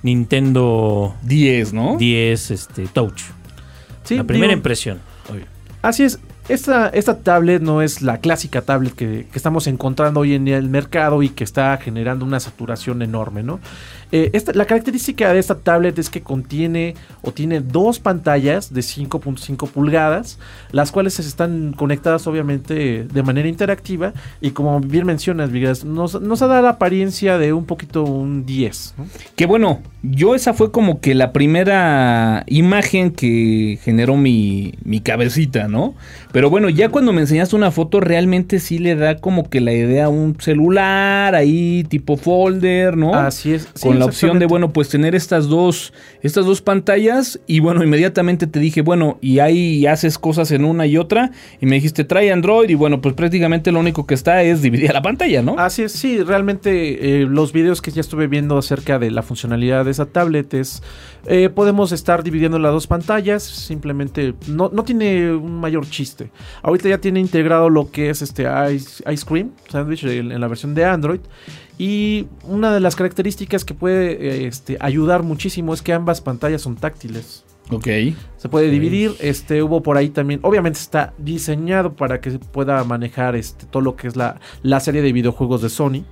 Nintendo 0.02 1.14
10, 1.22 1.72
¿no? 1.72 1.96
10 1.96 2.50
este, 2.50 2.86
Touch. 2.86 3.22
sí, 4.04 4.16
la 4.16 4.24
primera 4.24 4.48
digo, 4.48 4.58
impresión. 4.58 5.00
Así 5.82 6.04
es. 6.04 6.18
Esta, 6.48 6.88
esta 6.88 7.18
tablet 7.18 7.62
no 7.62 7.80
es 7.80 8.02
la 8.02 8.18
clásica 8.18 8.62
tablet 8.62 8.92
que, 8.94 9.28
que 9.30 9.38
estamos 9.38 9.68
encontrando 9.68 10.20
hoy 10.20 10.34
en 10.34 10.48
el 10.48 10.68
mercado 10.68 11.22
y 11.22 11.28
que 11.28 11.44
está 11.44 11.76
generando 11.76 12.24
una 12.24 12.40
saturación 12.40 13.02
enorme, 13.02 13.44
¿no? 13.44 13.60
Eh, 14.12 14.30
esta- 14.32 14.52
la 14.52 14.64
característica 14.64 15.32
de 15.32 15.38
esta 15.38 15.54
tablet 15.56 15.98
es 15.98 16.10
que 16.10 16.20
contiene 16.20 16.94
o 17.22 17.32
tiene 17.32 17.60
dos 17.60 17.98
pantallas 18.00 18.72
de 18.74 18.82
5.5 18.82 19.66
pulgadas, 19.68 20.38
las 20.72 20.90
cuales 20.90 21.18
están 21.20 21.72
conectadas 21.76 22.26
obviamente 22.26 23.04
de 23.04 23.22
manera 23.22 23.48
interactiva 23.48 24.12
y 24.40 24.50
como 24.50 24.80
bien 24.80 25.06
mencionas, 25.06 25.50
Vigas, 25.52 25.84
nos, 25.84 26.20
nos 26.20 26.40
da 26.40 26.60
la 26.60 26.70
apariencia 26.70 27.38
de 27.38 27.52
un 27.52 27.64
poquito 27.66 28.02
un 28.02 28.44
10. 28.46 28.94
¿no? 28.98 29.06
Que 29.36 29.46
bueno, 29.46 29.80
yo 30.02 30.34
esa 30.34 30.54
fue 30.54 30.72
como 30.72 31.00
que 31.00 31.14
la 31.14 31.32
primera 31.32 32.44
imagen 32.48 33.10
que 33.12 33.78
generó 33.82 34.16
mi, 34.16 34.74
mi 34.84 35.00
cabecita, 35.00 35.68
¿no? 35.68 35.94
Pero 36.32 36.50
bueno, 36.50 36.68
ya 36.68 36.88
cuando 36.88 37.12
me 37.12 37.20
enseñaste 37.20 37.54
una 37.56 37.70
foto, 37.70 38.00
realmente 38.00 38.58
sí 38.60 38.78
le 38.78 38.94
da 38.96 39.18
como 39.18 39.48
que 39.48 39.60
la 39.60 39.72
idea 39.72 40.06
a 40.06 40.08
un 40.08 40.36
celular 40.40 41.34
ahí, 41.34 41.84
tipo 41.88 42.16
folder, 42.16 42.96
¿no? 42.96 43.14
Así 43.14 43.52
es. 43.52 43.68
sí, 43.74 43.88
Con 43.88 43.98
la 44.00 44.06
opción 44.06 44.38
de, 44.38 44.46
bueno, 44.46 44.72
pues 44.72 44.88
tener 44.88 45.14
estas 45.14 45.48
dos, 45.48 45.92
estas 46.22 46.46
dos 46.46 46.60
pantallas. 46.60 47.40
Y 47.46 47.60
bueno, 47.60 47.84
inmediatamente 47.84 48.46
te 48.46 48.58
dije, 48.58 48.82
bueno, 48.82 49.18
y 49.20 49.38
ahí 49.38 49.86
haces 49.86 50.18
cosas 50.18 50.50
en 50.50 50.64
una 50.64 50.86
y 50.86 50.96
otra. 50.96 51.30
Y 51.60 51.66
me 51.66 51.76
dijiste, 51.76 52.04
trae 52.04 52.32
Android. 52.32 52.68
Y 52.68 52.74
bueno, 52.74 53.00
pues 53.00 53.14
prácticamente 53.14 53.72
lo 53.72 53.80
único 53.80 54.06
que 54.06 54.14
está 54.14 54.42
es 54.42 54.62
dividir 54.62 54.92
la 54.92 55.02
pantalla, 55.02 55.42
¿no? 55.42 55.54
Así 55.58 55.82
es, 55.82 55.92
sí, 55.92 56.22
realmente 56.22 57.20
eh, 57.22 57.26
los 57.26 57.52
videos 57.52 57.80
que 57.80 57.90
ya 57.90 58.00
estuve 58.00 58.26
viendo 58.26 58.58
acerca 58.58 58.98
de 58.98 59.10
la 59.10 59.22
funcionalidad 59.22 59.84
de 59.84 59.90
esa 59.90 60.06
tablet 60.06 60.52
es, 60.54 60.82
eh, 61.26 61.48
podemos 61.48 61.92
estar 61.92 62.22
dividiendo 62.22 62.58
las 62.58 62.72
dos 62.72 62.86
pantallas, 62.86 63.42
simplemente 63.42 64.34
no, 64.48 64.70
no 64.72 64.84
tiene 64.84 65.32
un 65.32 65.60
mayor 65.60 65.88
chiste. 65.88 66.30
Ahorita 66.62 66.88
ya 66.88 66.98
tiene 66.98 67.20
integrado 67.20 67.70
lo 67.70 67.90
que 67.90 68.10
es 68.10 68.22
este 68.22 68.46
Ice, 68.74 69.02
Ice 69.10 69.26
Cream 69.26 69.50
Sandwich 69.68 70.04
en 70.04 70.40
la 70.40 70.48
versión 70.48 70.74
de 70.74 70.84
Android. 70.84 71.20
Y 71.80 72.26
una 72.44 72.74
de 72.74 72.80
las 72.80 72.94
características 72.94 73.64
que 73.64 73.72
puede 73.72 74.12
eh, 74.12 74.46
este, 74.46 74.76
ayudar 74.80 75.22
muchísimo 75.22 75.72
es 75.72 75.80
que 75.80 75.94
ambas 75.94 76.20
pantallas 76.20 76.60
son 76.60 76.76
táctiles. 76.76 77.42
Ok. 77.70 77.88
Se 78.36 78.50
puede 78.50 78.68
dividir, 78.68 79.12
este 79.18 79.62
hubo 79.62 79.82
por 79.82 79.96
ahí 79.96 80.10
también, 80.10 80.40
obviamente 80.42 80.78
está 80.78 81.14
diseñado 81.16 81.94
para 81.96 82.20
que 82.20 82.32
se 82.32 82.38
pueda 82.38 82.84
manejar 82.84 83.34
este 83.34 83.64
todo 83.64 83.82
lo 83.82 83.96
que 83.96 84.08
es 84.08 84.16
la, 84.16 84.40
la 84.62 84.78
serie 84.80 85.00
de 85.00 85.10
videojuegos 85.14 85.62
de 85.62 85.70
Sony. 85.70 86.04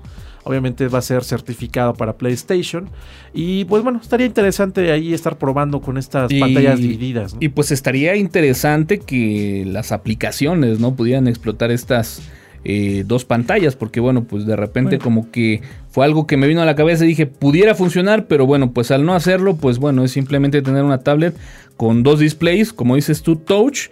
Obviamente 0.45 0.89
va 0.89 1.01
a 1.01 1.03
ser 1.03 1.23
certificado 1.23 1.93
para 1.93 2.17
PlayStation 2.17 2.89
y 3.35 3.67
pues 3.67 3.83
bueno, 3.83 4.01
estaría 4.01 4.25
interesante 4.25 4.91
ahí 4.91 5.13
estar 5.13 5.37
probando 5.37 5.83
con 5.83 5.99
estas 5.99 6.33
Y- 6.33 6.41
pantallas 6.41 6.79
divididas. 6.79 7.35
¿no? 7.35 7.41
Y 7.43 7.51
pues 7.51 7.73
estaría 7.73 8.17
interesante 8.17 9.01
que 9.01 9.65
las 9.67 9.93
aplicaciones, 9.93 10.81
¿no? 10.81 10.95
Pudieran 10.97 11.29
explotar 11.29 11.71
estas 11.71 12.23
eh, 12.71 13.03
dos 13.07 13.25
pantallas, 13.25 13.77
porque 13.77 13.99
bueno, 13.99 14.25
pues 14.25 14.45
de 14.45 14.55
repente 14.55 14.97
Bueno. 14.99 15.03
como 15.03 15.31
que 15.31 15.63
fue 15.91 16.05
algo 16.05 16.27
que 16.27 16.37
me 16.37 16.47
vino 16.47 16.61
a 16.61 16.67
la 16.67 16.77
cabeza 16.77 17.07
y 17.07 17.09
dije, 17.09 17.25
pudiera 17.25 17.75
funcionar, 17.75 18.27
pero 18.27 18.45
bueno, 18.45 18.73
pues 18.73 18.91
al 18.91 19.07
no 19.07 19.15
hacerlo, 19.15 19.57
pues 19.57 19.79
bueno, 19.79 20.05
es 20.05 20.13
simplemente 20.13 20.61
tener 20.61 20.85
una 20.85 20.99
tablet 20.99 21.35
con 21.79 22.03
dos 22.03 22.19
displays, 22.21 22.75
como 22.75 22.97
dices 22.97 23.23
tú, 23.23 23.37
touch. 23.37 23.89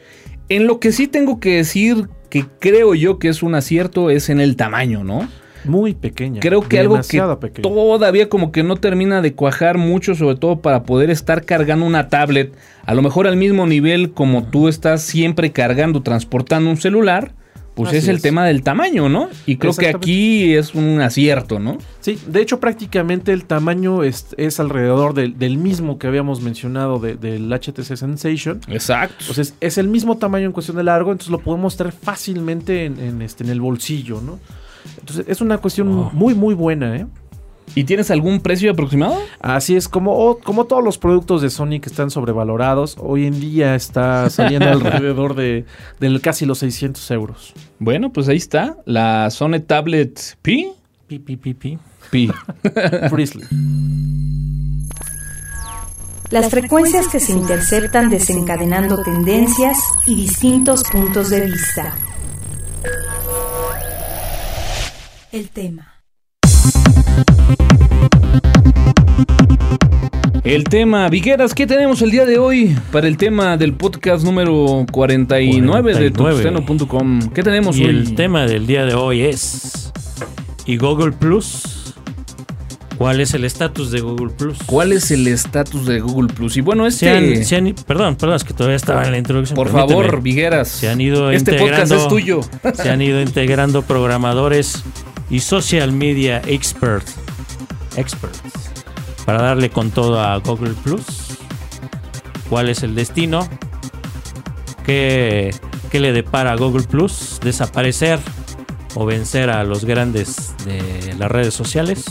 En 0.50 0.66
lo 0.66 0.78
que 0.78 0.92
sí 0.92 1.06
tengo 1.08 1.40
que 1.40 1.56
decir 1.56 2.08
que 2.28 2.44
creo 2.58 2.94
yo 2.94 3.18
que 3.18 3.28
es 3.28 3.42
un 3.42 3.54
acierto 3.54 4.10
es 4.10 4.28
en 4.28 4.40
el 4.40 4.56
tamaño, 4.56 5.04
¿no? 5.04 5.26
Muy 5.64 5.94
pequeña. 5.94 6.40
Creo 6.40 6.60
que 6.60 6.78
algo 6.78 6.96
que 6.96 7.22
pequeña. 7.40 7.62
todavía 7.62 8.28
como 8.28 8.52
que 8.52 8.62
no 8.62 8.76
termina 8.76 9.22
de 9.22 9.32
cuajar 9.32 9.78
mucho, 9.78 10.14
sobre 10.14 10.36
todo 10.36 10.60
para 10.60 10.82
poder 10.82 11.08
estar 11.08 11.46
cargando 11.46 11.86
una 11.86 12.10
tablet, 12.10 12.52
a 12.84 12.94
lo 12.94 13.00
mejor 13.00 13.26
al 13.26 13.36
mismo 13.38 13.66
nivel 13.66 14.12
como 14.12 14.44
tú 14.44 14.68
estás 14.68 15.00
siempre 15.00 15.50
cargando, 15.50 16.02
transportando 16.02 16.68
un 16.68 16.76
celular, 16.76 17.32
pues 17.76 17.90
Así 17.90 17.98
es 17.98 18.08
el 18.08 18.16
es. 18.16 18.22
tema 18.22 18.44
del 18.46 18.62
tamaño, 18.64 19.08
¿no? 19.08 19.28
Y 19.46 19.58
creo 19.58 19.72
que 19.74 19.86
aquí 19.88 20.54
es 20.54 20.74
un 20.74 21.00
acierto, 21.00 21.58
¿no? 21.60 21.78
Sí, 22.00 22.18
de 22.26 22.40
hecho 22.40 22.58
prácticamente 22.58 23.32
el 23.32 23.44
tamaño 23.44 24.02
es, 24.02 24.34
es 24.38 24.58
alrededor 24.58 25.14
del, 25.14 25.38
del 25.38 25.58
mismo 25.58 25.98
que 25.98 26.06
habíamos 26.08 26.40
mencionado 26.40 26.98
de- 26.98 27.16
del 27.16 27.52
HTC 27.52 27.94
Sensation. 27.96 28.60
Exacto. 28.68 29.24
Pues 29.26 29.38
es, 29.38 29.54
es 29.60 29.76
el 29.78 29.86
mismo 29.88 30.16
tamaño 30.16 30.46
en 30.46 30.52
cuestión 30.52 30.76
de 30.78 30.84
largo, 30.84 31.12
entonces 31.12 31.30
lo 31.30 31.38
podemos 31.40 31.76
traer 31.76 31.92
fácilmente 31.92 32.86
en, 32.86 32.98
en, 32.98 33.22
este, 33.22 33.44
en 33.44 33.50
el 33.50 33.60
bolsillo, 33.60 34.20
¿no? 34.22 34.40
Entonces 34.98 35.26
es 35.28 35.40
una 35.40 35.58
cuestión 35.58 35.88
Oh. 35.88 36.10
muy, 36.14 36.34
muy 36.34 36.54
buena, 36.54 36.96
¿eh? 36.96 37.06
¿Y 37.74 37.84
tienes 37.84 38.10
algún 38.10 38.40
precio 38.40 38.70
aproximado? 38.70 39.16
Así 39.40 39.76
es, 39.76 39.88
como, 39.88 40.12
o- 40.12 40.38
como 40.38 40.64
todos 40.64 40.82
los 40.82 40.96
productos 40.98 41.42
de 41.42 41.50
Sony 41.50 41.78
que 41.80 41.88
están 41.90 42.10
sobrevalorados, 42.10 42.96
hoy 42.98 43.26
en 43.26 43.38
día 43.40 43.74
está 43.74 44.30
saliendo 44.30 44.68
alrededor 44.70 45.34
de 45.34 45.66
del 46.00 46.20
casi 46.22 46.46
los 46.46 46.58
600 46.60 47.10
euros. 47.10 47.52
Bueno, 47.78 48.12
pues 48.12 48.28
ahí 48.28 48.36
está, 48.38 48.76
la 48.86 49.30
Sony 49.30 49.60
Tablet 49.66 50.18
P. 50.42 50.72
Pi, 51.06 51.18
pi, 51.18 51.36
pi, 51.36 51.54
pi. 51.54 51.78
P. 52.10 52.30
Frizzly. 53.10 53.44
Las 56.30 56.50
frecuencias 56.50 57.06
que 57.08 57.20
se 57.20 57.32
interceptan 57.32 58.10
desencadenando 58.10 59.00
tendencias 59.02 59.76
y 60.06 60.16
distintos 60.16 60.82
puntos 60.90 61.30
de 61.30 61.42
vista. 61.42 61.94
El 65.30 65.48
tema. 65.50 65.92
El 70.44 70.64
tema, 70.64 71.08
Vigueras, 71.08 71.54
¿qué 71.54 71.66
tenemos 71.66 72.02
el 72.02 72.10
día 72.12 72.24
de 72.24 72.38
hoy 72.38 72.76
para 72.92 73.08
el 73.08 73.16
tema 73.16 73.56
del 73.56 73.72
podcast 73.74 74.24
número 74.24 74.86
49, 74.92 75.94
de 75.94 76.12
49. 76.12 76.62
tuxteno.com? 76.62 77.30
¿Qué 77.34 77.42
tenemos 77.42 77.76
Y 77.76 77.84
hoy? 77.84 77.90
el 77.90 78.14
tema 78.14 78.46
del 78.46 78.66
día 78.66 78.84
de 78.84 78.94
hoy 78.94 79.22
es. 79.22 79.92
¿Y 80.64 80.76
Google 80.76 81.12
Plus? 81.12 81.94
¿Cuál 82.96 83.20
es 83.20 83.34
el 83.34 83.44
estatus 83.44 83.90
de 83.90 84.00
Google 84.00 84.30
Plus? 84.38 84.56
¿Cuál 84.66 84.92
es 84.92 85.10
el 85.10 85.26
estatus 85.26 85.84
de 85.84 85.98
Google 86.00 86.32
Plus? 86.32 86.56
Y 86.56 86.60
bueno, 86.60 86.88
Se 86.90 87.06
este. 87.06 87.10
han- 87.38 87.44
se 87.44 87.56
han- 87.56 87.74
perdón, 87.86 88.14
perdón, 88.16 88.36
es 88.36 88.44
que 88.44 88.54
todavía 88.54 88.76
estaba 88.76 89.04
en 89.04 89.10
la 89.12 89.18
introducción. 89.18 89.54
por 89.56 89.66
permíteme. 89.70 90.02
favor, 90.04 90.22
Vigueras. 90.22 90.68
Se 90.68 90.88
han 90.88 91.00
ido 91.00 91.30
Este 91.32 91.54
podcast 91.58 91.90
es 91.92 92.06
tuyo. 92.08 92.40
Se 92.74 92.88
han 92.88 93.02
ido 93.02 93.20
integrando 93.20 93.82
programadores 93.82 94.82
y 95.28 95.40
social 95.40 95.92
media 95.92 96.40
experts, 96.46 97.16
experts 97.96 98.40
para 99.24 99.42
darle 99.42 99.70
con 99.70 99.90
todo 99.90 100.20
a 100.20 100.36
Google 100.38 100.74
Plus. 100.84 101.04
¿Cuál 102.48 102.68
es 102.68 102.82
el 102.84 102.94
destino? 102.94 103.48
¿Qué, 104.84 105.52
qué 105.90 105.98
le 105.98 106.12
depara 106.12 106.52
a 106.52 106.56
Google 106.56 106.84
Plus? 106.84 107.40
¿Desaparecer 107.42 108.20
o 108.94 109.04
vencer 109.04 109.50
a 109.50 109.64
los 109.64 109.84
grandes 109.84 110.54
de 110.64 111.14
las 111.18 111.30
redes 111.30 111.54
sociales? 111.54 112.04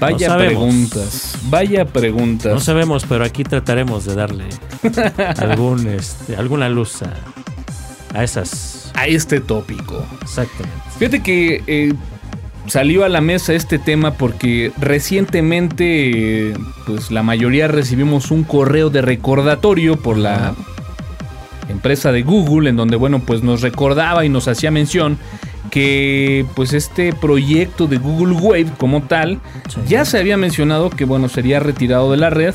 Vaya 0.00 0.30
No 0.30 0.38
preguntas. 0.38 1.38
Vaya 1.44 1.84
preguntas. 1.84 2.52
No 2.52 2.60
sabemos, 2.60 3.04
pero 3.08 3.24
aquí 3.24 3.44
trataremos 3.44 4.04
de 4.04 4.14
darle 4.16 4.46
algún, 5.38 5.86
este, 5.86 6.34
alguna 6.34 6.68
luz 6.68 7.02
a, 7.02 7.12
a 8.18 8.24
esas. 8.24 8.90
A 8.94 9.06
este 9.06 9.40
tópico. 9.40 10.04
Exactamente. 10.22 10.80
Fíjate 10.98 11.22
que 11.22 11.62
eh, 11.66 11.94
salió 12.66 13.04
a 13.04 13.08
la 13.08 13.20
mesa 13.20 13.54
este 13.54 13.78
tema 13.78 14.12
porque 14.14 14.72
recientemente, 14.80 16.54
pues 16.86 17.10
la 17.10 17.22
mayoría 17.22 17.68
recibimos 17.68 18.30
un 18.30 18.44
correo 18.44 18.90
de 18.90 19.02
recordatorio 19.02 19.96
por 19.96 20.16
la 20.18 20.54
empresa 21.68 22.12
de 22.12 22.22
Google, 22.22 22.70
en 22.70 22.76
donde, 22.76 22.96
bueno, 22.96 23.20
pues 23.20 23.42
nos 23.42 23.62
recordaba 23.62 24.24
y 24.24 24.28
nos 24.28 24.46
hacía 24.48 24.70
mención 24.70 25.18
que, 25.70 26.44
pues 26.54 26.72
este 26.74 27.12
proyecto 27.14 27.86
de 27.86 27.96
Google 27.96 28.34
Wave 28.34 28.66
como 28.76 29.02
tal, 29.04 29.40
Sí. 29.68 29.80
ya 29.88 30.04
se 30.04 30.18
había 30.18 30.36
mencionado 30.36 30.90
que, 30.90 31.04
bueno, 31.04 31.28
sería 31.28 31.60
retirado 31.60 32.10
de 32.10 32.18
la 32.18 32.30
red 32.30 32.54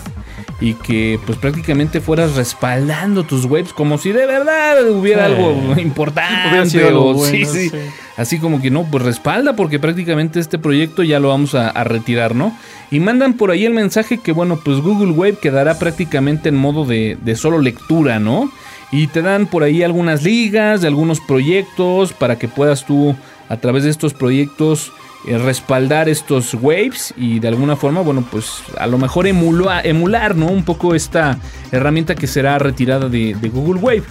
y 0.60 0.74
que 0.74 1.20
pues 1.26 1.38
prácticamente 1.38 2.02
fueras 2.02 2.36
respaldando 2.36 3.24
tus 3.24 3.46
webs 3.46 3.74
como 3.74 3.98
si 4.00 4.12
de 4.12 4.26
verdad 4.26 4.90
hubiera 4.90 5.28
Sí. 5.28 5.34
algo 5.34 5.80
importante 5.80 6.50
Hubiera 6.50 6.66
sido 6.66 6.88
algo 6.88 7.06
o- 7.10 7.14
bueno, 7.14 7.32
sí, 7.32 7.46
sí. 7.46 7.70
sí. 7.70 7.78
Así 8.18 8.40
como 8.40 8.60
que 8.60 8.72
no, 8.72 8.84
pues 8.90 9.04
respalda 9.04 9.56
porque 9.56 9.78
prácticamente 9.78 10.40
este 10.40 10.58
proyecto 10.58 11.04
ya 11.04 11.20
lo 11.20 11.28
vamos 11.30 11.54
a, 11.54 11.70
a 11.70 11.84
retirar, 11.84 12.34
¿no? 12.34 12.58
Y 12.90 13.00
mandan 13.00 13.34
por 13.34 13.52
ahí 13.52 13.66
el 13.66 13.74
mensaje 13.74 14.18
que 14.18 14.32
bueno, 14.32 14.60
pues 14.66 14.80
Google 14.80 15.12
Wave 15.12 15.38
quedará 15.40 15.78
prácticamente 15.78 16.50
en 16.50 16.56
modo 16.56 16.86
de, 16.86 17.18
de 17.24 17.36
solo 17.36 17.60
lectura, 17.60 18.18
¿no? 18.20 18.52
Y 18.92 19.06
te 19.08 19.22
dan 19.22 19.46
por 19.46 19.62
ahí 19.62 19.84
algunas 19.84 20.24
ligas 20.24 20.82
de 20.82 20.88
algunos 20.88 21.20
proyectos 21.20 22.14
para 22.14 22.40
que 22.40 22.48
puedas 22.48 22.86
tú 22.86 23.16
a 23.50 23.58
través 23.58 23.84
de 23.84 23.92
estos 23.92 24.14
proyectos 24.16 24.92
eh, 25.26 25.38
respaldar 25.38 26.10
estos 26.10 26.54
waves 26.54 27.14
y 27.18 27.40
de 27.40 27.48
alguna 27.48 27.76
forma, 27.76 28.02
bueno, 28.02 28.26
pues 28.30 28.62
a 28.78 28.88
lo 28.88 28.98
mejor 28.98 29.26
emula- 29.26 29.82
emular, 29.84 30.36
¿no? 30.36 30.48
Un 30.48 30.64
poco 30.64 30.96
esta 30.96 31.40
herramienta 31.72 32.16
que 32.16 32.28
será 32.28 32.60
retirada 32.60 33.10
de, 33.10 33.36
de 33.40 33.50
Google 33.50 33.80
Wave. 33.82 34.04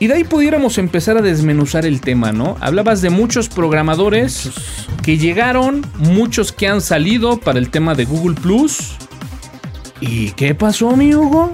Y 0.00 0.06
de 0.06 0.14
ahí 0.14 0.24
pudiéramos 0.24 0.78
empezar 0.78 1.16
a 1.16 1.22
desmenuzar 1.22 1.84
el 1.84 2.00
tema, 2.00 2.30
¿no? 2.30 2.56
Hablabas 2.60 3.02
de 3.02 3.10
muchos 3.10 3.48
programadores 3.48 4.50
que 5.02 5.18
llegaron, 5.18 5.84
muchos 5.96 6.52
que 6.52 6.68
han 6.68 6.80
salido 6.80 7.38
para 7.40 7.58
el 7.58 7.68
tema 7.70 7.96
de 7.96 8.04
Google 8.04 8.36
Plus. 8.40 8.92
¿Y 10.00 10.30
qué 10.32 10.54
pasó, 10.54 10.96
mi 10.96 11.12
Hugo? 11.14 11.50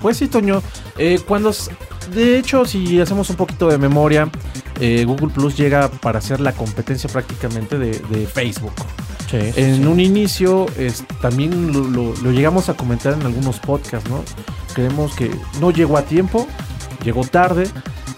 Pues 0.00 0.16
sí, 0.16 0.26
Toño. 0.28 0.62
Eh, 0.96 1.20
cuando. 1.28 1.52
De 2.14 2.38
hecho, 2.38 2.64
si 2.64 3.00
hacemos 3.00 3.28
un 3.30 3.36
poquito 3.36 3.68
de 3.68 3.78
memoria, 3.78 4.28
eh, 4.80 5.04
Google 5.06 5.28
Plus 5.28 5.56
llega 5.56 5.88
para 5.90 6.20
ser 6.20 6.40
la 6.40 6.52
competencia 6.52 7.08
prácticamente 7.10 7.78
de, 7.78 7.98
de 8.10 8.26
Facebook. 8.26 8.72
Sí, 9.30 9.38
sí, 9.40 9.60
En 9.60 9.76
sí. 9.76 9.84
un 9.86 9.98
inicio, 10.00 10.66
es- 10.78 11.04
también 11.20 11.72
lo, 11.72 11.80
lo- 11.84 12.14
lo 12.22 12.30
llegamos 12.32 12.68
a 12.68 12.74
comentar 12.74 13.14
en 13.14 13.22
algunos 13.22 13.58
podcasts, 13.60 14.08
¿no? 14.10 14.22
Creemos 14.74 15.14
que 15.14 15.30
no 15.60 15.70
llegó 15.70 15.96
a 15.96 16.02
tiempo, 16.02 16.46
llegó 17.02 17.22
tarde 17.24 17.66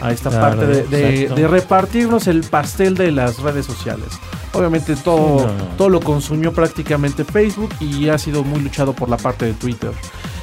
a 0.00 0.10
esta 0.12 0.30
parte 0.30 0.66
de, 0.66 0.82
de- 0.84 1.20
exacto. 1.22 1.34
de 1.40 1.48
repartirnos 1.48 2.26
el 2.26 2.40
pastel 2.42 2.94
de 2.96 3.12
las 3.12 3.38
redes 3.38 3.64
sociales. 3.66 4.08
Obviamente 4.52 4.94
todo, 4.96 5.40
Sí, 5.40 5.44
no, 5.46 5.52
no. 5.58 5.64
todo 5.76 5.88
lo 5.88 6.00
consumió 6.00 6.52
prácticamente 6.52 7.24
Facebook 7.24 7.70
y 7.80 8.08
ha 8.08 8.18
sido 8.18 8.42
muy 8.44 8.60
luchado 8.60 8.92
por 8.92 9.08
la 9.08 9.16
parte 9.16 9.46
de 9.46 9.52
Twitter. 9.54 9.90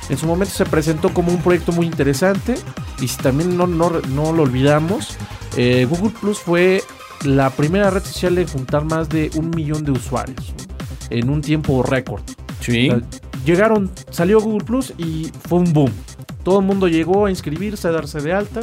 En 0.09 0.17
su 0.17 0.25
momento 0.25 0.53
se 0.53 0.65
presentó 0.65 1.13
como 1.13 1.31
un 1.31 1.41
proyecto 1.41 1.71
muy 1.71 1.85
interesante 1.85 2.55
y 3.01 3.07
si 3.07 3.17
también 3.17 3.55
no, 3.57 3.67
no, 3.67 3.91
no 4.09 4.33
lo 4.33 4.43
olvidamos, 4.43 5.17
eh, 5.57 5.85
Google 5.89 6.13
Plus 6.19 6.39
fue 6.39 6.83
la 7.23 7.49
primera 7.49 7.89
red 7.89 8.03
social 8.03 8.37
en 8.37 8.47
juntar 8.47 8.83
más 8.85 9.09
de 9.09 9.31
un 9.35 9.49
millón 9.51 9.83
de 9.85 9.91
usuarios 9.91 10.53
en 11.09 11.29
un 11.29 11.41
tiempo 11.41 11.83
récord. 11.83 12.23
Sí. 12.61 12.89
O 12.89 12.99
sea, 12.99 13.01
llegaron, 13.45 13.91
salió 14.09 14.39
Google 14.41 14.65
Plus 14.65 14.93
y 14.97 15.31
fue 15.47 15.59
un 15.59 15.73
boom. 15.73 15.91
Todo 16.43 16.59
el 16.59 16.65
mundo 16.65 16.87
llegó 16.87 17.25
a 17.25 17.29
inscribirse, 17.29 17.87
a 17.87 17.91
darse 17.91 18.19
de 18.19 18.33
alta, 18.33 18.61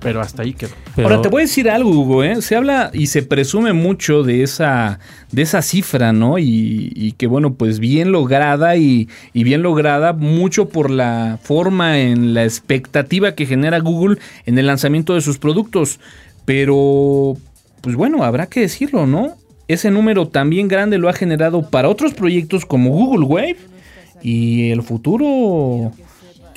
pero 0.00 0.20
hasta 0.20 0.42
ahí 0.42 0.52
quedó. 0.52 0.70
Pero- 0.94 1.08
Ahora 1.08 1.22
te 1.22 1.28
voy 1.28 1.42
a 1.42 1.44
decir 1.44 1.68
algo, 1.68 1.90
Hugo, 1.90 2.22
¿eh? 2.24 2.40
Se 2.42 2.54
habla 2.56 2.90
y 2.92 3.08
se 3.08 3.22
presume 3.22 3.72
mucho 3.72 4.22
de 4.22 4.42
esa, 4.42 5.00
de 5.32 5.42
esa 5.42 5.60
cifra, 5.62 6.12
¿no? 6.12 6.38
Y, 6.38 6.92
y 6.94 7.12
que, 7.12 7.26
bueno, 7.26 7.54
pues 7.54 7.78
bien 7.80 8.12
lograda 8.12 8.76
y, 8.76 9.08
y 9.32 9.44
bien 9.44 9.62
lograda 9.62 10.12
mucho 10.12 10.68
por 10.68 10.90
la 10.90 11.38
forma 11.42 11.98
en 12.00 12.34
la 12.34 12.44
expectativa 12.44 13.34
que 13.34 13.46
genera 13.46 13.78
Google 13.80 14.18
en 14.46 14.58
el 14.58 14.66
lanzamiento 14.66 15.14
de 15.14 15.20
sus 15.20 15.38
productos. 15.38 15.98
Pero, 16.44 17.36
pues 17.82 17.94
bueno, 17.96 18.24
habrá 18.24 18.46
que 18.46 18.60
decirlo, 18.60 19.06
¿no? 19.06 19.34
Ese 19.68 19.90
número 19.90 20.28
también 20.28 20.66
grande 20.66 20.96
lo 20.96 21.08
ha 21.08 21.12
generado 21.12 21.68
para 21.68 21.88
otros 21.90 22.14
proyectos 22.14 22.64
como 22.64 22.90
Google 22.90 23.26
Wave 23.26 23.56
y 24.22 24.70
el 24.70 24.82
futuro 24.82 25.92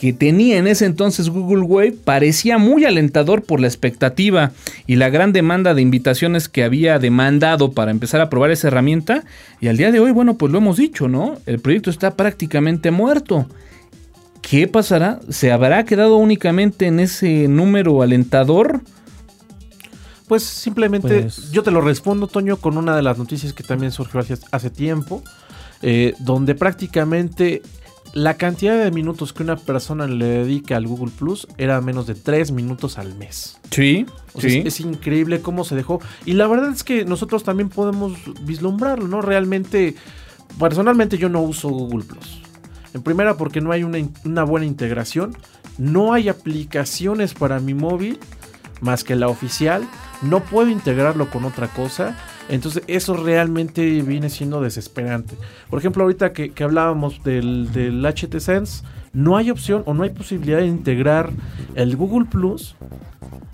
que 0.01 0.13
tenía 0.13 0.57
en 0.57 0.65
ese 0.65 0.85
entonces 0.87 1.29
Google 1.29 1.61
Wave 1.61 1.91
parecía 1.91 2.57
muy 2.57 2.85
alentador 2.85 3.43
por 3.43 3.59
la 3.59 3.67
expectativa 3.67 4.51
y 4.87 4.95
la 4.95 5.11
gran 5.11 5.31
demanda 5.31 5.75
de 5.75 5.83
invitaciones 5.83 6.49
que 6.49 6.63
había 6.63 6.97
demandado 6.97 7.73
para 7.73 7.91
empezar 7.91 8.19
a 8.19 8.27
probar 8.27 8.49
esa 8.49 8.69
herramienta. 8.69 9.23
Y 9.59 9.67
al 9.67 9.77
día 9.77 9.91
de 9.91 9.99
hoy, 9.99 10.09
bueno, 10.09 10.39
pues 10.39 10.51
lo 10.51 10.57
hemos 10.57 10.77
dicho, 10.77 11.07
¿no? 11.07 11.37
El 11.45 11.59
proyecto 11.59 11.91
está 11.91 12.15
prácticamente 12.15 12.89
muerto. 12.89 13.45
¿Qué 14.41 14.67
pasará? 14.67 15.19
¿Se 15.29 15.51
habrá 15.51 15.85
quedado 15.85 16.15
únicamente 16.17 16.87
en 16.87 16.99
ese 16.99 17.47
número 17.47 18.01
alentador? 18.01 18.81
Pues 20.27 20.41
simplemente 20.41 21.21
Pues- 21.21 21.51
yo 21.51 21.61
te 21.61 21.69
lo 21.69 21.79
respondo, 21.79 22.25
Toño, 22.25 22.57
con 22.57 22.75
una 22.79 22.95
de 22.95 23.03
las 23.03 23.19
noticias 23.19 23.53
que 23.53 23.61
también 23.61 23.91
surgió 23.91 24.19
hace, 24.19 24.35
hace 24.49 24.71
tiempo, 24.71 25.21
eh, 25.83 26.15
donde 26.17 26.55
prácticamente 26.55 27.61
la 28.13 28.35
cantidad 28.35 28.83
de 28.83 28.91
minutos 28.91 29.33
que 29.33 29.43
una 29.43 29.55
persona 29.55 30.07
le 30.07 30.25
dedica 30.25 30.75
al 30.75 30.87
Google 30.87 31.11
Plus 31.17 31.47
era 31.57 31.79
menos 31.81 32.07
de 32.07 32.15
3 32.15 32.51
minutos 32.51 32.97
al 32.97 33.15
mes. 33.15 33.59
Sí, 33.71 34.05
O 34.33 34.41
sea, 34.41 34.49
es, 34.49 34.65
es 34.65 34.79
increíble 34.81 35.41
cómo 35.41 35.63
se 35.63 35.75
dejó. 35.75 36.01
Y 36.25 36.33
la 36.33 36.47
verdad 36.47 36.71
es 36.71 36.83
que 36.83 37.05
nosotros 37.05 37.43
también 37.43 37.69
podemos 37.69 38.13
vislumbrarlo, 38.41 39.07
¿no? 39.07 39.21
Realmente, 39.21 39.95
personalmente 40.59 41.17
yo 41.17 41.29
no 41.29 41.41
uso 41.41 41.69
Google 41.69 42.03
Plus. 42.03 42.41
En 42.93 43.01
primera 43.01 43.37
porque 43.37 43.61
no 43.61 43.71
hay 43.71 43.83
una 43.83 44.43
buena 44.43 44.65
integración. 44.65 45.37
No 45.77 46.13
hay 46.13 46.27
aplicaciones 46.27 47.33
para 47.33 47.59
mi 47.59 47.73
móvil 47.73 48.19
más 48.81 49.03
que 49.03 49.15
la 49.15 49.29
oficial. 49.29 49.87
No 50.21 50.43
puedo 50.43 50.69
integrarlo 50.69 51.29
con 51.29 51.45
otra 51.45 51.67
cosa. 51.67 52.17
Entonces 52.49 52.83
eso 52.87 53.15
realmente 53.15 54.01
viene 54.01 54.29
siendo 54.29 54.61
desesperante. 54.61 55.35
Por 55.69 55.79
ejemplo, 55.79 56.03
ahorita 56.03 56.33
que, 56.33 56.51
que 56.51 56.63
hablábamos 56.63 57.23
del, 57.23 57.71
del 57.71 58.05
HT 58.05 58.39
Sense, 58.39 58.83
no 59.13 59.37
hay 59.37 59.49
opción 59.51 59.83
o 59.85 59.93
no 59.93 60.03
hay 60.03 60.09
posibilidad 60.09 60.59
de 60.59 60.67
integrar 60.67 61.31
el 61.75 61.95
Google 61.95 62.25
Plus 62.29 62.75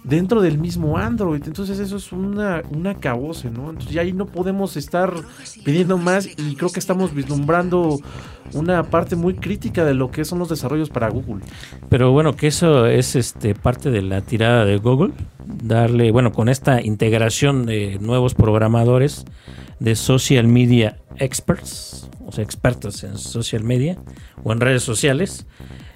dentro 0.04 0.42
del 0.42 0.58
mismo 0.58 0.98
Android. 0.98 1.42
Entonces 1.46 1.80
eso 1.80 1.98
es 1.98 2.12
una, 2.12 2.62
una 2.72 2.96
cabose, 2.96 3.50
¿no? 3.50 3.70
Entonces 3.70 3.92
ya 3.92 4.02
ahí 4.02 4.14
no 4.14 4.26
podemos 4.26 4.78
estar 4.78 5.14
pidiendo 5.64 5.98
más 5.98 6.26
y 6.26 6.56
creo 6.56 6.72
que 6.72 6.80
estamos 6.80 7.14
vislumbrando 7.14 8.00
una 8.54 8.84
parte 8.84 9.16
muy 9.16 9.36
crítica 9.36 9.84
de 9.84 9.94
lo 9.94 10.10
que 10.10 10.26
son 10.26 10.40
los 10.40 10.50
desarrollos 10.50 10.90
para 10.90 11.10
Google. 11.10 11.44
Pero 11.90 12.12
bueno, 12.12 12.36
que 12.36 12.48
eso 12.48 12.86
es 12.86 13.16
este 13.16 13.54
parte 13.54 13.92
de 13.92 14.02
la 14.02 14.22
tirada 14.22 14.66
de 14.66 14.78
Google, 14.78 15.14
darle, 15.46 16.12
bueno, 16.12 16.32
con 16.32 16.50
esta 16.50 16.82
integración 16.82 17.66
de 17.66 17.98
nuevos 18.00 18.34
programadores 18.34 19.26
de 19.80 19.96
social 19.96 20.48
media 20.48 20.98
experts, 21.18 22.10
o 22.26 22.32
sea, 22.32 22.44
expertos 22.44 23.04
en 23.04 23.18
social 23.18 23.64
media 23.64 23.98
o 24.44 24.52
en 24.52 24.60
redes 24.60 24.84
sociales, 24.84 25.46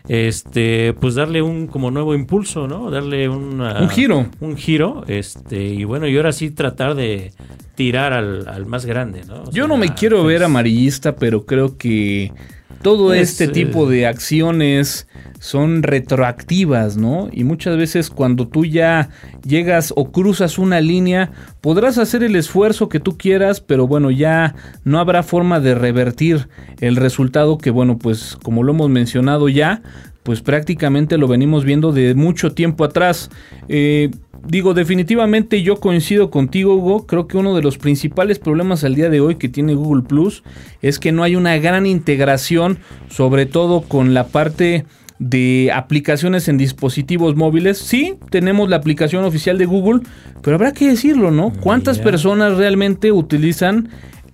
este, 0.07 0.93
pues 0.99 1.15
darle 1.15 1.41
un 1.41 1.67
como 1.67 1.91
nuevo 1.91 2.13
impulso, 2.15 2.67
¿no? 2.67 2.89
Darle 2.91 3.29
una- 3.29 3.79
Un 3.81 3.89
giro. 3.89 4.25
un 4.39 4.57
giro, 4.57 5.03
este, 5.07 5.63
y 5.63 5.83
bueno, 5.83 6.07
y 6.07 6.17
ahora 6.17 6.31
sí 6.31 6.51
tratar 6.51 6.95
de 6.95 7.31
tirar 7.75 8.13
al, 8.13 8.47
al 8.47 8.65
más 8.65 8.85
grande, 8.85 9.21
¿no? 9.27 9.43
O 9.43 9.45
Yo 9.45 9.51
sea, 9.63 9.67
no 9.67 9.77
me 9.77 9.93
quiero 9.93 10.23
ver 10.23 10.39
pues, 10.39 10.45
amarillista, 10.45 11.15
pero 11.15 11.45
creo 11.45 11.77
que 11.77 12.31
todo 12.81 13.13
Es, 13.13 13.31
este 13.31 13.45
eh, 13.45 13.47
tipo 13.65 13.87
de 13.87 14.07
acciones 14.07 15.07
son 15.41 15.81
retroactivas, 15.81 16.97
¿no? 16.97 17.27
Y 17.31 17.43
muchas 17.45 17.75
veces 17.75 18.11
cuando 18.11 18.47
tú 18.47 18.63
ya 18.63 19.09
llegas 19.43 19.91
o 19.95 20.11
cruzas 20.11 20.59
una 20.59 20.81
línea, 20.81 21.31
podrás 21.61 21.97
hacer 21.97 22.23
el 22.23 22.35
esfuerzo 22.35 22.89
que 22.89 22.99
tú 22.99 23.17
quieras, 23.17 23.59
pero 23.59 23.87
bueno, 23.87 24.11
ya 24.11 24.53
no 24.83 24.99
habrá 24.99 25.23
forma 25.23 25.59
de 25.59 25.73
revertir 25.73 26.47
el 26.79 26.95
resultado 26.95 27.57
que, 27.57 27.71
bueno, 27.71 27.97
pues 27.97 28.37
como 28.43 28.61
lo 28.61 28.73
hemos 28.73 28.91
mencionado 28.91 29.49
ya, 29.49 29.81
pues 30.21 30.41
prácticamente 30.41 31.17
lo 31.17 31.27
venimos 31.27 31.65
viendo 31.65 31.91
de 31.91 32.13
mucho 32.13 32.51
tiempo 32.51 32.83
atrás. 32.83 33.31
Eh, 33.67 34.11
digo, 34.45 34.75
definitivamente 34.75 35.63
yo 35.63 35.77
coincido 35.79 36.29
contigo, 36.29 36.75
Hugo. 36.75 37.07
Creo 37.07 37.27
que 37.27 37.37
uno 37.37 37.55
de 37.55 37.63
los 37.63 37.79
principales 37.79 38.37
problemas 38.37 38.83
al 38.83 38.93
día 38.93 39.09
de 39.09 39.21
hoy 39.21 39.37
que 39.37 39.49
tiene 39.49 39.73
Google 39.73 40.03
Plus 40.03 40.43
es 40.83 40.99
que 40.99 41.11
no 41.11 41.23
hay 41.23 41.35
una 41.35 41.57
gran 41.57 41.87
integración, 41.87 42.77
sobre 43.09 43.47
todo 43.47 43.81
con 43.81 44.13
la 44.13 44.27
parte 44.27 44.85
de 45.21 45.69
aplicaciones 45.71 46.47
en 46.47 46.57
dispositivos 46.57 47.35
móviles. 47.35 47.77
Sí, 47.77 48.15
tenemos 48.31 48.69
la 48.69 48.77
aplicación 48.77 49.23
oficial 49.23 49.59
de 49.59 49.67
Google, 49.67 50.01
pero 50.41 50.55
habrá 50.55 50.73
que 50.73 50.87
decirlo, 50.87 51.29
¿no? 51.29 51.53
¿Cuántas 51.61 51.99
personas 51.99 52.57
realmente 52.57 53.11
utilizan 53.11 53.89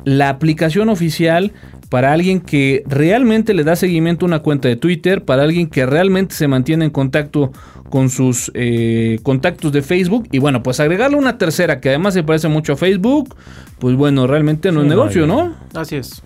la 0.06 0.30
aplicación 0.30 0.88
oficial 0.88 1.52
para 1.90 2.14
alguien 2.14 2.40
que 2.40 2.84
realmente 2.88 3.54
le 3.54 3.66
da 3.66 3.76
seguimiento 3.76 4.26
a 4.26 4.28
una 4.28 4.40
cuenta 4.40 4.70
de 4.70 4.78
Twitter, 4.78 5.26
para 5.26 5.44
alguien 5.44 5.68
que 5.68 5.86
realmente 5.86 6.36
se 6.36 6.48
mantiene 6.48 6.86
en 6.86 6.92
contacto 6.92 7.52
con 7.90 8.10
sus 8.10 8.50
eh, 8.54 9.20
contactos 9.24 9.74
de 9.74 9.82
Facebook 9.82 10.30
y 10.32 10.40
bueno, 10.40 10.64
pues 10.64 10.80
agregarle 10.80 11.18
una 11.18 11.38
tercera 11.38 11.82
que 11.82 11.90
además 11.90 12.14
se 12.14 12.24
parece 12.24 12.48
mucho 12.48 12.74
a 12.74 12.78
Facebook, 12.78 13.36
pues 13.80 13.96
bueno, 13.96 14.26
realmente 14.26 14.72
no 14.72 14.82
Sí, 14.82 14.86
es 14.86 14.90
negocio. 14.90 15.28
¿no? 15.28 15.54
Así 15.74 15.98
es. 15.98 16.24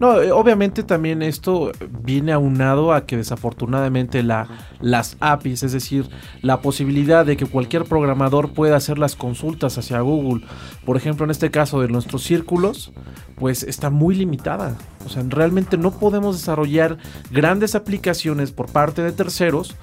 No, 0.00 0.20
eh, 0.20 0.32
obviamente 0.32 0.82
también 0.82 1.22
esto 1.22 1.72
viene 2.02 2.32
aunado 2.32 2.92
a 2.92 3.06
que 3.06 3.16
desafortunadamente 3.16 4.22
la, 4.22 4.48
las 4.80 5.16
APIs, 5.20 5.62
es 5.62 5.72
decir, 5.72 6.08
la 6.42 6.60
posibilidad 6.60 7.24
de 7.24 7.36
que 7.36 7.46
cualquier 7.46 7.84
programador 7.84 8.52
pueda 8.52 8.76
hacer 8.76 8.98
las 8.98 9.16
consultas 9.16 9.78
hacia 9.78 10.00
Google, 10.00 10.44
por 10.84 10.96
ejemplo 10.96 11.24
en 11.24 11.30
este 11.30 11.50
caso 11.50 11.80
de 11.80 11.88
nuestros 11.88 12.22
círculos, 12.22 12.92
pues 13.36 13.62
está 13.62 13.90
muy 13.90 14.14
limitada. 14.14 14.76
O 15.04 15.08
sea, 15.08 15.22
realmente 15.28 15.76
no 15.76 15.92
podemos 15.92 16.36
desarrollar 16.36 16.98
grandes 17.30 17.74
aplicaciones 17.74 18.52
por 18.52 18.70
parte 18.70 19.02
de 19.02 19.12
terceros 19.12 19.74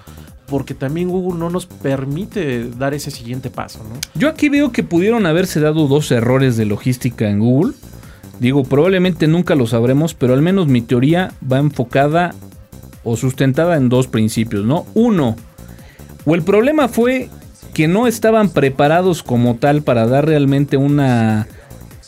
porque 0.52 0.74
también 0.74 1.08
Google 1.08 1.40
no 1.40 1.50
nos 1.50 1.66
permite 1.66 2.70
dar 2.72 2.94
ese 2.94 3.10
siguiente 3.10 3.50
paso, 3.50 3.80
¿no? 3.88 3.96
Yo 4.20 4.28
aquí 4.28 4.50
veo 4.50 4.74
que 4.74 4.84
pudieron 4.84 5.26
haberse 5.26 5.62
dado 5.62 5.88
dos 5.88 6.12
errores 6.12 6.58
de 6.58 6.66
logística 6.66 7.30
en 7.30 7.40
Google. 7.40 7.74
Digo, 8.42 8.64
probablemente 8.64 9.28
nunca 9.28 9.54
lo 9.54 9.68
sabremos, 9.68 10.16
pero 10.16 10.34
al 10.34 10.42
menos 10.42 10.66
mi 10.66 10.82
teoría 10.82 11.32
va 11.50 11.60
enfocada 11.60 12.34
o 13.04 13.16
sustentada 13.16 13.78
en 13.78 13.88
dos 13.88 14.08
principios, 14.08 14.66
¿no? 14.66 14.88
Uno, 14.96 15.36
o 16.26 16.34
el 16.34 16.42
problema 16.42 16.88
fue 16.88 17.30
que 17.76 17.88
no 17.88 18.08
estaban 18.08 18.50
preparados 18.50 19.22
como 19.22 19.58
tal 19.58 19.84
para 19.84 20.08
dar 20.08 20.26
realmente 20.26 20.76
una 20.76 21.48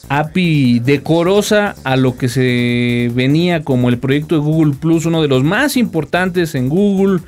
API 0.10 0.80
decorosa 0.80 1.76
a 1.84 1.98
lo 1.98 2.18
que 2.18 2.28
se 2.30 3.12
venía 3.14 3.64
como 3.64 3.90
el 3.90 4.00
proyecto 4.00 4.34
de 4.34 4.42
Google 4.42 4.74
Plus, 4.74 5.06
uno 5.06 5.22
de 5.22 5.28
los 5.28 5.44
más 5.44 5.78
importantes 5.78 6.56
en 6.56 6.68
Google, 6.68 7.20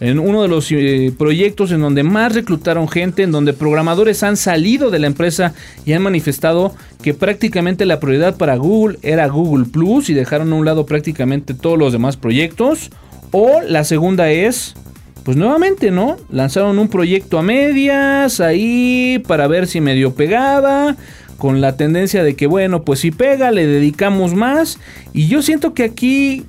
en 0.00 0.18
uno 0.18 0.42
de 0.42 0.48
los 0.48 0.72
eh, 0.72 1.12
proyectos 1.16 1.70
en 1.72 1.82
donde 1.82 2.02
más 2.02 2.34
reclutaron 2.34 2.88
gente, 2.88 3.22
en 3.22 3.32
donde 3.32 3.52
programadores 3.52 4.22
han 4.22 4.38
salido 4.38 4.90
de 4.90 4.98
la 4.98 5.06
empresa 5.06 5.52
y 5.84 5.92
han 5.92 6.02
manifestado 6.02 6.74
que 7.02 7.12
prácticamente 7.12 7.84
la 7.84 8.00
prioridad 8.00 8.36
para 8.36 8.56
Google 8.56 8.98
era 9.02 9.28
Google 9.28 9.66
Plus 9.66 10.08
y 10.08 10.14
dejaron 10.14 10.52
a 10.52 10.56
un 10.56 10.64
lado 10.64 10.86
prácticamente 10.86 11.52
todos 11.52 11.78
los 11.78 11.92
demás 11.92 12.16
proyectos. 12.16 12.90
O 13.30 13.60
la 13.60 13.84
segunda 13.84 14.30
es, 14.30 14.74
pues 15.22 15.36
nuevamente, 15.36 15.90
¿no? 15.90 16.16
Lanzaron 16.30 16.78
un 16.78 16.88
proyecto 16.88 17.38
a 17.38 17.42
medias 17.42 18.40
ahí 18.40 19.22
para 19.28 19.46
ver 19.46 19.66
si 19.66 19.80
medio 19.80 20.14
pegaba 20.14 20.96
con 21.36 21.60
la 21.60 21.76
tendencia 21.76 22.24
de 22.24 22.34
que 22.36 22.46
bueno, 22.46 22.82
pues 22.82 23.00
si 23.00 23.10
pega, 23.10 23.50
le 23.50 23.66
dedicamos 23.66 24.34
más. 24.34 24.78
Y 25.12 25.28
yo 25.28 25.42
siento 25.42 25.74
que 25.74 25.84
aquí 25.84 26.44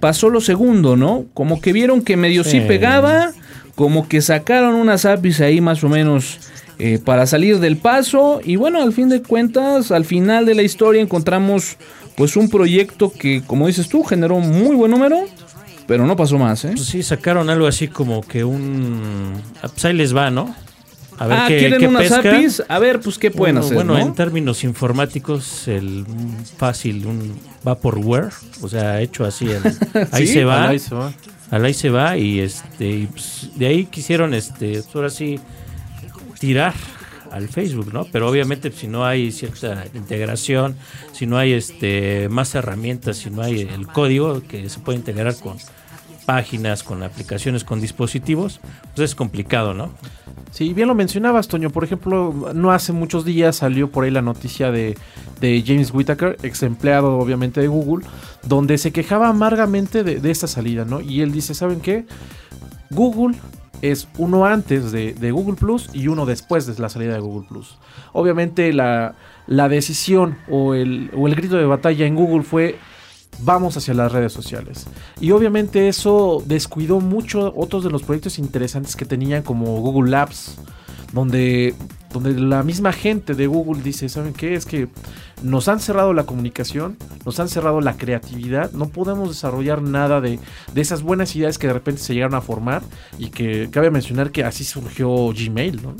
pasó 0.00 0.30
lo 0.30 0.40
segundo, 0.40 0.96
¿no? 0.96 1.24
Como 1.34 1.60
que 1.60 1.72
vieron 1.72 2.02
que 2.02 2.16
medio 2.16 2.44
sí, 2.44 2.50
Sí. 2.52 2.60
pegaba, 2.66 3.32
como 3.74 4.08
que 4.08 4.20
sacaron 4.22 4.74
unas 4.74 5.04
APIs 5.04 5.40
ahí 5.40 5.60
más 5.60 5.82
o 5.84 5.88
menos 5.88 6.38
eh, 6.78 6.98
para 7.02 7.26
salir 7.26 7.58
del 7.58 7.76
paso. 7.76 8.40
Y 8.44 8.56
bueno, 8.56 8.82
al 8.82 8.92
fin 8.92 9.08
de 9.08 9.22
cuentas, 9.22 9.90
al 9.90 10.04
final 10.04 10.46
de 10.46 10.54
la 10.54 10.62
historia 10.62 11.00
encontramos 11.02 11.76
pues 12.16 12.36
un 12.36 12.48
proyecto 12.48 13.12
que, 13.12 13.42
como 13.46 13.66
dices 13.66 13.88
tú, 13.88 14.02
generó 14.02 14.38
muy 14.40 14.74
buen 14.76 14.90
número, 14.90 15.20
pero 15.86 16.06
no 16.06 16.16
pasó 16.16 16.38
más, 16.38 16.64
¿eh? 16.64 16.72
Pues 16.74 16.86
sí, 16.86 17.02
sacaron 17.02 17.48
algo 17.50 17.66
así 17.66 17.88
como 17.88 18.22
que 18.22 18.42
un... 18.44 19.32
ah, 19.62 19.68
Pues 19.68 19.84
ahí 19.84 19.92
les 19.94 20.16
va, 20.16 20.30
¿no? 20.30 20.54
A 21.18 21.26
ver 21.26 21.38
ah, 21.38 21.44
qué, 21.48 21.58
¿quieren 21.58 21.78
qué 21.80 21.88
unas 21.88 22.02
pesca. 22.02 22.18
APIs? 22.36 22.62
A 22.68 22.78
ver, 22.78 23.00
pues 23.00 23.18
qué 23.18 23.30
pueden 23.30 23.56
bueno, 23.56 23.66
hacer, 23.66 23.74
bueno, 23.76 23.94
¿no? 23.94 23.98
en 24.00 24.14
términos 24.14 24.64
informáticos, 24.64 25.66
el 25.68 26.04
fácil, 26.58 27.06
un 27.06 27.38
vaporware, 27.62 28.28
o 28.62 28.68
sea, 28.68 29.00
hecho 29.00 29.24
así, 29.24 29.46
el- 29.46 29.62
ahí 30.12 30.26
Sí, 30.26 30.32
se 30.34 30.44
va, 30.44 30.68
Ahí 30.68 30.78
se 30.78 30.94
va. 30.94 31.12
al 31.50 31.64
ahí 31.64 31.74
se 31.74 31.90
va 31.90 32.16
y 32.18 32.40
este, 32.40 32.88
y, 32.90 33.06
pues, 33.06 33.50
de 33.54 33.66
ahí 33.66 33.86
quisieron, 33.86 34.34
este, 34.34 34.82
pues, 34.82 34.94
ahora 34.94 35.10
sí, 35.10 35.40
tirar 36.38 36.74
al 37.32 37.48
Facebook, 37.48 37.92
¿no? 37.92 38.04
Pero 38.12 38.28
obviamente 38.28 38.70
pues, 38.70 38.80
si 38.80 38.86
no 38.88 39.04
hay 39.04 39.32
cierta 39.32 39.84
integración, 39.94 40.76
si 41.12 41.26
no 41.26 41.36
hay 41.38 41.52
este 41.54 42.28
más 42.30 42.54
herramientas, 42.54 43.16
si 43.18 43.30
no 43.30 43.42
hay 43.42 43.62
el 43.62 43.86
código 43.88 44.42
que 44.46 44.68
se 44.70 44.78
puede 44.80 44.98
integrar 44.98 45.34
con 45.36 45.56
páginas, 46.26 46.82
con 46.82 47.02
aplicaciones, 47.02 47.64
con 47.64 47.80
dispositivos, 47.80 48.60
pues 48.94 49.10
es 49.10 49.14
complicado, 49.14 49.72
¿no? 49.72 49.90
Sí, 50.50 50.74
bien 50.74 50.88
lo 50.88 50.94
mencionabas, 50.94 51.48
Toño. 51.48 51.70
Por 51.70 51.84
ejemplo, 51.84 52.52
no 52.54 52.72
hace 52.72 52.92
muchos 52.92 53.24
días 53.24 53.56
salió 53.56 53.90
por 53.90 54.04
ahí 54.04 54.10
la 54.10 54.22
noticia 54.22 54.70
de, 54.70 54.96
de 55.40 55.62
James 55.66 55.92
Whittaker, 55.92 56.36
ex 56.42 56.62
empleado 56.62 57.18
obviamente 57.18 57.60
de 57.60 57.68
Google, 57.68 58.06
donde 58.42 58.78
se 58.78 58.92
quejaba 58.92 59.28
amargamente 59.28 60.02
de, 60.02 60.20
de 60.20 60.30
esta 60.30 60.46
salida, 60.46 60.84
¿no? 60.84 61.00
Y 61.00 61.20
él 61.20 61.32
dice, 61.32 61.54
¿saben 61.54 61.80
qué? 61.80 62.06
Google 62.90 63.36
es 63.82 64.08
uno 64.16 64.46
antes 64.46 64.92
de, 64.92 65.14
de 65.14 65.30
Google 65.30 65.56
Plus 65.56 65.90
y 65.92 66.08
uno 66.08 66.26
después 66.26 66.66
de 66.66 66.80
la 66.80 66.88
salida 66.88 67.14
de 67.14 67.20
Google 67.20 67.46
Plus. 67.48 67.76
Obviamente 68.12 68.72
la, 68.72 69.14
la 69.46 69.68
decisión 69.68 70.38
o 70.48 70.74
el, 70.74 71.10
o 71.14 71.26
el 71.28 71.34
grito 71.34 71.56
de 71.56 71.66
batalla 71.66 72.06
en 72.06 72.14
Google 72.14 72.42
fue 72.42 72.78
vamos 73.40 73.76
hacia 73.76 73.94
las 73.94 74.12
redes 74.12 74.32
sociales. 74.32 74.86
Y 75.20 75.30
obviamente 75.30 75.88
eso 75.88 76.42
descuidó 76.46 77.00
mucho 77.00 77.52
otros 77.56 77.84
de 77.84 77.90
los 77.90 78.02
proyectos 78.02 78.38
interesantes 78.38 78.96
que 78.96 79.04
tenían 79.04 79.42
como 79.42 79.80
Google 79.80 80.10
Labs, 80.10 80.56
donde, 81.12 81.74
donde 82.12 82.34
la 82.34 82.62
misma 82.62 82.92
gente 82.92 83.34
de 83.34 83.46
Google 83.46 83.82
dice, 83.82 84.08
¿saben 84.08 84.32
qué? 84.32 84.54
Es 84.54 84.66
que 84.66 84.88
nos 85.42 85.68
han 85.68 85.80
cerrado 85.80 86.12
la 86.12 86.24
comunicación, 86.24 86.96
nos 87.24 87.38
han 87.40 87.48
cerrado 87.48 87.80
la 87.80 87.96
creatividad, 87.96 88.72
no 88.72 88.88
podemos 88.88 89.28
desarrollar 89.28 89.82
nada 89.82 90.20
de, 90.20 90.38
de 90.72 90.80
esas 90.80 91.02
buenas 91.02 91.34
ideas 91.36 91.58
que 91.58 91.66
de 91.66 91.74
repente 91.74 92.00
se 92.00 92.14
llegaron 92.14 92.34
a 92.34 92.40
formar 92.40 92.82
y 93.18 93.28
que 93.30 93.68
cabe 93.70 93.90
mencionar 93.90 94.30
que 94.30 94.44
así 94.44 94.64
surgió 94.64 95.28
Gmail, 95.28 95.82
¿no? 95.82 95.94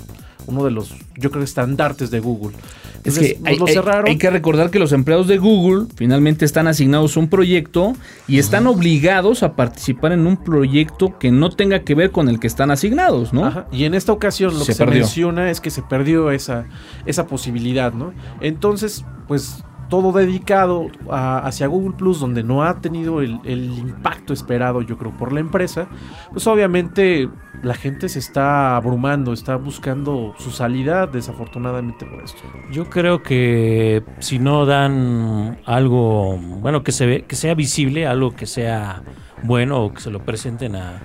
Uno 0.46 0.64
de 0.64 0.70
los, 0.70 0.94
yo 1.16 1.30
creo, 1.30 1.42
estandartes 1.42 2.10
de 2.10 2.20
Google. 2.20 2.56
Es 3.04 3.18
que 3.18 3.38
hay, 3.44 3.56
lo 3.56 3.66
cerraron. 3.66 4.08
hay 4.08 4.18
que 4.18 4.30
recordar 4.30 4.70
que 4.70 4.78
los 4.78 4.92
empleados 4.92 5.28
de 5.28 5.38
Google 5.38 5.86
finalmente 5.94 6.44
están 6.44 6.66
asignados 6.66 7.16
a 7.16 7.20
un 7.20 7.28
proyecto 7.28 7.94
y 8.26 8.38
están 8.38 8.66
obligados 8.66 9.42
a 9.42 9.54
participar 9.54 10.12
en 10.12 10.26
un 10.26 10.36
proyecto 10.36 11.16
que 11.18 11.30
no 11.30 11.50
tenga 11.50 11.80
que 11.80 11.94
ver 11.94 12.10
con 12.10 12.28
el 12.28 12.40
que 12.40 12.48
están 12.48 12.70
asignados, 12.70 13.32
¿no? 13.32 13.46
Ajá, 13.46 13.66
Y 13.70 13.84
en 13.84 13.94
esta 13.94 14.12
ocasión 14.12 14.54
lo 14.54 14.60
Se 14.60 14.72
que 14.72 14.74
se 14.74 14.86
menciona 14.86 15.50
es 15.50 15.60
que 15.60 15.70
se 15.70 15.82
perdió 15.82 16.30
esa, 16.30 16.66
esa 17.06 17.26
posibilidad, 17.26 17.92
¿no? 17.92 18.12
Entonces, 18.40 19.04
pues 19.28 19.62
todo 19.88 20.12
dedicado 20.12 20.86
a- 21.10 21.38
hacia 21.38 21.66
Google 21.66 21.94
Plus, 21.96 22.20
donde 22.20 22.42
no 22.42 22.62
ha 22.62 22.80
tenido 22.80 23.20
el, 23.20 23.40
impacto 23.44 24.32
esperado, 24.32 24.82
yo 24.82 24.98
creo, 24.98 25.16
por 25.16 25.32
la 25.32 25.40
empresa, 25.40 25.88
pues 26.32 26.46
obviamente 26.46 27.28
la 27.62 27.74
gente 27.74 28.08
se 28.08 28.18
está 28.18 28.76
abrumando, 28.76 29.32
está 29.32 29.56
buscando 29.56 30.34
su 30.38 30.50
salida, 30.50 31.06
desafortunadamente 31.06 32.06
por 32.06 32.22
esto. 32.22 32.38
Yo 32.70 32.88
creo 32.90 33.22
que 33.22 34.02
si 34.18 34.38
no 34.38 34.66
dan 34.66 35.58
algo, 35.64 36.36
bueno, 36.36 36.82
que 36.82 36.92
se 36.92 37.06
ve, 37.06 37.24
que 37.26 37.36
sea 37.36 37.54
visible, 37.54 38.06
algo 38.06 38.34
que 38.34 38.46
sea 38.46 39.02
bueno 39.42 39.84
o 39.84 39.92
que 39.92 40.00
se 40.00 40.10
lo 40.10 40.20
presenten 40.20 40.76
a 40.76 41.00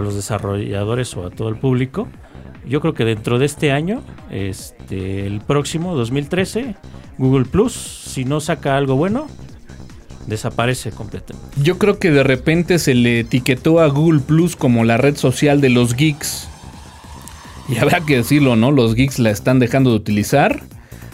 los 0.00 0.14
desarrolladores 0.14 1.16
o 1.16 1.26
a 1.26 1.30
todo 1.30 1.48
el 1.48 1.56
público, 1.56 2.08
yo 2.68 2.80
creo 2.80 2.94
que 2.94 3.04
dentro 3.04 3.38
de 3.38 3.46
este 3.46 3.72
año, 3.72 4.02
este, 4.30 5.26
el 5.26 5.40
próximo 5.40 5.94
2013, 5.94 6.74
Google 7.18 7.44
Plus, 7.44 7.72
si 7.72 8.24
no 8.24 8.40
saca 8.40 8.76
algo 8.76 8.96
bueno, 8.96 9.26
desaparece 10.26 10.90
completamente. 10.90 11.48
Yo 11.62 11.78
creo 11.78 11.98
que 11.98 12.10
de 12.10 12.22
repente 12.22 12.78
se 12.78 12.94
le 12.94 13.20
etiquetó 13.20 13.80
a 13.80 13.88
Google 13.88 14.20
Plus 14.20 14.56
como 14.56 14.84
la 14.84 14.96
red 14.96 15.16
social 15.16 15.60
de 15.60 15.68
los 15.68 15.94
geeks. 15.94 16.48
Y 17.68 17.78
habrá 17.78 18.00
que 18.00 18.16
decirlo, 18.16 18.56
¿no? 18.56 18.70
Los 18.70 18.94
geeks 18.94 19.18
la 19.18 19.30
están 19.30 19.58
dejando 19.58 19.90
de 19.90 19.96
utilizar. 19.96 20.62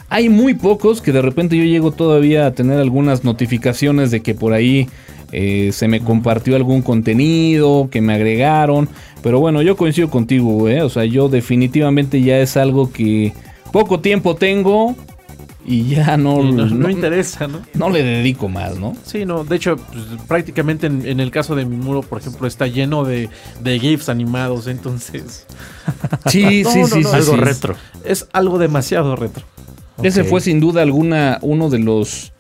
Hay 0.09 0.29
muy 0.29 0.55
pocos 0.55 1.01
que 1.01 1.13
de 1.13 1.23
repente 1.23 1.57
yo 1.57 1.63
llego 1.63 1.93
todavía 1.93 2.47
a 2.47 2.53
tener 2.53 2.81
algunas 2.81 3.23
notificaciones 3.23 4.11
de 4.11 4.21
que 4.23 4.35
por 4.35 4.53
ahí 4.53 4.89
eh, 5.31 5.71
se 5.73 5.87
me 5.87 6.01
compartió 6.01 6.57
algún 6.57 6.83
contenido, 6.83 7.89
que 7.91 8.01
me 8.01 8.15
agregaron. 8.15 8.89
Pero 9.23 9.39
bueno, 9.41 9.63
yo 9.63 9.77
coincido 9.77 10.09
contigo, 10.11 10.69
¿eh? 10.69 10.83
O 10.83 10.89
sea, 10.89 11.05
yo 11.05 11.29
definitivamente 11.29 12.23
ya 12.23 12.39
es 12.39 12.57
algo 12.57 12.91
que 12.91 13.33
poco 13.73 14.01
tiempo 14.01 14.35
tengo 14.35 14.97
y 15.67 15.85
ya 15.89 16.17
no, 16.17 16.41
Y 16.43 16.53
no, 16.53 16.65
no 16.67 16.75
no- 16.75 16.91
interesa, 16.91 17.47
¿no? 17.47 17.61
no 17.75 17.91
le 17.91 18.03
dedico 18.03 18.49
más, 18.49 18.79
¿no? 18.79 18.97
Sí, 19.05 19.27
no, 19.27 19.45
de 19.45 19.57
hecho, 19.57 19.77
pues, 19.77 20.05
prácticamente 20.27 20.87
en, 20.87 21.07
en 21.07 21.21
el 21.21 21.31
caso 21.31 21.55
de 21.55 21.67
mi 21.67 21.77
muro, 21.77 22.01
por 22.01 22.19
ejemplo, 22.19 22.47
está 22.49 22.67
lleno 22.67 23.05
de, 23.05 23.29
de 23.63 23.79
GIFs 23.79 24.09
animados, 24.09 24.67
entonces 24.69 25.47
Sí, 26.27 26.63
No, 26.65 26.71
sí, 26.71 26.81
no, 26.81 26.87
sí, 26.89 27.01
no, 27.03 27.11
sí, 27.11 27.17
algo 27.17 27.35
sí. 27.35 27.41
retro. 27.41 27.77
es 28.05 28.27
algo 28.33 28.59
demasiado 28.59 29.15
retro. 29.17 29.45
Ese 30.03 30.25
fue 30.25 30.41
sin 30.41 30.61
duda 30.61 30.81
alguna 30.81 31.39
uno 31.43 31.69
de 31.69 31.79
los 31.79 32.33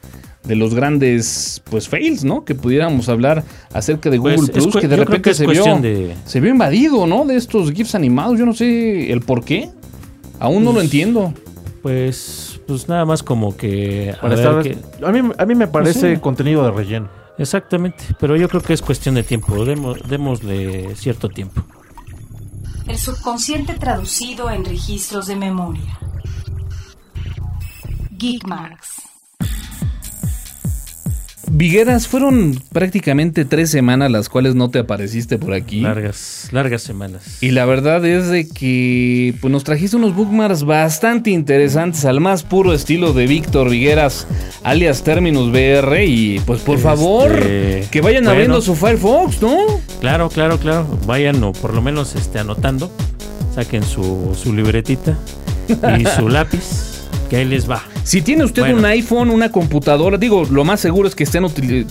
de 0.44 0.56
los 0.56 0.74
grandes 0.74 1.62
pues 1.70 1.88
fails, 1.88 2.24
¿no? 2.24 2.44
Que 2.44 2.54
pudiéramos 2.54 3.08
hablar 3.08 3.44
acerca 3.74 4.08
de 4.10 4.18
Pues, 4.20 4.36
Google 4.36 4.52
es 4.58 4.64
Plus, 4.66 4.76
que 4.80 4.88
de 4.88 4.96
repente 4.96 5.22
que 5.30 5.34
se 5.34 5.46
vio 5.46 5.64
de- 5.80 6.16
se 6.24 6.40
vio 6.40 6.50
invadido, 6.50 7.06
¿no? 7.06 7.24
De 7.24 7.36
estos 7.36 7.70
GIFs 7.72 7.94
animados, 7.94 8.38
yo 8.38 8.46
no 8.46 8.54
sé 8.54 9.12
el 9.12 9.20
por 9.20 9.44
qué. 9.44 9.70
Aún 10.38 10.64
no 10.64 10.70
lo 10.70 10.74
Pues, 10.74 10.84
entiendo. 10.86 11.34
Pues, 11.82 12.60
pues 12.66 12.88
nada 12.88 13.04
más 13.06 13.22
como 13.22 13.56
que... 13.56 14.14
a 14.16 14.20
Para 14.20 14.34
ver 14.34 14.46
estar- 14.46 14.62
qué- 14.62 15.04
a, 15.06 15.12
mí, 15.12 15.30
a 15.36 15.46
mí 15.46 15.54
me 15.54 15.66
parece 15.66 16.14
sí. 16.16 16.20
contenido 16.20 16.62
de 16.64 16.70
relleno. 16.70 17.08
Exactamente, 17.38 18.04
pero 18.18 18.36
yo 18.36 18.48
creo 18.50 18.60
que 18.62 18.74
es 18.74 18.82
cuestión 18.82 19.14
de 19.14 19.22
tiempo, 19.22 19.64
demo- 19.64 19.94
démosle 20.08 20.94
cierto 20.96 21.28
tiempo. 21.30 21.62
El 22.86 22.98
subconsciente 22.98 23.74
traducido 23.74 24.50
en 24.50 24.64
registros 24.64 25.26
de 25.26 25.36
memoria. 25.36 25.98
Geekmarks. 28.18 29.02
Vigueras, 31.52 32.06
fueron 32.06 32.62
prácticamente 32.72 33.44
tres 33.44 33.70
semanas 33.70 34.10
las 34.10 34.28
cuales 34.28 34.54
no 34.54 34.70
te 34.70 34.78
apareciste 34.78 35.36
por 35.36 35.52
aquí. 35.52 35.80
Largas, 35.80 36.48
largas 36.52 36.80
semanas. 36.82 37.38
Y 37.40 37.50
la 37.50 37.64
verdad 37.64 38.04
es 38.06 38.28
de 38.28 38.48
que 38.48 39.34
pues, 39.40 39.50
nos 39.50 39.64
trajiste 39.64 39.96
unos 39.96 40.14
bookmarks 40.14 40.62
bastante 40.62 41.30
interesantes 41.30 42.04
al 42.04 42.20
más 42.20 42.44
puro 42.44 42.72
estilo 42.72 43.12
de 43.12 43.26
Víctor 43.26 43.68
Vigueras, 43.68 44.28
alias 44.62 45.02
Terminus 45.02 45.50
BR. 45.50 46.04
Y 46.04 46.38
pues 46.46 46.60
por 46.60 46.76
Este, 46.76 46.88
favor, 46.88 47.32
que 47.90 48.00
vayan 48.00 48.22
bueno. 48.22 48.30
abriendo 48.30 48.60
su 48.62 48.76
Firefox, 48.76 49.42
¿no? 49.42 49.56
Claro, 50.00 50.28
claro, 50.28 50.58
claro. 50.58 50.86
Vayan 51.06 51.42
o 51.42 51.52
por 51.52 51.74
lo 51.74 51.82
menos 51.82 52.14
este, 52.14 52.38
anotando. 52.38 52.92
Saquen 53.56 53.82
su, 53.82 54.36
su 54.40 54.54
libretita 54.54 55.18
y 55.98 56.04
su 56.16 56.28
lápiz. 56.28 57.08
Que 57.28 57.38
ahí 57.38 57.44
les 57.44 57.68
va. 57.68 57.82
Si 58.04 58.22
tiene 58.22 58.44
usted 58.44 58.62
Bueno. 58.62 58.78
un 58.78 58.84
iPhone, 58.86 59.30
una 59.30 59.52
computadora, 59.52 60.16
digo, 60.16 60.44
lo 60.50 60.64
más 60.64 60.80
seguro 60.80 61.08
es 61.08 61.14
que 61.14 61.24
estén 61.24 61.44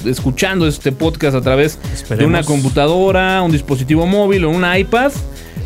escuchando 0.05 0.67
este 0.67 0.91
podcast 0.91 1.35
a 1.35 1.41
través 1.41 1.79
de 2.09 2.25
una 2.25 2.43
computadora, 2.43 3.41
un 3.41 3.51
dispositivo 3.51 4.05
móvil 4.05 4.45
o 4.45 4.49
un 4.49 4.65
iPad. 4.75 5.11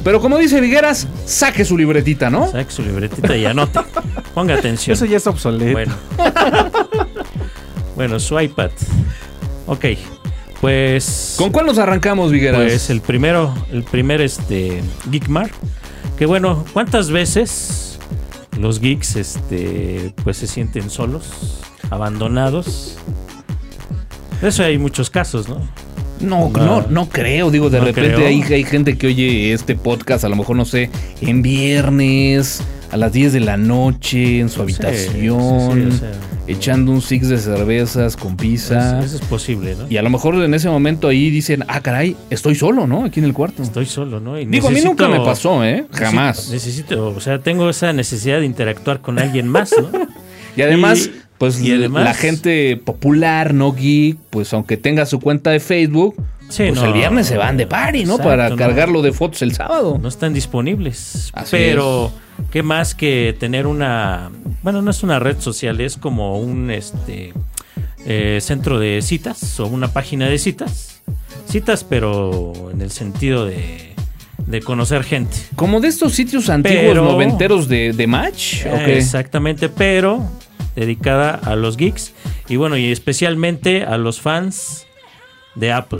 Pero 0.03 0.19
como 0.19 0.37
dice 0.37 0.59
Vigueras, 0.59 1.07
saque 1.25 1.63
su 1.63 1.77
libretita, 1.77 2.29
¿no? 2.29 2.51
Saque 2.51 2.71
su 2.71 2.83
libretita 2.83 3.37
y 3.37 3.45
anote. 3.45 3.79
Ponga 4.33 4.55
atención. 4.55 4.93
Eso 4.93 5.05
ya 5.05 5.17
es 5.17 5.27
obsoleto. 5.27 5.71
Bueno. 5.71 5.95
bueno, 7.95 8.19
su 8.19 8.37
iPad. 8.39 8.71
Ok. 9.65 9.85
Pues. 10.59 11.35
¿Con 11.37 11.51
cuál 11.51 11.65
nos 11.65 11.77
arrancamos, 11.77 12.31
Vigueras? 12.31 12.61
Pues 12.61 12.89
el 12.89 13.01
primero, 13.01 13.53
el 13.71 13.83
primer 13.83 14.21
este 14.21 14.81
Geekmar. 15.09 15.51
Que 16.17 16.25
bueno, 16.25 16.65
¿cuántas 16.73 17.09
veces 17.09 17.92
los 18.57 18.79
geeks 18.79 19.15
este 19.15 20.13
pues 20.23 20.37
se 20.37 20.47
sienten 20.47 20.89
solos, 20.89 21.59
abandonados? 21.89 22.97
De 24.41 24.49
eso 24.49 24.63
hay 24.63 24.77
muchos 24.77 25.09
casos, 25.09 25.47
¿no? 25.47 25.59
No, 26.19 26.49
No. 26.49 26.65
no, 26.81 26.87
no 26.89 27.09
creo. 27.09 27.51
Digo, 27.51 27.69
de 27.69 27.79
No 27.79 27.85
repente 27.85 28.25
hay, 28.25 28.41
hay 28.43 28.63
gente 28.63 28.97
que 28.97 29.07
oye 29.07 29.53
este 29.53 29.75
podcast, 29.75 30.23
a 30.23 30.29
lo 30.29 30.35
mejor, 30.35 30.55
no 30.55 30.65
sé, 30.65 30.89
en 31.21 31.41
viernes, 31.41 32.61
a 32.93 32.97
las 32.97 33.11
10 33.11 33.33
de 33.33 33.39
la 33.39 33.57
noche, 33.57 34.39
en 34.39 34.49
su 34.49 34.61
habitación, 34.61 35.91
sí, 35.91 35.97
sí, 35.99 36.05
echando 36.47 36.91
un 36.91 37.01
six 37.01 37.27
de 37.27 37.37
cervezas 37.39 38.15
con 38.15 38.37
pizza. 38.37 38.99
Eso, 38.99 39.05
eso 39.05 39.15
es 39.15 39.21
posible, 39.29 39.75
¿no? 39.75 39.87
Y 39.89 39.97
a 39.97 40.01
lo 40.01 40.09
mejor 40.09 40.35
en 40.35 40.53
ese 40.53 40.69
momento 40.69 41.07
ahí 41.07 41.29
dicen, 41.29 41.63
ah, 41.67 41.81
caray, 41.81 42.15
estoy 42.29 42.55
solo, 42.55 42.85
¿no? 42.85 43.05
Aquí 43.05 43.19
en 43.19 43.25
el 43.25 43.33
cuarto. 43.33 43.63
Estoy 43.63 43.85
solo, 43.87 44.19
¿no? 44.19 44.39
Y 44.39 44.45
Digo, 44.45 44.67
a 44.67 44.71
mí 44.71 44.81
nunca 44.81 45.07
me 45.07 45.19
pasó, 45.21 45.63
¿eh? 45.65 45.85
Jamás. 45.91 46.49
Necesito, 46.51 47.07
o 47.07 47.19
sea, 47.19 47.39
tengo 47.39 47.69
esa 47.69 47.93
necesidad 47.93 48.39
de 48.39 48.45
interactuar 48.45 49.01
con 49.01 49.17
alguien 49.19 49.47
más, 49.47 49.73
¿no? 49.79 49.89
Y 50.55 50.61
además, 50.61 51.07
Y- 51.07 51.19
pues 51.39 51.59
y 51.61 51.71
además- 51.73 52.03
la 52.03 52.13
gente 52.13 52.77
popular, 52.77 53.55
no 53.55 53.73
geek, 53.73 54.17
pues 54.29 54.53
aunque 54.53 54.77
tenga 54.77 55.07
su 55.07 55.19
cuenta 55.19 55.49
de 55.49 55.59
Facebook, 55.59 56.15
Sí, 56.49 56.65
pues 56.67 56.75
no. 56.75 56.85
el 56.85 56.93
viernes 56.93 57.25
se 57.25 57.37
van 57.37 57.57
de 57.57 57.65
party, 57.65 58.05
¿no? 58.05 58.11
Exacto, 58.17 58.29
Para 58.29 58.49
no. 58.49 58.55
cargarlo 58.55 59.01
de 59.01 59.11
fotos 59.13 59.41
el 59.41 59.53
sábado. 59.55 59.97
no 59.99 60.07
están 60.07 60.33
disponibles. 60.35 61.31
Así 61.33 61.49
pero 61.57 62.11
qué 62.51 62.63
más 62.63 62.95
que 62.95 63.35
tener 63.39 63.67
una, 63.67 64.29
bueno, 64.61 64.81
no 64.81 64.91
es 64.91 65.03
una 65.03 65.19
red 65.19 65.39
social, 65.39 65.79
es 65.81 65.97
como 65.97 66.39
un 66.39 66.71
este 66.71 67.33
eh, 68.05 68.39
centro 68.41 68.79
de 68.79 69.01
citas 69.01 69.59
o 69.59 69.67
una 69.67 69.91
página 69.93 70.27
de 70.27 70.37
citas. 70.37 71.01
Citas, 71.49 71.83
pero 71.83 72.71
en 72.71 72.81
el 72.81 72.89
sentido 72.91 73.45
de, 73.45 73.93
de 74.47 74.61
conocer 74.61 75.03
gente. 75.03 75.37
Como 75.55 75.79
de 75.81 75.87
estos 75.89 76.13
sitios 76.13 76.49
antiguos 76.49 76.81
Pero- 76.81 77.03
noventeros 77.05 77.67
de, 77.67 77.93
de 77.93 78.07
match. 78.07 78.65
Exactamente, 78.65 79.69
pero 79.69 80.23
dedicada 80.75 81.31
a 81.43 81.55
los 81.55 81.77
geeks 81.77 82.13
y 82.49 82.55
bueno, 82.55 82.77
y 82.77 82.91
especialmente 82.91 83.83
a 83.83 83.97
los 83.97 84.19
fans 84.21 84.87
de 85.55 85.71
Apple. 85.71 85.99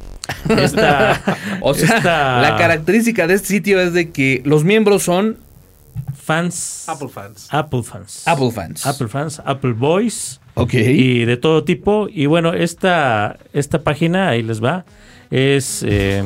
Esta, 0.48 1.22
O 1.60 1.74
sea, 1.74 1.96
esta- 1.98 2.40
la 2.40 2.56
característica 2.56 3.26
de 3.26 3.34
este 3.34 3.48
sitio 3.48 3.80
es 3.80 3.92
de 3.92 4.10
que 4.10 4.42
los 4.44 4.64
miembros 4.64 5.02
son 5.02 5.36
fans 6.30 6.84
Apple 6.88 7.08
fans. 7.08 7.48
Apple 7.50 7.82
fans. 7.82 8.22
Apple 8.26 8.50
fans. 8.52 8.86
Apple 8.86 9.08
fans, 9.08 9.42
Apple 9.44 9.72
Boys 9.72 10.40
Ok. 10.54 10.74
y 10.74 11.24
de 11.24 11.36
todo 11.36 11.64
tipo. 11.64 12.08
Y 12.08 12.26
bueno, 12.26 12.52
esta, 12.54 13.36
esta 13.52 13.82
página, 13.82 14.28
ahí 14.28 14.42
les 14.42 14.62
va, 14.62 14.84
es 15.30 15.84
eh, 15.86 16.22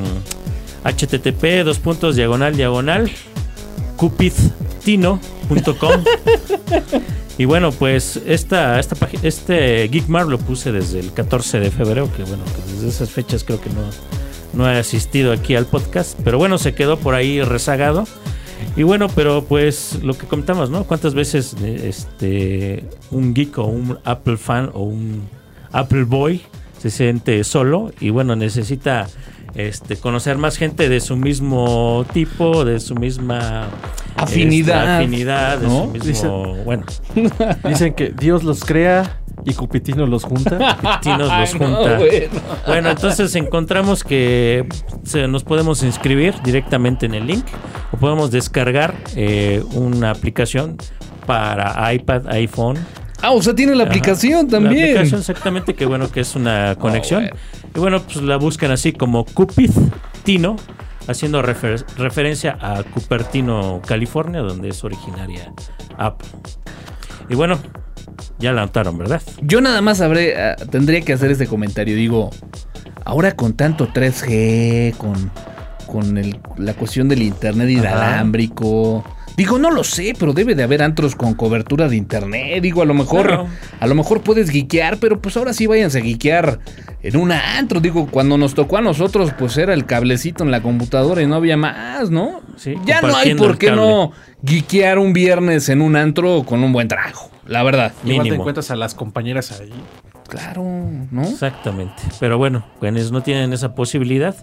http 0.85 1.65
dos 1.65 1.79
puntos 1.79 2.17
diagonal 2.17 2.57
diagonal 2.57 3.11
cupidtino.com 3.97 6.05
y 7.39 7.45
bueno 7.47 7.73
pues 7.73 8.21
esta, 8.27 8.79
esta 8.81 8.95
página 8.97 9.23
este 9.25 9.89
Geekmar 9.89 10.27
lo 10.27 10.39
puse 10.39 10.73
desde 10.73 11.01
el 11.01 11.13
14 11.13 11.61
de 11.61 11.71
febrero 11.71 12.11
que 12.17 12.25
bueno 12.25 12.45
que 12.45 12.73
desde 12.73 12.89
esas 12.89 13.11
fechas 13.11 13.45
creo 13.45 13.61
que 13.61 13.71
no, 13.71 13.83
no 14.53 14.69
he 14.71 14.79
asistido 14.79 15.33
aquí 15.33 15.55
al 15.55 15.67
podcast 15.67 16.19
pero 16.25 16.39
bueno 16.39 16.59
se 16.59 16.75
quedó 16.75 16.99
por 16.99 17.15
ahí 17.15 17.41
rezagado 17.43 18.07
y 18.77 18.83
bueno, 18.83 19.09
pero 19.15 19.45
pues 19.45 20.01
lo 20.03 20.15
que 20.15 20.27
comentamos, 20.27 20.71
¿no? 20.71 20.85
¿Cuántas 20.85 21.15
veces 21.15 21.55
este 21.63 22.85
un 23.11 23.35
geek 23.35 23.59
o 23.59 23.65
un 23.65 23.99
Apple 24.05 24.37
fan 24.37 24.71
o 24.75 24.83
un 24.83 25.29
Apple 25.73 26.05
boy 26.05 26.43
se 26.79 26.91
siente 26.91 27.43
solo 27.45 27.93
y 28.01 28.11
bueno, 28.11 28.37
necesita 28.37 29.09
este 29.55 29.97
conocer 29.97 30.37
más 30.39 30.57
gente 30.57 30.89
de 30.89 31.01
su 31.01 31.17
mismo 31.17 32.05
tipo, 32.13 32.65
de 32.65 32.81
su 32.81 32.95
misma 32.95 33.69
Afinidad, 34.17 34.83
este, 34.83 35.05
afinidad, 35.05 35.59
de 35.59 35.67
¿no? 35.67 35.87
su 35.87 35.91
mismo, 35.91 36.55
bueno, 36.65 36.85
Dicen 37.69 37.95
que 37.95 38.11
Dios 38.11 38.45
los 38.45 38.65
crea 38.65 39.21
y 39.45 39.55
Cupitino 39.55 40.07
los 40.07 40.25
junta. 40.25 40.79
Tinos 41.03 41.29
los 41.29 41.55
no, 41.55 41.67
junta. 41.67 41.99
bueno. 41.99 42.27
Bueno, 42.67 42.91
entonces 42.91 43.35
encontramos 43.35 44.03
que 44.05 44.67
se- 45.05 45.29
nos 45.29 45.45
podemos 45.45 45.83
inscribir 45.83 46.35
directamente 46.43 47.07
en 47.07 47.15
el 47.15 47.27
link 47.27 47.45
o 47.93 47.97
podemos 47.97 48.31
descargar 48.31 48.95
eh, 49.17 49.63
una 49.73 50.11
aplicación 50.11 50.77
para 51.27 51.93
iPad, 51.93 52.27
iPhone. 52.29 52.79
Ah, 53.23 53.31
o 53.33 53.41
sea, 53.43 53.55
tiene 53.55 53.75
la 53.75 53.85
Ajá. 53.85 53.91
aplicación 53.93 54.47
La 54.47 54.51
también. 54.59 54.85
aplicación 54.91 55.21
exactamente, 55.21 55.75
que 55.75 55.87
bueno 55.87 56.11
que 56.11 56.21
es 56.21 56.35
una 56.35 56.75
conexión. 56.77 57.23
bueno. 57.23 57.37
Y 57.75 57.79
bueno, 57.81 58.01
pues 58.03 58.17
la 58.17 58.37
buscan 58.37 58.71
así 58.71 58.93
como 58.93 59.25
Cupid 59.25 59.71
Tino, 60.25 60.57
haciendo 61.09 61.43
refer- 61.43 61.85
referencia 61.97 62.57
a 62.61 62.83
Cupertino, 62.83 63.81
California, 63.87 64.41
donde 64.41 64.69
es 64.69 64.85
originaria 64.85 65.53
Apple. 65.99 66.29
Y 67.29 67.35
bueno, 67.35 67.59
ya 68.39 68.53
la 68.53 68.63
notaron, 68.63 68.99
¿verdad? 68.99 69.23
Yo 69.43 69.61
nada 69.61 69.81
más 69.81 70.01
ah, 70.01 70.57
tendría 70.71 71.01
que 71.03 71.13
hacer 71.13 71.31
este 71.31 71.47
comentario. 71.47 71.95
Digo, 71.97 72.31
ahora 73.05 73.33
con 73.33 73.55
tanto 73.55 73.89
3G, 73.89 74.97
con, 74.97 75.31
con 75.87 76.19
el- 76.19 76.39
la 76.57 76.75
cuestión 76.75 77.09
del 77.09 77.23
internet 77.23 77.69
inalámbrico. 77.71 79.05
Digo, 79.37 79.59
no 79.59 79.73
lo 79.73 79.83
sé, 79.83 80.13
pero 80.17 80.33
debe 80.33 80.55
de 80.55 80.63
haber 80.63 80.81
antros 80.81 81.17
con 81.17 81.35
cobertura 81.35 81.89
de 81.89 81.97
internet. 81.97 82.63
Digo, 82.63 82.83
a 82.83 82.85
lo 82.85 82.95
mejor, 82.95 83.27
Claro. 83.27 83.49
a 83.81 83.87
lo 83.89 83.95
mejor 83.97 84.21
puedes 84.21 84.49
geekear, 84.49 84.99
pero 84.99 85.21
pues 85.21 85.37
ahora 85.37 85.53
sí 85.53 85.67
váyanse 85.67 85.99
a 85.99 86.03
geekear 86.03 86.61
en 87.03 87.17
un 87.17 87.33
antro. 87.33 87.81
Digo, 87.81 88.07
cuando 88.09 88.39
nos 88.39 88.55
tocó 88.55 88.77
a 88.77 88.81
nosotros, 88.81 89.33
pues 89.37 89.57
era 89.59 89.75
el 89.75 89.87
cablecito 89.87 90.45
en 90.45 90.53
la 90.53 90.63
computadora 90.63 91.21
y 91.21 91.27
no 91.27 91.35
había 91.35 91.57
más, 91.57 92.11
¿no? 92.11 92.43
Sí, 92.57 92.75
ya 92.87 93.01
no 93.03 93.17
hay 93.17 93.35
por 93.35 93.59
qué 93.59 93.73
no 93.73 94.13
geekear 94.47 95.01
un 95.01 95.13
viernes 95.13 95.69
en 95.69 95.81
un 95.81 95.97
antro 95.97 96.45
con 96.45 96.63
un 96.63 96.73
buen 96.73 96.87
trago. 96.87 97.31
La 97.47 97.63
verdad. 97.63 97.93
Igual 98.05 98.19
te 98.19 98.23
Mínimo. 98.25 98.43
encuentras 98.43 98.71
a 98.71 98.77
las 98.77 98.95
compañeras 98.95 99.61
ahí. 99.61 99.71
Claro, 100.29 100.65
¿no? 101.11 101.23
Exactamente. 101.23 102.03
Pero 102.19 102.39
bueno, 102.39 102.65
quienes 102.81 103.13
no 103.13 103.23
tienen 103.23 103.53
esa 103.53 103.75
posibilidad, 103.75 104.35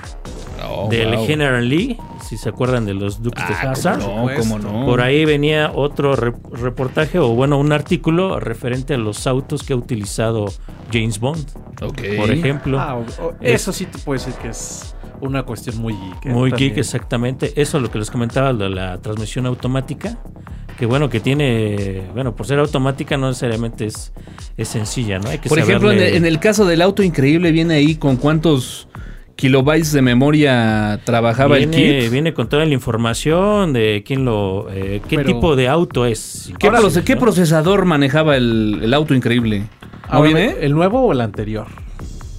Oh, 0.71 0.89
del 0.91 1.15
wow. 1.17 1.25
General 1.27 1.67
Lee, 1.69 1.97
si 2.21 2.37
se 2.37 2.49
acuerdan 2.49 2.85
de 2.85 2.93
los 2.93 3.23
Dukes 3.23 3.47
de 3.49 3.55
Ah, 3.55 3.71
Hazzard. 3.71 4.01
cómo 4.03 4.29
no, 4.29 4.35
cómo 4.37 4.59
no. 4.59 4.87
Por 4.87 5.01
ahí 5.01 5.25
venía 5.25 5.71
otro 5.73 6.15
re- 6.17 6.33
reportaje 6.53 7.19
o 7.21 7.29
bueno, 7.29 7.59
un 7.59 7.73
artículo 7.73 8.39
referente 8.41 8.95
a 8.95 8.99
los 8.99 9.27
autos 9.29 9.63
que 9.63 9.73
ha 9.73 9.77
utilizado 9.77 10.47
James 10.93 11.21
Bond, 11.21 11.47
Ok. 11.81 12.01
por 12.17 12.31
ejemplo. 12.33 12.79
Ah, 12.81 12.99
Es- 13.41 13.55
eso 13.63 13.73
sí 13.73 13.87
te 13.87 13.99
puedo 13.99 14.19
decir 14.21 14.35
que 14.43 14.49
es 14.49 14.97
una 15.21 15.45
cuestión 15.45 15.79
muy 15.79 15.95
geek. 15.95 16.27
¿eh? 16.27 16.29
Muy 16.31 16.51
También. 16.51 16.71
geek, 16.71 16.79
exactamente. 16.79 17.53
Eso 17.61 17.77
es 17.79 17.83
lo 17.85 17.91
que 17.91 17.99
les 18.01 18.11
comentaba 18.11 18.53
de 18.53 18.69
la 18.69 18.99
transmisión 18.99 19.47
automática. 19.47 20.19
Que 20.79 20.87
bueno, 20.87 21.09
que 21.11 21.19
tiene. 21.21 22.03
Bueno, 22.15 22.37
por 22.37 22.47
ser 22.47 22.59
automática 22.61 23.17
no 23.17 23.27
necesariamente 23.29 23.87
es, 23.87 24.13
es 24.57 24.69
sencilla, 24.69 25.19
¿no? 25.19 25.29
Hay 25.29 25.39
que 25.39 25.49
Por 25.49 25.59
ejemplo, 25.59 25.91
en 25.91 25.99
el, 25.99 26.15
en 26.15 26.25
el 26.27 26.39
caso 26.39 26.65
del 26.67 26.83
auto 26.83 27.03
increíble, 27.03 27.51
viene 27.51 27.75
ahí 27.75 27.97
con 27.97 28.17
cuántos 28.17 28.87
kilobytes 29.35 29.93
de 29.93 30.03
memoria 30.03 31.01
trabajaba 31.05 31.57
viene, 31.57 31.97
el 31.99 32.03
kit. 32.05 32.13
viene 32.13 32.33
con 32.35 32.49
toda 32.49 32.65
la 32.65 32.73
información 32.75 33.73
de 33.73 34.05
quién 34.07 34.25
lo. 34.25 34.69
eh, 34.71 35.01
qué 35.09 35.17
Pero- 35.17 35.27
tipo 35.27 35.57
de 35.57 35.67
auto 35.69 36.07
es. 36.07 36.53
¿Qué, 36.61 36.69
Ahora, 36.69 36.81
proce- 36.81 37.03
qué 37.03 37.15
¿no? 37.17 37.21
procesador 37.23 37.85
manejaba 37.85 38.37
el, 38.37 38.79
el 38.83 38.95
auto 38.95 39.15
increíble? 39.15 39.61
¿No 39.61 39.67
Ahora, 40.15 40.29
viene? 40.33 40.57
¿El 40.61 40.75
nuevo 40.75 41.01
o 41.03 41.13
el 41.13 41.21
anterior? 41.21 41.67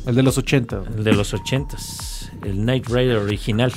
El 0.07 0.15
de 0.15 0.23
los 0.23 0.37
80. 0.37 0.83
El 0.97 1.03
de 1.03 1.11
los 1.13 1.33
ochentas. 1.33 2.31
El 2.45 2.53
Knight 2.55 2.87
Rider 2.87 3.17
original. 3.17 3.73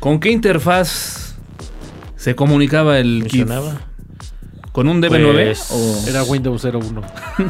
¿Con 0.00 0.20
qué 0.20 0.30
interfaz 0.30 1.33
se 2.24 2.34
comunicaba 2.34 2.98
el 2.98 3.24
kit? 3.28 3.46
Mencionaba. 3.46 3.80
¿Con 4.72 4.88
un 4.88 5.00
DB9? 5.02 5.32
Pues- 5.44 5.70
o- 5.70 6.04
Era 6.08 6.22
Windows 6.24 6.64
01. 6.64 7.02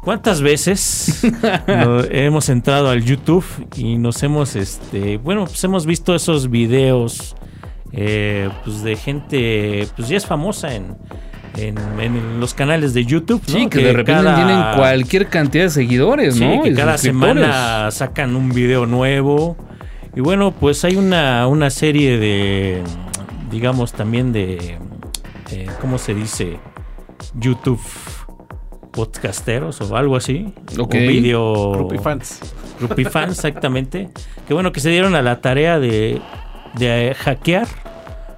¿Cuántas 0.04 0.42
veces 0.42 1.24
hemos 2.10 2.50
entrado 2.50 2.90
al 2.90 3.04
YouTube 3.04 3.46
y 3.76 3.98
nos 3.98 4.22
hemos, 4.24 4.56
este, 4.56 5.18
bueno, 5.18 5.46
pues 5.46 5.64
hemos 5.64 5.86
visto 5.86 6.16
esos 6.16 6.50
videos, 6.50 7.36
eh, 7.92 8.50
pues 8.64 8.82
de 8.84 8.96
gente, 8.96 9.88
pues 9.96 10.08
ya 10.08 10.18
es 10.18 10.26
famosa 10.26 10.74
en, 10.74 10.96
en, 11.56 11.78
en 12.00 12.40
los 12.40 12.54
canales 12.56 12.94
de 12.96 13.06
YouTube, 13.06 13.42
¿no? 13.48 13.54
Sí, 13.54 13.68
que, 13.68 13.80
de 13.84 13.94
repente 13.94 14.24
cada- 14.24 14.36
tienen 14.36 14.76
cualquier 14.76 15.28
cantidad 15.28 15.66
de 15.66 15.70
seguidores, 15.70 16.36
Sí, 16.36 16.46
¿no? 16.48 16.64
que 16.64 16.70
Y 16.70 16.74
cada 16.76 16.98
semana 16.98 17.92
sacan 17.92 18.36
un 18.36 18.50
video 18.50 18.86
nuevo. 18.88 19.56
Y 20.16 20.20
bueno, 20.22 20.52
pues 20.52 20.84
hay 20.84 20.96
una, 20.96 21.48
una 21.48 21.70
serie 21.70 22.18
de, 22.18 22.82
digamos, 23.52 23.94
también 23.94 24.34
de, 24.34 24.78
eh, 25.52 25.68
¿cómo 25.80 25.98
se 26.00 26.14
dice? 26.16 26.58
YouTube 27.36 27.80
podcasteros 28.92 29.80
o 29.82 29.96
algo 29.96 30.16
así. 30.16 30.54
Ok. 30.78 30.96
O 30.96 30.98
video... 30.98 31.72
Groupie 31.74 32.00
fans. 32.00 32.40
Groupie 32.80 33.06
fans, 33.06 33.32
exactamente. 33.38 34.10
Que 34.48 34.54
bueno, 34.54 34.72
que 34.72 34.80
se 34.80 34.90
dieron 34.90 35.16
a 35.16 35.22
la 35.22 35.42
tarea 35.42 35.80
de, 35.80 36.22
de 36.78 37.16
hackear 37.18 37.68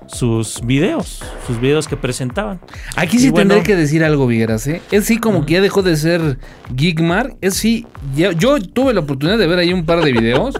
sus 0.06 0.62
videos, 0.64 1.24
sus 1.47 1.60
videos 1.60 1.88
que 1.88 1.95
presentaban. 1.97 2.60
Aquí 2.97 3.18
sí 3.20 3.28
Y 3.28 3.30
bueno- 3.30 3.56
tendré 3.56 3.66
que 3.66 3.76
decir 3.76 4.04
algo, 4.04 4.28
Vigueras, 4.28 4.68
¿eh? 4.68 4.82
Es 4.91 5.06
sí 5.06 5.18
como 5.18 5.45
que 5.45 5.54
ya 5.54 5.62
dejó 5.62 5.82
de 5.82 5.95
ser 5.95 6.38
Geekmar. 6.76 7.36
Es 7.41 7.56
sí, 7.56 7.88
ya- 8.16 8.34
yo 8.34 8.60
tuve 8.62 8.93
la 8.93 8.99
oportunidad 8.99 9.38
de 9.38 9.47
ver 9.47 9.60
ahí 9.60 9.74
un 9.74 9.86
par 9.86 10.04
de 10.04 10.12
videos. 10.12 10.56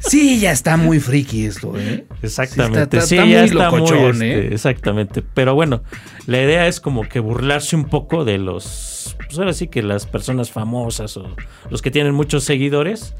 Sí, 0.00 0.40
ya 0.40 0.50
está 0.52 0.76
muy 0.76 0.98
friki 1.00 1.46
esto, 1.46 1.74
¿eh? 1.78 2.04
Exactamente. 2.22 3.00
Sí, 3.02 3.06
Sí, 3.08 3.14
está- 3.16 3.24
está 3.24 3.26
ya 3.26 3.38
muy 3.40 3.48
está 3.48 3.70
muy, 3.98 4.10
este, 4.10 4.38
¿eh? 4.48 4.48
Exactamente. 4.52 5.22
Pero 5.34 5.54
bueno, 5.54 5.82
la 6.26 6.42
idea 6.42 6.66
es 6.66 6.80
como 6.80 7.08
que 7.08 7.20
burlarse 7.20 7.76
un 7.76 7.84
poco 7.84 8.24
de 8.24 8.38
los. 8.38 9.16
Pues 9.26 9.38
ahora 9.38 9.52
sí 9.52 9.68
que 9.68 9.82
las 9.82 10.06
personas 10.06 10.50
famosas 10.50 11.16
o 11.16 11.28
los 11.70 11.82
que 11.82 11.90
tienen 11.90 12.14
muchos 12.14 12.44
seguidores. 12.44 13.14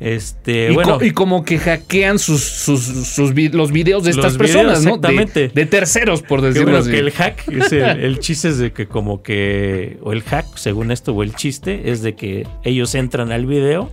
Este, 0.00 0.70
y, 0.70 0.74
bueno. 0.74 0.98
co- 0.98 1.04
y 1.04 1.10
como 1.10 1.44
que 1.44 1.58
hackean 1.58 2.18
sus, 2.18 2.42
sus, 2.42 2.82
sus 2.84 3.34
vi- 3.34 3.48
los 3.48 3.70
videos 3.72 4.04
de 4.04 4.10
Los 4.14 4.18
estas 4.26 4.38
videos, 4.38 4.56
personas, 4.56 4.78
¿no? 4.84 4.90
De- 4.98 5.08
exactamente. 5.08 5.48
De, 5.48 5.66
terceros, 5.66 6.22
por 6.22 6.40
decirlo 6.42 6.64
bueno, 6.70 6.78
así. 6.78 6.90
que 6.90 6.98
el 6.98 7.10
hack, 7.10 7.48
es 7.48 7.72
el, 7.72 7.82
el 7.82 8.18
chiste 8.18 8.48
es 8.48 8.58
de 8.58 8.72
que 8.72 8.86
como 8.86 9.22
que, 9.22 9.98
o 10.02 10.12
el 10.12 10.22
hack, 10.22 10.46
según 10.56 10.90
esto, 10.90 11.12
o 11.12 11.22
el 11.22 11.34
chiste, 11.34 11.90
es 11.90 12.02
de 12.02 12.14
que 12.14 12.46
ellos 12.64 12.94
entran 12.94 13.32
al 13.32 13.46
video 13.46 13.90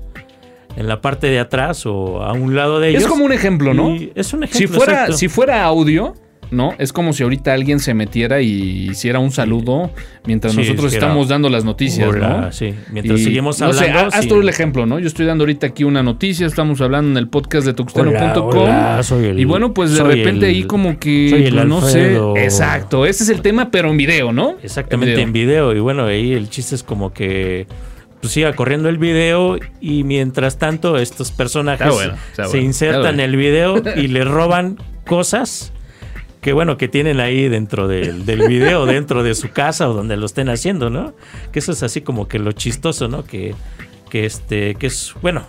en 0.75 0.87
la 0.87 1.01
parte 1.01 1.27
de 1.27 1.39
atrás 1.39 1.85
o 1.85 2.23
a 2.23 2.33
un 2.33 2.55
lado 2.55 2.79
de 2.79 2.89
ellos. 2.89 3.03
Es 3.03 3.07
como 3.09 3.25
un 3.25 3.33
ejemplo, 3.33 3.73
¿no? 3.73 3.95
es 4.15 4.33
un 4.33 4.47
Si 4.47 4.57
ejemplo. 4.57 4.77
fuera, 4.77 4.93
exacto. 4.93 5.17
si 5.17 5.27
fuera 5.27 5.63
audio, 5.65 6.13
¿no? 6.49 6.73
Es 6.79 6.91
como 6.91 7.13
si 7.13 7.23
ahorita 7.23 7.53
alguien 7.53 7.79
se 7.79 7.93
metiera 7.93 8.41
y 8.41 8.89
hiciera 8.89 9.19
un 9.19 9.31
saludo 9.31 9.89
mientras 10.25 10.51
Sí, 10.53 10.59
nosotros 10.59 10.87
hiciera- 10.87 11.07
estamos 11.07 11.29
dando 11.29 11.49
las 11.49 11.63
noticias, 11.63 12.09
Hola, 12.09 12.27
¿no? 12.41 12.51
sí. 12.51 12.73
Mientras 12.91 13.21
Y, 13.21 13.23
seguimos 13.23 13.59
no 13.61 13.71
sé, 13.71 13.85
hablando. 13.89 13.99
ha- 14.13 14.17
haz 14.17 14.23
sí. 14.23 14.29
tú 14.29 14.41
el 14.41 14.49
ejemplo, 14.49 14.85
¿no? 14.85 14.99
Yo 14.99 15.07
estoy 15.07 15.25
dando 15.25 15.43
ahorita 15.43 15.67
aquí 15.67 15.85
una 15.85 16.03
noticia, 16.03 16.45
estamos 16.45 16.81
hablando 16.81 17.09
en 17.11 17.17
el 17.17 17.29
podcast 17.29 17.65
de 17.65 17.73
tuxteno.com. 17.73 18.67
Y 19.37 19.45
bueno, 19.45 19.73
pues 19.73 19.93
de 19.93 20.03
repente 20.03 20.47
el- 20.49 20.55
ahí 20.55 20.63
como 20.63 20.99
que, 20.99 21.29
soy 21.29 21.45
el 21.45 21.53
pues, 21.53 21.65
no 21.67 21.81
sé. 21.81 22.17
Exacto, 22.43 23.05
ese 23.05 23.23
es 23.23 23.29
el 23.29 23.41
tema, 23.41 23.71
pero 23.71 23.89
en 23.89 23.97
video, 23.97 24.31
¿no? 24.33 24.55
Exactamente, 24.61 25.21
en 25.21 25.31
video. 25.31 25.73
Y 25.73 25.79
bueno, 25.79 26.05
ahí 26.05 26.33
el 26.33 26.49
chiste 26.49 26.75
es 26.75 26.83
como 26.83 27.13
que 27.13 27.65
pues 28.21 28.33
siga 28.33 28.53
corriendo 28.53 28.87
el 28.89 28.97
video 28.97 29.57
y 29.79 30.03
mientras 30.03 30.57
tanto 30.57 30.97
estos 30.97 31.31
personajes 31.31 31.87
Está 31.87 31.95
bueno, 31.95 32.13
está 32.29 32.43
se 32.43 32.49
bueno, 32.49 32.65
insertan 32.65 32.97
en 32.97 33.03
bueno. 33.03 33.23
el 33.23 33.35
video 33.35 33.83
y 33.95 34.07
le 34.07 34.23
roban 34.23 34.77
cosas 35.05 35.73
que 36.41 36.53
bueno, 36.53 36.77
que 36.77 36.87
tienen 36.87 37.19
ahí 37.19 37.47
dentro 37.49 37.87
del, 37.87 38.25
del 38.25 38.47
video, 38.47 38.85
dentro 38.87 39.23
de 39.23 39.35
su 39.35 39.51
casa 39.51 39.89
o 39.89 39.93
donde 39.93 40.17
lo 40.17 40.25
estén 40.25 40.49
haciendo, 40.49 40.89
¿no? 40.89 41.13
Que 41.51 41.59
eso 41.59 41.71
es 41.71 41.83
así 41.83 42.01
como 42.01 42.27
que 42.27 42.39
lo 42.39 42.51
chistoso, 42.51 43.07
¿no? 43.07 43.23
Que, 43.23 43.53
que 44.09 44.25
este, 44.25 44.75
que 44.75 44.87
es, 44.87 45.13
bueno, 45.21 45.45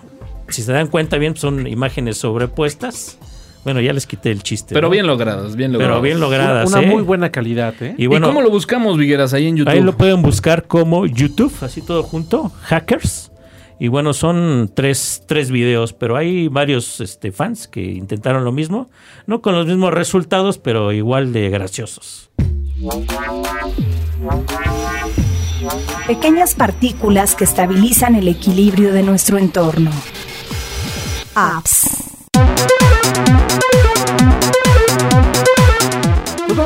si 0.49 0.63
se 0.63 0.73
dan 0.73 0.89
cuenta 0.89 1.17
bien, 1.17 1.35
son 1.37 1.67
imágenes 1.67 2.19
sobrepuestas. 2.19 3.19
Bueno, 3.65 3.81
ya 3.81 3.93
les 3.93 4.07
quité 4.07 4.31
el 4.31 4.43
chiste. 4.43 4.75
Pero 4.75 4.89
¿no? 4.89 4.93
bien 4.93 5.07
logradas, 5.07 5.55
bien 5.55 5.73
logradas. 5.73 5.93
Pero 5.95 6.03
bien 6.03 6.17
Una, 6.17 6.27
logradas. 6.27 6.69
una 6.71 6.83
¿eh? 6.83 6.87
muy 6.87 7.03
buena 7.03 7.31
calidad, 7.31 7.75
¿eh? 7.81 7.95
Y 7.97 8.05
¿Y 8.05 8.07
bueno, 8.07 8.27
cómo 8.27 8.43
lo 8.43 8.51
buscamos, 8.51 8.99
Vigueras, 8.99 9.35
ahí 9.35 9.47
en 9.47 9.57
YouTube? 9.57 9.73
Ahí 9.73 9.81
lo 9.81 9.97
pueden 9.97 10.23
buscar 10.23 10.67
como 10.67 11.07
YouTube, 11.07 11.53
así 11.61 11.81
todo 11.81 12.03
junto, 12.03 12.51
Hackers. 12.63 13.31
Y 13.79 13.89
bueno, 13.89 14.13
son 14.13 14.71
tres, 14.73 15.23
tres 15.27 15.51
videos, 15.51 15.93
pero 15.93 16.17
hay 16.17 16.47
varios 16.47 17.01
este, 17.01 17.33
fans 17.33 17.67
que 17.67 17.83
intentaron 17.83 18.45
lo 18.45 18.53
mismo. 18.53 18.89
No 19.27 19.41
con 19.43 19.55
los 19.55 19.67
mismos 19.67 19.93
resultados, 19.93 20.59
pero 20.59 20.93
igual 20.93 21.33
de 21.33 21.51
graciosos. 21.51 22.31
Pequeñas 26.07 26.55
partículas 26.55 27.35
que 27.35 27.45
estabilizan 27.45 28.15
el 28.15 28.29
equilibrio 28.29 28.93
de 28.93 29.03
nuestro 29.03 29.39
entorno. 29.39 29.91
Apps. 31.35 32.12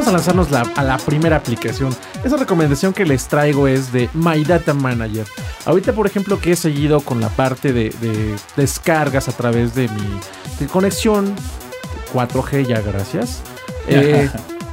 Vamos 0.07 0.09
a 0.09 0.13
lanzarnos 0.13 0.51
la- 0.51 0.73
a 0.77 0.85
la 0.85 0.99
primera 0.99 1.37
aplicación. 1.37 1.95
Esa 2.25 2.37
recomendación 2.37 2.93
que 2.93 3.05
les 3.05 3.27
traigo 3.27 3.67
es 3.69 3.93
de 3.93 4.09
My 4.15 4.43
Data 4.45 4.73
Manager. 4.75 5.27
Ahorita, 5.65 5.93
por 5.93 6.07
ejemplo, 6.07 6.39
que 6.41 6.53
he 6.53 6.57
seguido 6.57 7.01
con 7.01 7.21
la 7.21 7.29
parte 7.29 7.73
de, 7.73 7.91
de 8.01 8.35
descargas 8.57 9.29
a 9.29 9.33
través 9.33 9.75
de 9.75 9.89
mi 9.89 10.21
de 10.61 10.67
conexión 10.67 11.35
4G, 12.15 12.67
ya 12.67 12.81
gracias. 12.81 13.41
Eh, 13.89 14.29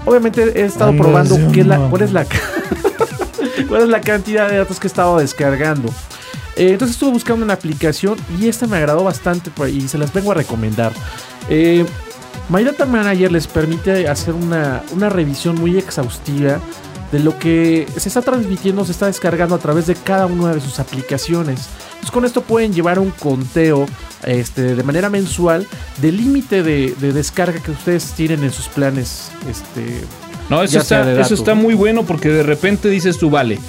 obviamente 0.07 0.59
he 0.59 0.65
estado 0.65 0.91
probando 0.97 1.37
qué 1.51 1.61
es 1.61 1.67
la, 1.67 1.77
cuál, 1.87 2.01
es 2.01 2.11
la, 2.11 2.25
cuál 3.69 3.83
es 3.83 3.87
la 3.89 4.01
cantidad 4.01 4.49
de 4.49 4.57
datos 4.57 4.79
que 4.79 4.87
he 4.87 4.89
estado 4.89 5.19
descargando. 5.19 5.89
Eh, 6.55 6.71
entonces 6.71 6.95
estuve 6.95 7.11
buscando 7.11 7.45
una 7.45 7.53
aplicación 7.53 8.17
y 8.39 8.47
esta 8.47 8.65
me 8.65 8.77
agradó 8.77 9.03
bastante 9.03 9.51
y 9.69 9.87
se 9.87 9.99
las 9.99 10.11
vengo 10.11 10.31
a 10.31 10.33
recomendar. 10.33 10.93
Eh, 11.47 11.85
My 12.49 12.63
Data 12.63 12.85
Manager 12.85 13.31
les 13.31 13.47
permite 13.47 14.07
hacer 14.07 14.33
una, 14.33 14.83
una 14.91 15.09
revisión 15.09 15.55
muy 15.55 15.77
exhaustiva 15.77 16.59
de 17.11 17.19
lo 17.19 17.37
que 17.37 17.87
se 17.95 18.09
está 18.09 18.21
transmitiendo, 18.21 18.83
se 18.85 18.91
está 18.91 19.05
descargando 19.05 19.53
a 19.55 19.59
través 19.59 19.85
de 19.85 19.95
cada 19.95 20.25
una 20.25 20.53
de 20.53 20.59
sus 20.61 20.79
aplicaciones. 20.79 21.67
Entonces 21.89 22.11
con 22.11 22.25
esto 22.25 22.41
pueden 22.41 22.73
llevar 22.73 22.99
un 22.99 23.11
conteo 23.11 23.85
este, 24.25 24.75
de 24.75 24.83
manera 24.83 25.09
mensual 25.09 25.67
del 26.01 26.17
límite 26.17 26.63
de, 26.63 26.95
de 26.99 27.13
descarga 27.13 27.59
que 27.61 27.71
ustedes 27.71 28.13
tienen 28.13 28.43
en 28.43 28.51
sus 28.51 28.67
planes. 28.67 29.31
Este, 29.49 30.01
No, 30.49 30.63
eso, 30.63 30.79
está, 30.79 31.21
eso 31.21 31.33
está 31.35 31.53
muy 31.55 31.75
bueno 31.75 32.03
porque 32.03 32.29
de 32.29 32.43
repente 32.43 32.89
dices 32.89 33.17
tú, 33.19 33.29
vale, 33.29 33.59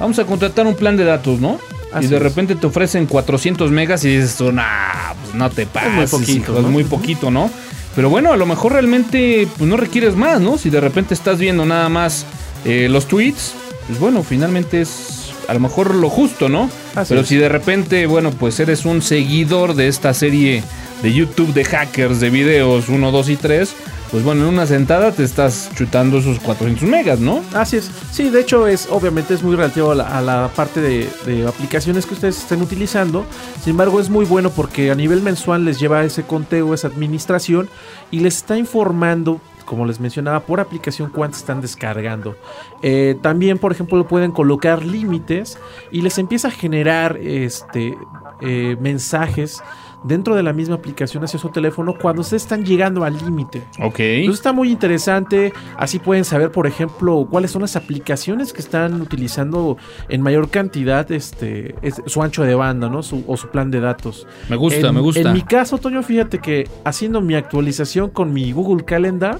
vamos 0.00 0.18
a 0.18 0.24
contratar 0.24 0.66
un 0.66 0.74
plan 0.74 0.96
de 0.96 1.04
datos, 1.04 1.38
¿no? 1.38 1.58
Así 1.92 2.06
y 2.06 2.08
de 2.08 2.16
es. 2.16 2.22
repente 2.22 2.56
te 2.56 2.66
ofrecen 2.66 3.06
400 3.06 3.70
megas 3.70 4.04
y 4.04 4.16
dices 4.16 4.36
tú, 4.36 4.50
nah, 4.52 5.12
pues 5.22 5.34
no 5.34 5.50
te 5.50 5.66
pases, 5.66 5.92
muy 5.92 6.06
poquito, 6.06 6.52
hijo, 6.52 6.60
es 6.60 6.66
muy 6.66 6.84
poquito, 6.84 7.30
¿no? 7.30 7.50
Pero 7.96 8.10
bueno, 8.10 8.32
a 8.32 8.36
lo 8.36 8.44
mejor 8.44 8.72
realmente 8.74 9.48
pues, 9.56 9.68
no 9.68 9.78
requieres 9.78 10.14
más, 10.14 10.38
¿no? 10.38 10.58
Si 10.58 10.68
de 10.68 10.80
repente 10.80 11.14
estás 11.14 11.38
viendo 11.38 11.64
nada 11.64 11.88
más 11.88 12.26
eh, 12.66 12.88
los 12.90 13.08
tweets, 13.08 13.54
pues 13.86 13.98
bueno, 13.98 14.22
finalmente 14.22 14.82
es 14.82 15.25
a 15.48 15.54
lo 15.54 15.60
mejor 15.60 15.94
lo 15.94 16.08
justo, 16.10 16.48
¿no? 16.48 16.70
Así 16.94 17.10
Pero 17.10 17.20
es. 17.22 17.28
si 17.28 17.36
de 17.36 17.48
repente, 17.48 18.06
bueno, 18.06 18.30
pues 18.30 18.58
eres 18.60 18.84
un 18.84 19.02
seguidor 19.02 19.74
de 19.74 19.88
esta 19.88 20.12
serie 20.14 20.62
de 21.02 21.12
YouTube 21.12 21.52
de 21.52 21.64
hackers 21.64 22.20
de 22.20 22.30
videos 22.30 22.88
1, 22.88 23.12
2 23.12 23.28
y 23.28 23.36
3, 23.36 23.74
pues 24.10 24.22
bueno, 24.22 24.42
en 24.42 24.54
una 24.54 24.66
sentada 24.66 25.12
te 25.12 25.24
estás 25.24 25.68
chutando 25.74 26.18
esos 26.18 26.38
400 26.38 26.88
megas, 26.88 27.18
¿no? 27.18 27.42
Así 27.52 27.76
es. 27.76 27.90
Sí, 28.12 28.30
de 28.30 28.40
hecho 28.40 28.66
es 28.66 28.86
obviamente 28.90 29.34
es 29.34 29.42
muy 29.42 29.56
relativo 29.56 29.90
a 29.90 29.94
la, 29.96 30.16
a 30.16 30.22
la 30.22 30.50
parte 30.54 30.80
de, 30.80 31.08
de 31.26 31.46
aplicaciones 31.46 32.06
que 32.06 32.14
ustedes 32.14 32.38
estén 32.38 32.62
utilizando. 32.62 33.26
Sin 33.62 33.72
embargo, 33.72 34.00
es 34.00 34.08
muy 34.08 34.24
bueno 34.24 34.50
porque 34.50 34.90
a 34.90 34.94
nivel 34.94 35.22
mensual 35.22 35.64
les 35.64 35.78
lleva 35.80 36.04
ese 36.04 36.22
conteo, 36.22 36.72
esa 36.72 36.86
administración 36.88 37.68
y 38.10 38.20
les 38.20 38.36
está 38.36 38.56
informando. 38.56 39.40
Como 39.66 39.84
les 39.84 40.00
mencionaba, 40.00 40.40
por 40.40 40.60
aplicación 40.60 41.10
cuánto 41.10 41.36
están 41.36 41.60
descargando. 41.60 42.36
Eh, 42.82 43.18
también, 43.20 43.58
por 43.58 43.72
ejemplo, 43.72 44.08
pueden 44.08 44.32
colocar 44.32 44.82
límites 44.82 45.58
y 45.92 46.00
les 46.00 46.16
empieza 46.16 46.48
a 46.48 46.50
generar 46.50 47.18
este, 47.18 47.98
eh, 48.40 48.76
mensajes 48.80 49.62
dentro 50.06 50.34
de 50.34 50.42
la 50.42 50.52
misma 50.52 50.76
aplicación 50.76 51.24
hacia 51.24 51.38
su 51.38 51.48
teléfono 51.50 51.94
cuando 52.00 52.22
ustedes 52.22 52.42
están 52.42 52.64
llegando 52.64 53.04
al 53.04 53.16
límite. 53.16 53.62
Ok. 53.80 54.00
Entonces 54.00 54.40
está 54.40 54.52
muy 54.52 54.70
interesante. 54.70 55.52
Así 55.76 55.98
pueden 55.98 56.24
saber, 56.24 56.50
por 56.52 56.66
ejemplo, 56.66 57.26
cuáles 57.30 57.50
son 57.50 57.62
las 57.62 57.76
aplicaciones 57.76 58.52
que 58.52 58.60
están 58.60 59.00
utilizando 59.00 59.76
en 60.08 60.22
mayor 60.22 60.48
cantidad 60.50 61.10
este, 61.12 61.74
es- 61.82 62.00
su 62.06 62.22
ancho 62.22 62.42
de 62.44 62.54
banda, 62.54 62.88
¿no? 62.88 63.02
Su- 63.02 63.24
o 63.26 63.36
su 63.36 63.48
plan 63.48 63.70
de 63.70 63.80
datos. 63.80 64.26
Me 64.48 64.56
gusta, 64.56 64.88
En- 64.88 64.94
me 64.94 65.00
gusta. 65.00 65.20
En 65.20 65.32
mi 65.32 65.42
caso, 65.42 65.78
Toño, 65.78 66.02
fíjate 66.02 66.38
que 66.38 66.68
haciendo 66.84 67.20
mi 67.20 67.34
actualización 67.34 68.10
con 68.10 68.32
mi 68.32 68.52
Google 68.52 68.84
Calendar, 68.84 69.38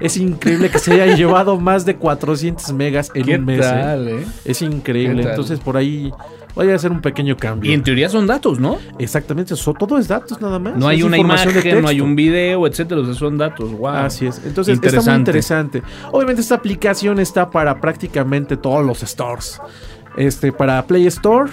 es 0.00 0.16
increíble 0.16 0.70
que 0.70 0.78
se 0.78 0.92
haya 1.00 1.14
llevado 1.16 1.58
más 1.58 1.84
de 1.84 1.96
400 1.96 2.72
megas 2.72 3.10
en 3.14 3.24
¿Qué 3.24 3.36
un 3.36 3.44
mes. 3.44 3.58
¿eh? 3.60 3.62
tal, 3.62 4.08
eh? 4.08 4.26
Es 4.44 4.60
increíble. 4.62 5.22
Entonces 5.22 5.60
por 5.60 5.76
ahí 5.76 6.10
voy 6.54 6.70
a 6.70 6.74
hacer 6.74 6.90
un 6.90 7.00
pequeño 7.00 7.36
cambio. 7.36 7.70
Y 7.70 7.74
en 7.74 7.82
teoría 7.82 8.08
son 8.08 8.26
datos, 8.26 8.58
¿no? 8.58 8.78
Exactamente, 8.98 9.54
eso, 9.54 9.74
todo 9.74 9.98
es 9.98 10.08
datos 10.08 10.40
nada 10.40 10.58
más. 10.58 10.76
No 10.76 10.88
hay 10.88 10.98
es 10.98 11.04
una 11.04 11.16
de 11.16 11.20
imagen, 11.20 11.82
no 11.82 11.88
hay 11.88 12.00
un 12.00 12.14
video, 12.14 12.66
etcétera. 12.66 13.00
O 13.00 13.04
sea, 13.04 13.14
son 13.14 13.38
datos. 13.38 13.72
Wow. 13.72 13.88
Así 13.88 14.26
es. 14.26 14.40
Entonces 14.44 14.78
está 14.82 15.00
muy 15.02 15.18
interesante. 15.18 15.82
Obviamente 16.10 16.42
esta 16.42 16.56
aplicación 16.56 17.18
está 17.18 17.50
para 17.50 17.80
prácticamente 17.80 18.56
todos 18.56 18.84
los 18.84 19.00
stores. 19.00 19.60
Este, 20.16 20.52
para 20.52 20.86
Play 20.86 21.06
Store 21.06 21.50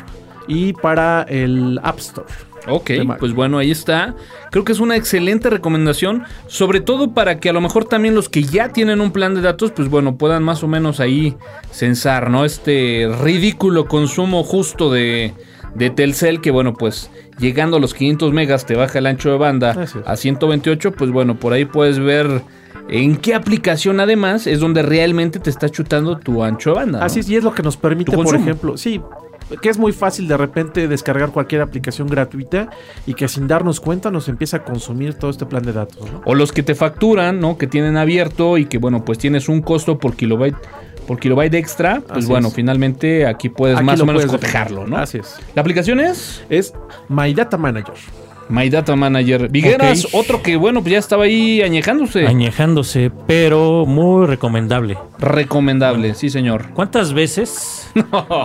y 0.48 0.74
para 0.74 1.24
el 1.24 1.80
App 1.84 2.00
Store. 2.00 2.28
Ok, 2.68 2.92
pues 3.20 3.34
bueno, 3.34 3.58
ahí 3.58 3.72
está. 3.72 4.16
Creo 4.52 4.64
que 4.64 4.72
es 4.72 4.80
una 4.80 4.96
excelente 4.96 5.50
recomendación, 5.50 6.24
sobre 6.48 6.82
todo 6.82 7.14
para 7.14 7.40
que 7.40 7.50
a 7.50 7.54
lo 7.54 7.62
mejor 7.62 7.86
también 7.86 8.16
los 8.16 8.30
que 8.30 8.44
ya 8.44 8.70
tienen 8.70 9.02
un 9.02 9.12
plan 9.12 9.36
de 9.36 9.42
datos, 9.42 9.72
pues 9.72 9.90
bueno, 9.90 10.18
puedan 10.18 10.44
más 10.44 10.64
o 10.64 10.68
menos 10.68 11.00
ahí 11.00 11.36
censar, 11.72 12.30
¿no? 12.30 12.46
Este 12.46 13.10
ridículo 13.22 13.88
consumo 13.88 14.44
justo 14.44 14.92
de, 14.92 15.34
de 15.76 15.90
Telcel, 15.90 16.42
que 16.42 16.52
bueno, 16.52 16.74
pues 16.74 17.10
llegando 17.40 17.78
a 17.78 17.80
los 17.80 17.94
500 17.94 18.34
megas 18.34 18.66
te 18.66 18.76
baja 18.76 19.00
el 19.00 19.06
ancho 19.06 19.32
de 19.32 19.38
banda 19.38 19.76
a 20.06 20.16
128, 20.16 20.92
pues 20.92 21.12
bueno, 21.12 21.40
por 21.40 21.54
ahí 21.54 21.66
puedes 21.66 22.00
ver 22.00 22.42
en 22.90 23.18
qué 23.18 23.36
aplicación 23.36 24.00
además 24.00 24.48
es 24.48 24.60
donde 24.60 24.82
realmente 24.82 25.40
te 25.40 25.50
está 25.50 25.70
chutando 25.70 26.18
tu 26.18 26.44
ancho 26.44 26.72
de 26.72 26.76
banda. 26.76 27.00
¿no? 27.00 27.06
Así 27.06 27.20
es, 27.20 27.30
y 27.30 27.36
es 27.36 27.44
lo 27.44 27.54
que 27.54 27.64
nos 27.64 27.78
permite, 27.78 28.12
por 28.12 28.36
ejemplo, 28.36 28.78
sí, 28.78 29.02
que 29.62 29.70
es 29.70 29.78
muy 29.78 29.92
fácil 29.92 30.28
de 30.28 30.38
repente 30.38 30.88
descargar 30.88 31.32
cualquier 31.32 31.62
aplicación 31.62 32.08
gratuita 32.08 32.70
y 33.06 33.14
que 33.14 33.28
sin 33.28 33.48
darnos 33.48 33.80
cuenta 33.80 34.12
nos 34.12 34.28
empieza 34.30 34.58
a 34.58 34.64
consumir 34.64 35.16
todo 35.16 35.32
este 35.32 35.46
plan 35.46 35.64
de 35.64 35.74
datos. 35.74 36.12
¿no? 36.12 36.22
O 36.26 36.36
los 36.36 36.52
que 36.52 36.64
te 36.64 36.76
facturan, 36.76 37.40
¿no? 37.40 37.58
Que 37.58 37.68
tienen 37.68 37.98
abierto 37.98 38.58
y 38.58 38.66
que, 38.66 38.78
bueno, 38.78 39.04
pues 39.04 39.18
tienes 39.18 39.50
un 39.50 39.62
costo 39.62 39.98
por 39.98 40.16
kilobyte, 40.16 40.58
por 41.08 41.20
kilobyte 41.20 41.56
extra. 41.56 42.02
Pues 42.02 42.20
Así 42.20 42.28
bueno, 42.28 42.50
es. 42.50 42.54
finalmente 42.54 43.26
aquí 43.26 43.50
puedes 43.50 43.78
Aquí 43.78 43.86
más 43.86 44.00
o 44.00 44.06
menos 44.06 44.26
cotejarlo, 44.26 44.86
¿no? 44.86 44.98
Así 44.98 45.18
es. 45.18 45.40
La 45.56 45.62
aplicación 45.62 46.00
es 46.00 46.44
Es 46.50 46.74
My 47.08 47.34
Data 47.34 47.58
Manager. 47.58 47.96
My 48.50 48.70
Data 48.70 48.96
Manager. 48.96 49.50
Vigueras, 49.50 50.08
otro 50.14 50.42
que, 50.42 50.56
bueno, 50.56 50.82
pues 50.82 50.94
ya 50.94 51.00
estaba 51.00 51.24
ahí 51.26 51.62
añejándose. 51.62 52.28
Añejándose, 52.28 53.12
pero 53.28 53.86
muy 53.86 54.26
recomendable. 54.26 54.98
Recomendable, 55.20 56.16
sí, 56.16 56.30
señor. 56.30 56.72
¿Cuántas 56.74 57.14
veces? 57.14 57.92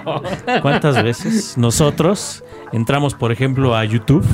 ¿Cuántas 0.63 1.03
veces 1.03 1.57
nosotros 1.57 2.45
entramos, 2.73 3.15
por 3.15 3.33
ejemplo, 3.33 3.75
a 3.75 3.85
YouTube? 3.85 4.25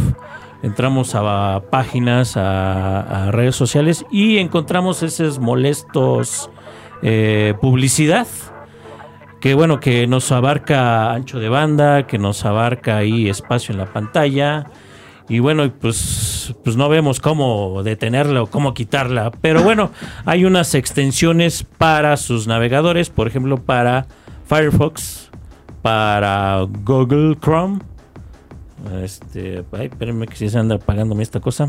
Entramos 0.63 1.15
a 1.15 1.63
páginas, 1.71 2.37
a, 2.37 3.29
a 3.29 3.31
redes 3.31 3.57
sociales 3.57 4.05
y 4.11 4.39
encontramos 4.39 5.03
esos 5.03 5.39
molestos 5.39 6.51
eh, 7.03 7.55
publicidad 7.61 8.27
que 9.41 9.55
bueno, 9.55 9.81
que 9.81 10.07
nos 10.07 10.31
abarca 10.33 11.13
ancho 11.13 11.39
de 11.41 11.49
banda, 11.49 12.07
que 12.07 12.19
nos 12.19 12.45
abarca 12.45 12.99
ahí 12.99 13.29
espacio 13.29 13.73
en 13.73 13.79
la 13.79 13.87
pantalla. 13.87 14.67
Y 15.31 15.39
bueno, 15.39 15.73
pues, 15.81 16.53
pues 16.65 16.77
no 16.77 16.89
vemos 16.89 17.21
cómo 17.21 17.85
detenerla 17.85 18.43
o 18.43 18.47
cómo 18.49 18.75
quitarla. 18.75 19.31
Pero 19.31 19.63
bueno, 19.63 19.93
hay 20.25 20.45
unas 20.45 20.75
extensiones 20.75 21.63
para 21.63 22.17
sus 22.17 22.49
navegadores, 22.49 23.11
por 23.11 23.29
ejemplo, 23.29 23.57
para 23.57 24.09
Firefox, 24.47 25.31
para 25.83 26.67
Google 26.85 27.37
Chrome. 27.41 27.79
Este, 29.05 29.63
ay, 29.71 29.87
espérenme 29.87 30.27
que 30.27 30.35
si 30.35 30.49
se 30.49 30.59
anda 30.59 30.75
apagándome 30.75 31.23
esta 31.23 31.39
cosa. 31.39 31.69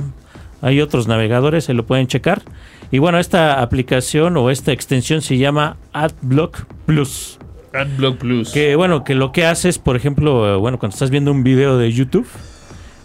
Hay 0.63 0.81
otros 0.81 1.07
navegadores, 1.07 1.65
se 1.65 1.75
lo 1.75 1.85
pueden 1.85 2.07
checar. 2.07 2.41
Y 2.89 2.97
bueno, 2.97 3.19
esta 3.19 3.61
aplicación 3.61 4.37
o 4.37 4.49
esta 4.49 4.71
extensión 4.71 5.21
se 5.21 5.37
llama 5.37 5.77
AdBlock 5.93 6.65
Plus. 6.87 7.37
AdBlock 7.73 8.17
Plus. 8.17 8.49
Que 8.49 8.75
bueno, 8.75 9.03
que 9.03 9.13
lo 9.13 9.31
que 9.31 9.45
hace 9.45 9.69
es, 9.69 9.77
por 9.77 9.95
ejemplo, 9.95 10.51
eh, 10.51 10.57
bueno, 10.57 10.79
cuando 10.79 10.95
estás 10.95 11.11
viendo 11.11 11.31
un 11.31 11.43
video 11.43 11.77
de 11.77 11.91
YouTube, 11.91 12.27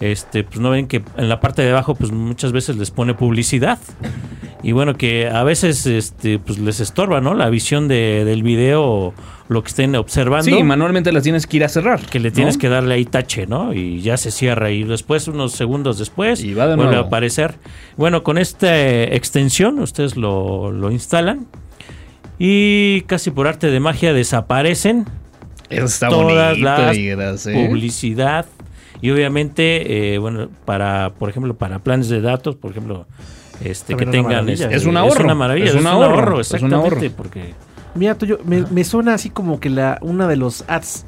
este, 0.01 0.45
pues 0.45 0.59
no 0.61 0.71
ven 0.71 0.87
que 0.89 1.03
en 1.17 1.29
la 1.29 1.41
parte 1.41 1.63
de 1.63 1.71
abajo, 1.71 1.95
pues 1.95 2.13
muchas 2.13 2.53
veces 2.53 2.77
les 2.77 2.91
pone 2.91 3.15
publicidad. 3.15 3.79
Y 4.63 4.73
bueno, 4.73 4.97
que 4.97 5.29
a 5.29 5.43
veces 5.45 5.87
este, 5.87 6.39
pues 6.39 6.59
les 6.59 6.81
estorba, 6.81 7.21
¿no? 7.21 7.35
La 7.35 7.49
visión 7.51 7.87
de- 7.89 8.25
del 8.25 8.43
video 8.43 9.15
lo 9.49 9.63
que 9.63 9.69
estén 9.69 9.95
observando. 9.95 10.45
Sí, 10.45 10.61
manualmente 10.65 11.13
las 11.13 11.23
tienes 11.23 11.47
que 11.47 11.59
ir 11.59 11.65
a 11.65 11.69
cerrar. 11.69 12.01
que 12.01 12.19
le 12.19 12.31
¿no? 12.31 12.35
tienes 12.35 12.59
que 12.59 12.69
darle 12.69 12.95
ahí 12.95 13.05
tache, 13.05 13.47
¿no? 13.47 13.73
Y 13.73 14.01
ya 14.01 14.17
se 14.17 14.33
cierra. 14.33 14.73
Y 14.73 14.83
después, 14.83 15.29
unos 15.29 15.53
segundos 15.53 15.99
después, 16.01 16.43
Y 16.43 16.53
va 16.53 16.67
de 16.67 16.75
vuelve 16.75 16.91
nuevo. 16.93 17.05
a 17.05 17.07
aparecer. 17.07 17.55
Bueno, 17.97 18.25
con 18.25 18.39
esta 18.39 18.77
eh, 18.77 19.15
extensión, 19.15 19.79
ustedes 19.79 20.17
lo, 20.17 20.73
lo 20.73 20.91
instalan. 20.91 21.47
Y 22.39 23.03
casi 23.03 23.31
por 23.31 23.47
arte 23.47 23.71
de 23.71 23.79
magia 23.81 24.13
desaparecen 24.13 25.07
Eso 25.71 25.85
está 25.87 26.09
todas 26.09 26.59
bonito, 26.59 27.17
las 27.17 27.47
¿eh? 27.47 27.67
publicidad. 27.69 28.47
Y 29.01 29.11
obviamente, 29.11 30.15
eh, 30.15 30.19
bueno, 30.19 30.49
para, 30.65 31.13
por 31.19 31.29
ejemplo, 31.29 31.55
para 31.55 31.79
planes 31.81 32.09
de 32.09 32.21
datos, 32.21 32.57
por 32.57 32.71
ejemplo, 32.71 33.07
este, 33.63 33.95
que 33.95 34.05
También 34.05 34.25
tengan... 34.25 34.49
este, 34.49 34.75
Es 34.75 34.87
un 34.87 34.97
ahorro, 34.97 35.15
Es 35.19 35.25
una 35.25 35.35
maravilla, 35.35 35.67
es 35.67 35.75
es, 35.75 35.81
un 35.81 35.87
ahorro, 35.87 36.15
ahorro, 36.15 36.41
es 36.41 36.51
un 36.51 36.57
exactamente, 36.57 37.07
ahorro. 37.07 37.17
porque... 37.17 37.55
Mira, 37.95 38.15
Toyo, 38.17 38.39
me, 38.45 38.63
me 38.71 38.85
suena 38.85 39.15
así 39.15 39.31
como 39.31 39.59
que 39.61 39.71
la 39.71 39.99
una 40.03 40.29
de 40.29 40.37
los 40.37 40.65
ads, 40.69 41.07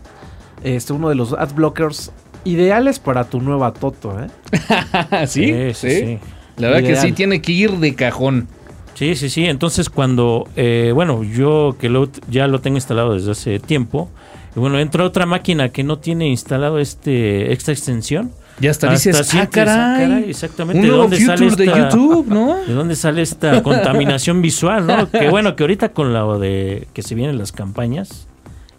este, 0.64 0.92
uno 0.92 1.08
de 1.10 1.14
los 1.14 1.32
ad 1.34 1.52
blockers 1.54 2.12
ideales 2.44 2.98
para 2.98 3.24
tu 3.24 3.40
nueva 3.40 3.72
Toto, 3.72 4.16
¿eh? 4.20 4.28
¿Sí? 5.26 5.46
Sí, 5.46 5.74
sí, 5.74 5.90
sí. 5.90 6.18
La 6.56 6.68
verdad 6.68 6.88
que 6.88 6.96
sí 6.96 7.12
tiene 7.12 7.42
que 7.42 7.52
ir 7.52 7.72
de 7.72 7.94
cajón. 7.94 8.48
Sí, 8.94 9.14
sí, 9.14 9.28
sí. 9.28 9.44
Entonces 9.44 9.90
cuando, 9.90 10.48
eh, 10.56 10.90
bueno, 10.94 11.22
yo 11.22 11.76
que 11.78 11.88
lo, 11.88 12.08
ya 12.30 12.46
lo 12.48 12.60
tengo 12.60 12.78
instalado 12.78 13.14
desde 13.14 13.30
hace 13.32 13.58
tiempo, 13.60 14.10
bueno, 14.58 14.78
entra 14.78 15.04
otra 15.04 15.26
máquina 15.26 15.70
que 15.70 15.82
no 15.84 15.98
tiene 15.98 16.28
instalado 16.28 16.78
este 16.78 17.52
esta 17.52 17.72
extensión. 17.72 18.32
Ya 18.60 18.72
hasta, 18.72 18.90
Hasta 18.90 19.10
dices, 19.10 19.20
ah, 19.20 19.24
sientes, 19.30 19.62
ah, 19.62 19.64
caray. 19.64 20.08
caray, 20.08 20.30
exactamente, 20.30 20.80
Un 20.80 20.86
¿de 20.86 20.90
dónde 20.90 21.20
sale 21.20 21.50
de 21.54 21.64
esta- 21.64 21.90
YouTube, 21.90 22.26
¿no? 22.28 22.56
¿De 22.66 22.74
dónde 22.74 22.96
sale 22.96 23.22
esta 23.22 23.62
contaminación 23.62 24.42
visual, 24.42 24.84
no? 24.84 25.08
Que 25.10 25.28
bueno, 25.30 25.54
que 25.54 25.62
ahorita 25.62 25.90
con 25.90 26.12
lo 26.12 26.40
de 26.40 26.88
que 26.92 27.02
se 27.02 27.14
vienen 27.14 27.38
las 27.38 27.52
campañas, 27.52 28.26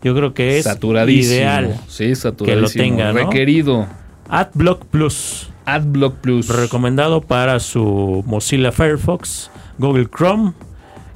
yo 0.04 0.14
creo 0.16 0.34
que 0.34 0.58
es 0.60 0.68
ideal. 1.08 1.80
Sí, 1.88 2.14
saturadísimo. 2.14 2.84
tenga, 2.84 3.14
¿no? 3.14 3.20
Requerido. 3.20 3.88
AdBlock 4.30 4.86
Plus, 4.86 5.50
AdBlock 5.66 6.16
Plus. 6.18 6.50
recomendado 6.50 7.22
para 7.22 7.60
su 7.60 8.24
Mozilla 8.28 8.72
Firefox, 8.72 9.50
Google 9.78 10.08
Chrome 10.08 10.54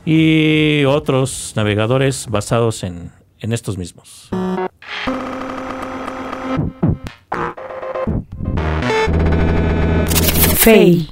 y 0.06 0.84
otros 0.86 1.54
navegadores 1.56 2.28
basados 2.30 2.84
en, 2.84 3.12
en 3.44 3.54
estos 3.54 3.78
mismos. 3.78 4.30
Fail. 10.56 11.10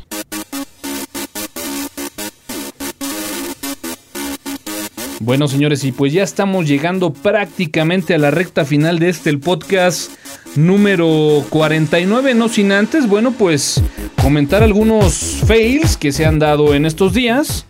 Bueno, 5.19 5.47
señores, 5.47 5.83
y 5.83 5.91
pues 5.91 6.13
ya 6.13 6.23
estamos 6.23 6.67
llegando 6.67 7.13
prácticamente 7.13 8.15
a 8.15 8.17
la 8.17 8.31
recta 8.31 8.65
final 8.65 8.97
de 8.97 9.09
este 9.09 9.29
el 9.29 9.39
podcast 9.39 10.09
número 10.55 11.45
49, 11.49 12.33
no 12.33 12.49
sin 12.49 12.71
antes, 12.71 13.07
bueno, 13.07 13.31
pues 13.31 13.83
comentar 14.21 14.63
algunos 14.63 15.41
fails 15.45 15.97
que 15.97 16.11
se 16.11 16.25
han 16.25 16.39
dado 16.39 16.73
en 16.73 16.85
estos 16.85 17.13
días. 17.13 17.65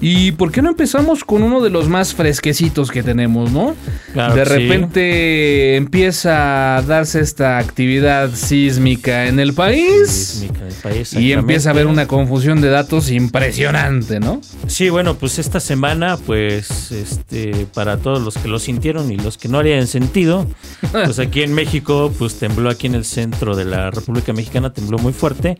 ¿Y 0.00 0.32
por 0.32 0.50
qué 0.50 0.60
no 0.60 0.70
empezamos 0.70 1.24
con 1.24 1.42
uno 1.42 1.60
de 1.60 1.70
los 1.70 1.88
más 1.88 2.14
fresquecitos 2.14 2.90
que 2.90 3.02
tenemos, 3.02 3.52
no? 3.52 3.74
Claro 4.12 4.34
de 4.34 4.44
sí. 4.44 4.52
repente 4.52 5.76
empieza 5.76 6.76
a 6.76 6.82
darse 6.82 7.20
esta 7.20 7.58
actividad 7.58 8.30
sísmica 8.34 9.26
en 9.26 9.40
el 9.40 9.54
país. 9.54 10.10
Sísmica 10.10 10.64
del 10.64 10.74
país, 10.74 11.12
Y 11.14 11.32
empieza 11.32 11.70
a 11.70 11.72
haber 11.72 11.86
una 11.86 12.06
confusión 12.06 12.60
de 12.60 12.68
datos 12.68 13.10
impresionante, 13.10 14.20
¿no? 14.20 14.40
Sí, 14.66 14.90
bueno, 14.90 15.14
pues 15.14 15.38
esta 15.38 15.60
semana, 15.60 16.16
pues, 16.16 16.92
este, 16.92 17.66
para 17.72 17.96
todos 17.98 18.20
los 18.22 18.36
que 18.36 18.48
lo 18.48 18.58
sintieron 18.58 19.10
y 19.10 19.16
los 19.16 19.38
que 19.38 19.48
no 19.48 19.58
harían 19.58 19.86
sentido, 19.86 20.46
pues 20.92 21.18
aquí 21.18 21.42
en 21.42 21.54
México, 21.54 22.12
pues 22.18 22.38
tembló 22.38 22.70
aquí 22.70 22.86
en 22.86 22.94
el 22.94 23.04
centro 23.04 23.56
de 23.56 23.64
la 23.64 23.90
República 23.90 24.32
Mexicana, 24.32 24.72
tembló 24.72 24.98
muy 24.98 25.12
fuerte. 25.12 25.56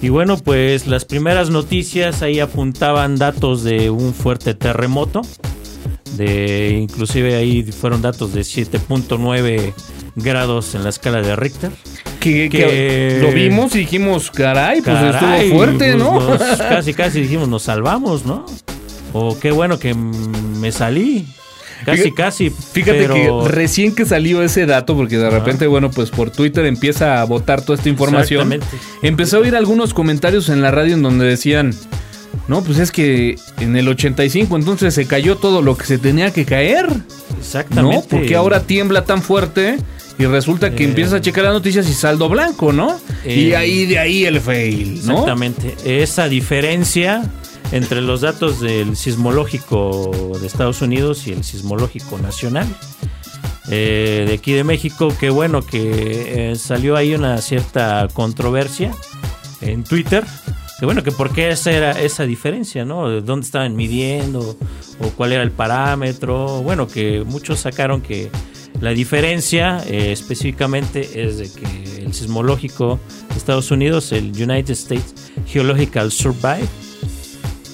Y 0.00 0.10
bueno, 0.10 0.36
pues 0.36 0.86
las 0.86 1.04
primeras 1.04 1.50
noticias 1.50 2.22
ahí 2.22 2.38
apuntaban 2.38 3.16
datos 3.16 3.64
de 3.64 3.77
un 3.90 4.12
fuerte 4.14 4.54
terremoto, 4.54 5.22
de 6.16 6.78
inclusive 6.82 7.36
ahí 7.36 7.62
fueron 7.72 8.02
datos 8.02 8.32
de 8.32 8.40
7.9 8.42 9.72
grados 10.16 10.74
en 10.74 10.82
la 10.84 10.88
escala 10.90 11.22
de 11.22 11.36
Richter. 11.36 11.70
Que, 12.20 12.48
Que- 12.48 12.58
que 12.58 13.18
lo 13.22 13.30
vimos 13.32 13.74
y 13.76 13.80
dijimos, 13.80 14.30
caray, 14.30 14.80
pues 14.82 14.96
Caray, 14.96 15.42
estuvo 15.44 15.56
fuerte, 15.56 15.92
pues 15.92 15.96
¿no? 15.96 16.20
nos- 16.20 16.38
casi, 16.58 16.94
casi 16.94 17.20
dijimos, 17.20 17.48
nos 17.48 17.62
salvamos, 17.62 18.24
¿no? 18.24 18.44
O 19.12 19.38
qué 19.38 19.50
bueno 19.52 19.78
que 19.78 19.94
me 19.94 20.72
salí. 20.72 21.26
Casi, 21.84 22.02
Fíjate- 22.02 22.14
casi. 22.14 22.50
Fíjate 22.50 22.98
pero- 22.98 23.14
que 23.44 23.48
recién 23.48 23.94
que 23.94 24.04
salió 24.04 24.42
ese 24.42 24.66
dato, 24.66 24.96
porque 24.96 25.16
de 25.16 25.30
repente, 25.30 25.68
bueno, 25.68 25.90
pues 25.90 26.10
por 26.10 26.30
Twitter 26.30 26.66
empieza 26.66 27.20
a 27.20 27.24
botar 27.24 27.62
toda 27.62 27.76
esta 27.76 27.88
información. 27.88 28.58
Empecé 29.02 29.36
a 29.36 29.38
oír 29.38 29.54
algunos 29.54 29.94
comentarios 29.94 30.48
en 30.48 30.60
la 30.60 30.72
radio 30.72 30.94
en 30.94 31.02
donde 31.02 31.24
decían, 31.26 31.72
no, 32.48 32.62
pues 32.62 32.78
es 32.78 32.90
que 32.90 33.36
en 33.58 33.76
el 33.76 33.88
85 33.88 34.56
entonces 34.56 34.94
se 34.94 35.06
cayó 35.06 35.36
todo 35.36 35.60
lo 35.62 35.76
que 35.76 35.84
se 35.86 35.98
tenía 35.98 36.32
que 36.32 36.44
caer, 36.44 36.86
Exactamente. 37.38 37.96
¿no? 37.96 38.02
Porque 38.08 38.36
ahora 38.36 38.62
tiembla 38.62 39.04
tan 39.04 39.22
fuerte 39.22 39.76
y 40.18 40.24
resulta 40.26 40.74
que 40.74 40.84
Eh. 40.84 40.88
empiezas 40.88 41.14
a 41.14 41.20
checar 41.20 41.44
las 41.44 41.52
noticias 41.52 41.88
y 41.88 41.92
saldo 41.94 42.28
blanco, 42.28 42.72
¿no? 42.72 42.98
y 43.24 43.50
Eh. 43.50 43.56
ahí 43.56 43.86
de 43.86 43.98
ahí 43.98 44.24
el 44.24 44.40
fail, 44.40 44.94
¿no? 45.06 45.12
Exactamente. 45.12 45.74
Esa 45.84 46.28
diferencia 46.28 47.22
entre 47.70 48.00
los 48.00 48.22
datos 48.22 48.60
del 48.60 48.96
sismológico 48.96 50.10
de 50.40 50.46
Estados 50.46 50.80
Unidos 50.82 51.26
y 51.26 51.32
el 51.32 51.44
sismológico 51.44 52.18
nacional. 52.18 52.66
eh, 53.70 54.24
de 54.26 54.32
aquí 54.32 54.52
de 54.54 54.64
México, 54.64 55.12
que 55.20 55.28
bueno, 55.28 55.60
que 55.60 56.54
salió 56.58 56.96
ahí 56.96 57.14
una 57.14 57.36
cierta 57.42 58.08
controversia 58.14 58.92
en 59.60 59.84
Twitter. 59.84 60.24
Que 60.78 60.86
bueno, 60.86 61.02
que 61.02 61.10
por 61.10 61.32
qué 61.32 61.50
esa 61.50 61.72
era 61.72 61.90
esa 61.90 62.24
diferencia, 62.24 62.84
¿no? 62.84 63.08
De 63.08 63.20
dónde 63.20 63.46
estaban 63.46 63.74
midiendo 63.74 64.56
o 65.00 65.08
cuál 65.16 65.32
era 65.32 65.42
el 65.42 65.50
parámetro. 65.50 66.62
Bueno, 66.62 66.86
que 66.86 67.24
muchos 67.26 67.58
sacaron 67.60 68.00
que 68.00 68.30
la 68.80 68.90
diferencia 68.90 69.82
eh, 69.88 70.12
específicamente 70.12 71.24
es 71.26 71.38
de 71.38 71.50
que 71.52 72.04
el 72.04 72.14
sismológico 72.14 73.00
de 73.28 73.36
Estados 73.36 73.72
Unidos, 73.72 74.12
el 74.12 74.30
United 74.30 74.70
States 74.70 75.14
Geological 75.46 76.12
Survey, 76.12 76.62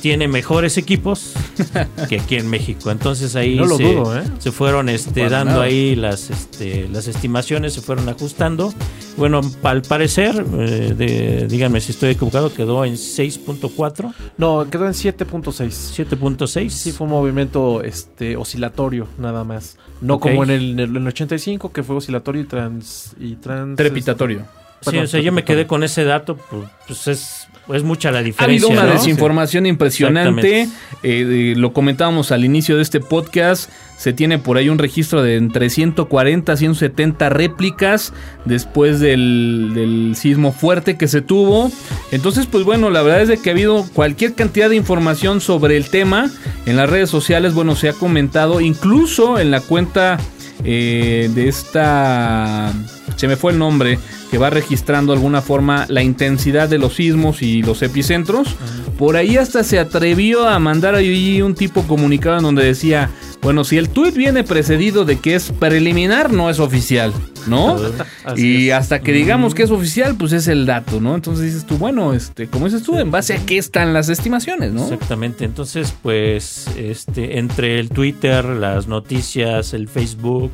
tiene 0.04 0.28
mejores 0.28 0.76
equipos 0.76 1.32
que 2.10 2.20
aquí 2.20 2.34
en 2.36 2.50
México. 2.50 2.90
Entonces 2.90 3.34
ahí 3.36 3.56
No 3.56 3.64
lo 3.64 3.78
se, 3.78 3.84
dudo, 3.84 4.18
¿eh? 4.18 4.22
se 4.38 4.52
fueron 4.52 4.90
este, 4.90 5.30
dando 5.30 5.52
nada. 5.54 5.64
ahí 5.64 5.96
las, 5.96 6.28
este, 6.28 6.90
las 6.90 7.08
estimaciones, 7.08 7.72
se 7.72 7.80
fueron 7.80 8.06
ajustando. 8.10 8.74
Bueno, 9.16 9.40
al 9.62 9.80
parecer, 9.80 10.44
eh, 10.58 10.92
de- 10.94 11.46
díganme 11.48 11.80
si 11.80 11.92
estoy 11.92 12.10
equivocado, 12.10 12.52
quedó 12.52 12.84
en 12.84 12.96
6.4, 12.98 14.12
No, 14.36 14.68
quedó 14.68 14.84
en 14.84 14.92
7.6. 14.92 15.72
7.6. 15.96 16.68
Sí, 16.68 16.92
fue 16.92 17.06
un 17.06 17.12
movimiento 17.12 17.82
este, 17.82 18.36
oscilatorio, 18.36 19.08
nada 19.16 19.42
más. 19.42 19.78
No 20.02 20.20
como 20.20 20.44
en 20.44 20.50
el, 20.50 20.78
en 20.80 20.96
el 20.96 21.06
85, 21.06 21.72
que 21.72 21.82
fue 21.82 21.96
oscilatorio 21.96 22.42
y 22.42 22.44
trans. 22.44 23.14
Y 23.18 23.36
trans 23.36 23.78
Trepitatorio. 23.78 24.40
Sí, 24.40 24.90
Perdón, 24.90 25.04
o 25.04 25.06
sea, 25.06 25.20
yo 25.22 25.32
me 25.32 25.44
quedé 25.44 25.66
con 25.66 25.82
ese 25.82 26.04
dato, 26.04 26.36
pues, 26.36 26.68
pues 26.86 27.08
es, 27.08 27.48
es 27.72 27.82
mucha 27.82 28.10
la 28.10 28.18
Ha 28.18 28.22
diferencia. 28.22 28.66
habido 28.66 28.68
una 28.82 28.92
¿no? 28.92 28.98
desinformación 28.98 29.64
impresionante. 29.66 30.62
Eh, 30.62 30.68
eh, 31.02 31.54
lo 31.56 31.72
comentábamos 31.72 32.30
al 32.32 32.44
inicio 32.44 32.76
de 32.76 32.82
este 32.82 33.00
podcast. 33.00 33.70
Se 33.96 34.12
tiene 34.12 34.38
por 34.38 34.56
ahí 34.58 34.68
un 34.68 34.78
registro 34.78 35.22
de 35.22 35.36
entre 35.36 35.70
140 35.70 36.52
a 36.52 36.56
170 36.56 37.28
réplicas 37.30 38.12
después 38.44 39.00
del, 39.00 39.70
del 39.74 40.14
sismo 40.16 40.52
fuerte 40.52 40.96
que 40.98 41.08
se 41.08 41.22
tuvo. 41.22 41.70
Entonces, 42.10 42.46
pues 42.46 42.64
bueno, 42.64 42.90
la 42.90 43.02
verdad 43.02 43.22
es 43.22 43.28
de 43.28 43.38
que 43.38 43.50
ha 43.50 43.52
habido 43.52 43.86
cualquier 43.94 44.34
cantidad 44.34 44.68
de 44.68 44.76
información 44.76 45.40
sobre 45.40 45.76
el 45.76 45.88
tema 45.88 46.30
en 46.66 46.76
las 46.76 46.90
redes 46.90 47.08
sociales. 47.08 47.54
Bueno, 47.54 47.76
se 47.76 47.88
ha 47.88 47.92
comentado 47.92 48.60
incluso 48.60 49.38
en 49.38 49.50
la 49.50 49.60
cuenta 49.60 50.18
eh, 50.64 51.30
de 51.34 51.48
esta... 51.48 52.72
Se 53.16 53.28
me 53.28 53.36
fue 53.36 53.52
el 53.52 53.58
nombre, 53.58 53.98
que 54.30 54.38
va 54.38 54.50
registrando 54.50 55.12
de 55.12 55.18
alguna 55.18 55.42
forma 55.42 55.86
la 55.88 56.02
intensidad 56.02 56.68
de 56.68 56.78
los 56.78 56.94
sismos 56.94 57.42
y 57.42 57.62
los 57.62 57.82
epicentros. 57.82 58.56
Por 58.98 59.16
ahí 59.16 59.36
hasta 59.36 59.64
se 59.64 59.78
atrevió 59.78 60.48
a 60.48 60.58
mandar 60.58 60.94
ahí 60.94 61.42
un 61.42 61.54
tipo 61.54 61.82
comunicado 61.84 62.38
en 62.38 62.42
donde 62.44 62.64
decía, 62.64 63.10
bueno, 63.44 63.62
si 63.62 63.76
el 63.76 63.90
tuit 63.90 64.14
viene 64.14 64.42
precedido 64.42 65.04
de 65.04 65.18
que 65.18 65.34
es 65.34 65.52
preliminar, 65.52 66.32
no 66.32 66.48
es 66.48 66.60
oficial, 66.60 67.12
¿no? 67.46 67.76
Y 68.36 68.68
es. 68.68 68.74
hasta 68.74 69.00
que 69.00 69.12
digamos 69.12 69.54
que 69.54 69.64
es 69.64 69.70
oficial, 69.70 70.16
pues 70.16 70.32
es 70.32 70.48
el 70.48 70.64
dato, 70.64 70.98
¿no? 70.98 71.14
Entonces 71.14 71.44
dices 71.44 71.66
tú, 71.66 71.76
bueno, 71.76 72.14
este, 72.14 72.46
como 72.46 72.64
dices 72.64 72.82
tú, 72.82 72.98
en 72.98 73.10
base 73.10 73.34
a 73.34 73.44
qué 73.44 73.58
están 73.58 73.92
las 73.92 74.08
estimaciones, 74.08 74.72
¿no? 74.72 74.84
Exactamente. 74.84 75.44
Entonces, 75.44 75.94
pues, 76.02 76.68
este, 76.78 77.38
entre 77.38 77.78
el 77.78 77.90
Twitter, 77.90 78.46
las 78.46 78.88
noticias, 78.88 79.74
el 79.74 79.88
Facebook 79.88 80.52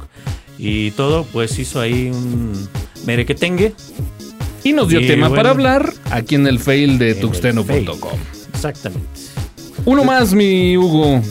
y 0.60 0.90
todo, 0.92 1.24
pues 1.32 1.58
hizo 1.58 1.80
ahí 1.80 2.10
un 2.10 2.68
merequetengue. 3.06 3.74
Y 4.62 4.74
nos 4.74 4.88
dio 4.88 5.00
Y 5.00 5.06
tema 5.06 5.28
bueno. 5.28 5.36
para 5.42 5.50
hablar 5.50 5.94
aquí 6.10 6.34
en 6.34 6.46
el 6.46 6.58
fail 6.58 6.98
de 6.98 7.14
tuxteno.com. 7.14 8.18
Exactamente. 8.52 9.08
Uno 9.86 10.04
más, 10.04 10.34
mi 10.34 10.76
Hugo. 10.76 11.22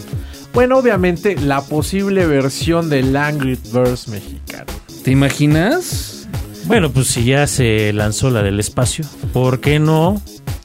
Bueno, 0.53 0.79
obviamente, 0.79 1.35
la 1.35 1.61
posible 1.61 2.25
versión 2.25 2.89
del 2.89 3.15
Angry 3.15 3.57
Birds 3.71 4.07
mexicano. 4.07 4.65
¿Te 5.03 5.11
imaginas? 5.11 6.27
Bueno, 6.65 6.91
pues 6.91 7.07
si 7.07 7.23
ya 7.23 7.45
se 7.45 7.93
lanzó 7.93 8.31
la 8.31 8.41
del 8.41 8.59
espacio, 8.59 9.05
¿por 9.31 9.59
qué 9.59 9.79
no? 9.79 10.21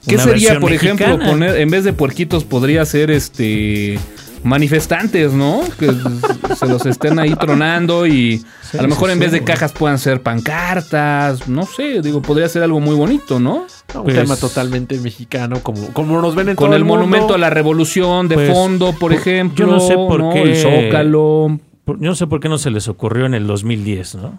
¿Qué 0.06 0.14
una 0.14 0.24
sería, 0.24 0.58
por 0.58 0.72
ejemplo, 0.72 1.18
poner, 1.18 1.60
en 1.60 1.70
vez 1.70 1.84
de 1.84 1.92
puerquitos, 1.92 2.44
podría 2.44 2.84
ser 2.86 3.10
este 3.10 3.98
manifestantes, 4.44 5.32
¿no? 5.32 5.62
Que 5.78 5.90
se 6.56 6.66
los 6.66 6.84
estén 6.86 7.18
ahí 7.18 7.34
tronando 7.34 8.06
y 8.06 8.44
Sí, 8.70 8.78
a 8.78 8.82
lo 8.82 8.88
mejor 8.88 9.08
sí, 9.08 9.12
en 9.14 9.18
vez 9.18 9.32
de 9.32 9.42
cajas 9.44 9.72
puedan 9.72 9.98
ser 9.98 10.20
pancartas, 10.22 11.48
no 11.48 11.64
sé, 11.66 12.00
digo, 12.02 12.22
podría 12.22 12.48
ser 12.48 12.62
algo 12.62 12.80
muy 12.80 12.94
bonito, 12.94 13.40
¿no? 13.40 13.66
Un 13.94 14.04
Pues- 14.04 14.16
tema 14.16 14.36
totalmente 14.36 14.98
mexicano, 14.98 15.60
como, 15.62 15.88
como 15.92 16.20
nos 16.20 16.34
ven 16.34 16.50
en 16.50 16.56
Con 16.56 16.68
todo 16.68 16.76
el, 16.76 16.84
mundo. 16.84 17.04
monumento 17.06 17.34
a 17.34 17.38
la 17.38 17.50
revolución 17.50 18.28
de 18.28 18.34
Pues, 18.36 18.52
fondo, 18.52 18.90
por 18.92 18.98
por- 18.98 19.12
ejemplo, 19.14 19.66
yo 19.66 19.72
no 19.72 19.80
sé 19.80 19.94
por 19.94 20.20
¿no? 20.20 20.30
qué- 20.32 20.42
el 20.42 20.56
zócalo. 20.56 21.58
Por- 21.84 22.00
Yo 22.00 22.08
no 22.08 22.14
sé 22.14 22.26
por 22.26 22.40
qué 22.40 22.48
no 22.48 22.58
se 22.58 22.70
les 22.70 22.88
ocurrió 22.88 23.26
en 23.26 23.34
el 23.34 23.46
2010, 23.46 24.14
¿no? 24.16 24.38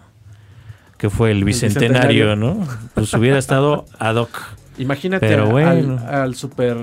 Que 0.97 1.09
fue 1.09 1.29
el 1.31 1.43
bicentenario, 1.43 2.29
bicentenario. 2.29 2.35
¿no? 2.35 2.67
Pues 2.95 3.13
hubiera 3.13 3.37
estado 3.37 3.85
ad 3.99 4.15
hoc. 4.15 4.29
Imagínate 4.77 5.27
Pero 5.27 5.43
al- 5.45 5.51
bueno. 5.51 5.99
al, 6.07 6.15
al 6.15 6.35
super 6.35 6.77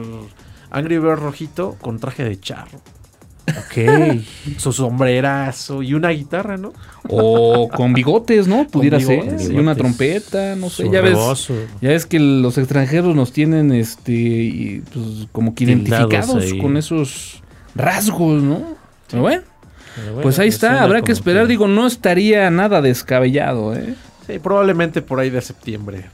Angry 0.70 0.98
Bird 0.98 1.18
rojito 1.18 1.76
con 1.80 1.98
traje 1.98 2.24
de 2.24 2.38
charro. 2.38 2.80
Ok. 3.48 4.22
Su 4.56 4.72
sombrerazo 4.72 5.82
y 5.82 5.94
una 5.94 6.10
guitarra, 6.10 6.56
¿no? 6.56 6.72
O 7.08 7.68
con 7.68 7.92
bigotes, 7.92 8.46
¿no? 8.46 8.66
Pudiera 8.68 8.98
bigotes, 8.98 9.42
ser. 9.42 9.52
Y 9.52 9.58
una 9.58 9.74
trompeta, 9.74 10.54
no 10.56 10.70
sé. 10.70 10.88
Ya 10.90 11.00
ves, 11.00 11.18
ya 11.80 11.88
ves 11.88 12.06
que 12.06 12.20
los 12.20 12.56
extranjeros 12.58 13.16
nos 13.16 13.32
tienen 13.32 13.72
este 13.72 14.12
y, 14.12 14.82
pues, 14.92 15.28
como 15.32 15.54
que 15.54 15.64
identificados 15.64 16.54
con 16.60 16.76
esos 16.76 17.42
rasgos, 17.74 18.42
¿no? 18.42 18.76
Pero 19.10 19.22
bueno, 19.22 19.42
Pero 19.96 20.06
bueno, 20.08 20.22
pues 20.22 20.38
ahí 20.38 20.48
está. 20.48 20.82
Habrá 20.82 21.02
que 21.02 21.12
esperar. 21.12 21.46
Digo, 21.46 21.66
no 21.66 21.86
estaría 21.86 22.48
nada 22.50 22.80
descabellado, 22.80 23.74
¿eh? 23.74 23.94
Sí, 24.26 24.38
probablemente 24.38 25.02
por 25.02 25.18
ahí 25.18 25.30
de 25.30 25.40
septiembre. 25.40 26.04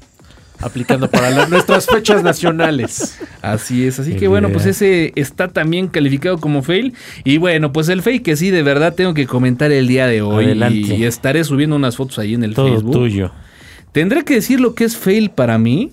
Aplicando 0.60 1.08
para 1.10 1.30
las- 1.30 1.48
nuestras 1.50 1.86
fechas 1.86 2.22
nacionales. 2.24 3.18
Así 3.42 3.86
es, 3.86 3.98
así 4.00 4.14
que 4.14 4.26
bueno, 4.26 4.50
pues 4.50 4.66
ese 4.66 5.12
está 5.14 5.48
también 5.48 5.86
calificado 5.88 6.38
como 6.38 6.62
fail. 6.62 6.94
Y 7.24 7.38
bueno, 7.38 7.72
pues 7.72 7.88
el 7.88 8.02
fail 8.02 8.22
que 8.22 8.36
sí, 8.36 8.50
de 8.50 8.62
verdad 8.64 8.94
tengo 8.94 9.14
que 9.14 9.26
comentar 9.26 9.70
el 9.70 9.86
día 9.86 10.06
de 10.08 10.20
hoy. 10.22 10.46
Adelante. 10.46 10.96
Y 10.96 11.04
estaré 11.04 11.44
subiendo 11.44 11.76
unas 11.76 11.96
fotos 11.96 12.18
ahí 12.18 12.34
en 12.34 12.42
el 12.42 12.54
Todo 12.54 12.68
Facebook. 12.72 12.92
tuyo. 12.92 13.32
Tendré 13.92 14.24
que 14.24 14.34
decir 14.34 14.58
lo 14.60 14.74
que 14.74 14.84
es 14.84 14.96
fail 14.96 15.30
para 15.30 15.58
mí, 15.58 15.92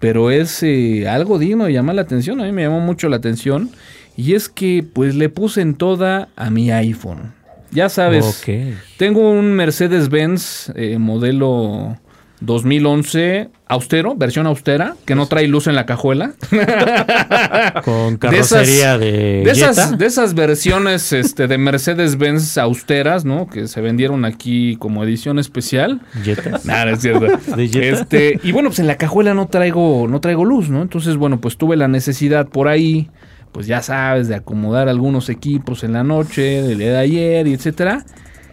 pero 0.00 0.30
es 0.32 0.62
eh, 0.64 1.06
algo 1.08 1.38
digno 1.38 1.64
de 1.66 1.72
llamar 1.72 1.94
la 1.94 2.02
atención. 2.02 2.40
A 2.40 2.44
mí 2.44 2.52
me 2.52 2.62
llamó 2.62 2.80
mucho 2.80 3.08
la 3.08 3.16
atención. 3.16 3.70
Y 4.16 4.34
es 4.34 4.48
que 4.48 4.84
pues 4.92 5.14
le 5.14 5.28
puse 5.28 5.60
en 5.62 5.74
toda 5.74 6.28
a 6.36 6.50
mi 6.50 6.70
iPhone. 6.72 7.32
Ya 7.70 7.88
sabes, 7.88 8.24
Ok. 8.42 8.74
tengo 8.98 9.30
un 9.30 9.52
Mercedes-Benz 9.54 10.72
eh, 10.76 10.98
modelo 10.98 11.96
2011 12.42 13.50
austero, 13.68 14.14
versión 14.16 14.46
austera, 14.46 14.96
que 15.06 15.14
no 15.14 15.26
trae 15.26 15.46
luz 15.46 15.66
en 15.66 15.74
la 15.74 15.86
cajuela. 15.86 16.34
Con 17.84 18.16
carrocería 18.18 18.98
de, 18.98 19.42
de, 19.44 19.50
esas, 19.50 19.96
de 19.96 20.06
esas 20.06 20.34
versiones 20.34 21.12
este, 21.12 21.46
de 21.46 21.56
Mercedes-Benz 21.56 22.58
austeras, 22.58 23.24
¿no? 23.24 23.46
Que 23.46 23.68
se 23.68 23.80
vendieron 23.80 24.24
aquí 24.24 24.76
como 24.76 25.04
edición 25.04 25.38
especial. 25.38 26.00
Jetas. 26.22 26.64
Nada, 26.66 26.90
es 26.90 27.00
cierto. 27.00 27.26
¿De? 27.56 27.90
Este, 27.90 28.40
y 28.42 28.52
bueno, 28.52 28.68
pues 28.70 28.80
en 28.80 28.88
la 28.88 28.96
cajuela 28.96 29.34
no 29.34 29.46
traigo, 29.46 30.06
no 30.08 30.20
traigo 30.20 30.44
luz, 30.44 30.68
¿no? 30.68 30.82
Entonces, 30.82 31.16
bueno, 31.16 31.40
pues 31.40 31.56
tuve 31.56 31.76
la 31.76 31.88
necesidad 31.88 32.48
por 32.48 32.68
ahí, 32.68 33.08
pues 33.52 33.66
ya 33.66 33.82
sabes, 33.82 34.28
de 34.28 34.34
acomodar 34.34 34.88
algunos 34.88 35.28
equipos 35.28 35.84
en 35.84 35.92
la 35.92 36.02
noche, 36.02 36.62
del 36.62 36.78
día 36.78 36.90
de 36.90 36.98
ayer, 36.98 37.46
y 37.46 37.54
etcétera. 37.54 38.04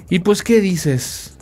Y 0.10 0.20
pues, 0.20 0.44
¿qué 0.44 0.62
dices? 0.62 1.39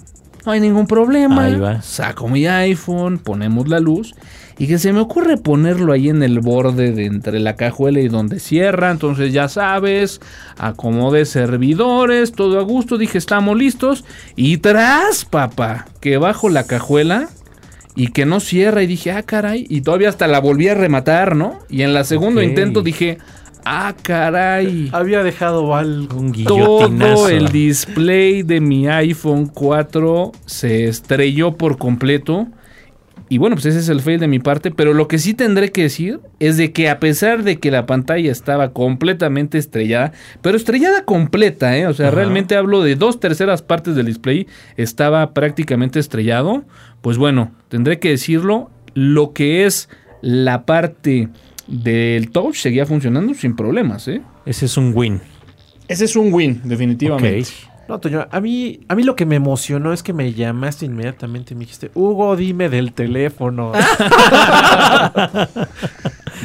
No 0.48 0.54
hay 0.54 0.62
ningún 0.62 0.88
problema. 0.88 1.44
Ahí 1.44 1.60
va. 1.60 1.82
Saco 1.82 2.30
mi 2.30 2.48
iPhone, 2.48 3.18
ponemos 3.18 3.68
la 3.68 3.82
luz. 3.82 4.16
Y 4.58 4.68
que 4.68 4.80
se 4.80 4.94
me 4.94 5.02
ocurre 5.02 5.36
ponerlo 5.36 5.92
ahí 5.92 6.08
en 6.08 6.24
el 6.24 6.40
borde 6.40 6.94
de 6.94 7.06
entre 7.06 7.42
la 7.42 7.58
cajuela 7.58 8.00
y 8.00 8.08
donde 8.08 8.40
cierra. 8.40 8.92
Entonces 8.92 9.34
ya 9.34 9.50
sabes, 9.50 10.22
acomodé 10.58 11.26
servidores, 11.26 12.32
todo 12.32 12.62
a 12.62 12.64
gusto. 12.64 12.98
Dije, 12.98 13.18
estamos 13.18 13.58
listos. 13.58 14.06
Y 14.38 14.60
tras, 14.60 15.26
papá, 15.26 15.86
que 16.00 16.16
bajo 16.16 16.48
la 16.48 16.64
cajuela 16.64 17.28
y 17.94 18.14
que 18.14 18.26
no 18.26 18.40
cierra. 18.40 18.84
Y 18.84 18.88
dije, 18.88 19.12
ah, 19.12 19.24
caray. 19.24 19.68
Y 19.70 19.82
todavía 19.82 20.08
hasta 20.08 20.28
la 20.28 20.40
volví 20.40 20.70
a 20.70 20.76
rematar, 20.76 21.36
¿no? 21.36 21.60
Y 21.68 21.82
en 21.82 21.94
la 21.94 22.06
segundo 22.06 22.42
intento 22.42 22.84
dije, 22.84 23.18
ah, 23.68 23.96
caray. 24.02 24.90
Había 24.92 25.24
dejado 25.24 25.76
algo. 25.76 26.20
Un 26.20 26.32
Todo 26.44 26.88
guillotinazo. 26.88 27.30
el 27.30 27.50
display 27.50 28.44
de 28.44 28.62
mi 28.62 28.88
iPhone 28.88 29.48
4 29.48 30.32
se 30.46 30.88
estrelló 30.88 31.58
por 31.58 31.78
completo. 31.78 32.48
Y 33.30 33.40
bueno, 33.40 33.58
pues 33.58 33.66
ese 33.66 33.80
es 33.80 33.90
el 33.90 34.00
fail 34.00 34.20
de 34.20 34.28
mi 34.28 34.40
parte. 34.40 34.72
Pero 34.72 34.94
lo 34.94 35.08
que 35.08 35.18
sí 35.18 35.34
tendré 35.34 35.72
que 35.72 35.84
decir 35.84 36.22
es 36.40 36.56
de 36.56 36.72
que 36.72 36.90
a 36.90 37.00
pesar 37.00 37.44
de 37.44 37.60
que 37.60 37.72
la 37.72 37.86
pantalla 37.86 38.32
estaba 38.32 38.72
completamente 38.72 39.58
estrellada, 39.58 40.14
pero 40.42 40.56
estrellada 40.56 41.04
completa, 41.04 41.78
¿eh? 41.78 41.88
O 41.88 41.94
sea, 41.94 42.10
realmente 42.10 42.56
hablo 42.56 42.84
de 42.84 42.96
dos 42.96 43.20
terceras 43.20 43.62
partes 43.62 43.96
del 43.96 44.06
display, 44.06 44.48
estaba 44.78 45.34
prácticamente 45.34 46.00
estrellado. 46.00 46.64
Pues 47.02 47.18
bueno, 47.18 47.52
tendré 47.68 48.00
que 48.00 48.10
decirlo, 48.10 48.70
lo 48.94 49.34
que 49.34 49.66
es 49.66 49.90
la 50.22 50.66
parte 50.66 51.30
del 51.68 52.32
touch 52.32 52.56
seguía 52.56 52.86
funcionando 52.86 53.34
sin 53.34 53.56
problemas, 53.56 54.08
¿eh? 54.08 54.22
Ese 54.46 54.66
es 54.66 54.78
un 54.78 54.92
win. 54.96 55.22
Ese 55.88 56.06
es 56.06 56.16
un 56.16 56.34
win, 56.34 56.62
definitivamente. 56.64 57.42
Ok. 57.42 57.48
No, 57.90 58.00
Toño, 58.00 58.28
a 58.30 58.42
mí, 58.42 58.82
a 58.90 58.96
mí 58.96 59.04
lo 59.04 59.16
que 59.16 59.26
me 59.26 59.38
emocionó 59.38 59.94
es 59.94 60.04
que 60.04 60.12
me 60.12 60.34
llamaste 60.34 60.86
inmediatamente 60.86 61.54
y 61.54 61.56
me 61.56 61.62
dijiste, 61.62 61.90
Hugo, 61.94 62.36
dime 62.36 62.68
del 62.68 62.92
teléfono. 62.92 63.72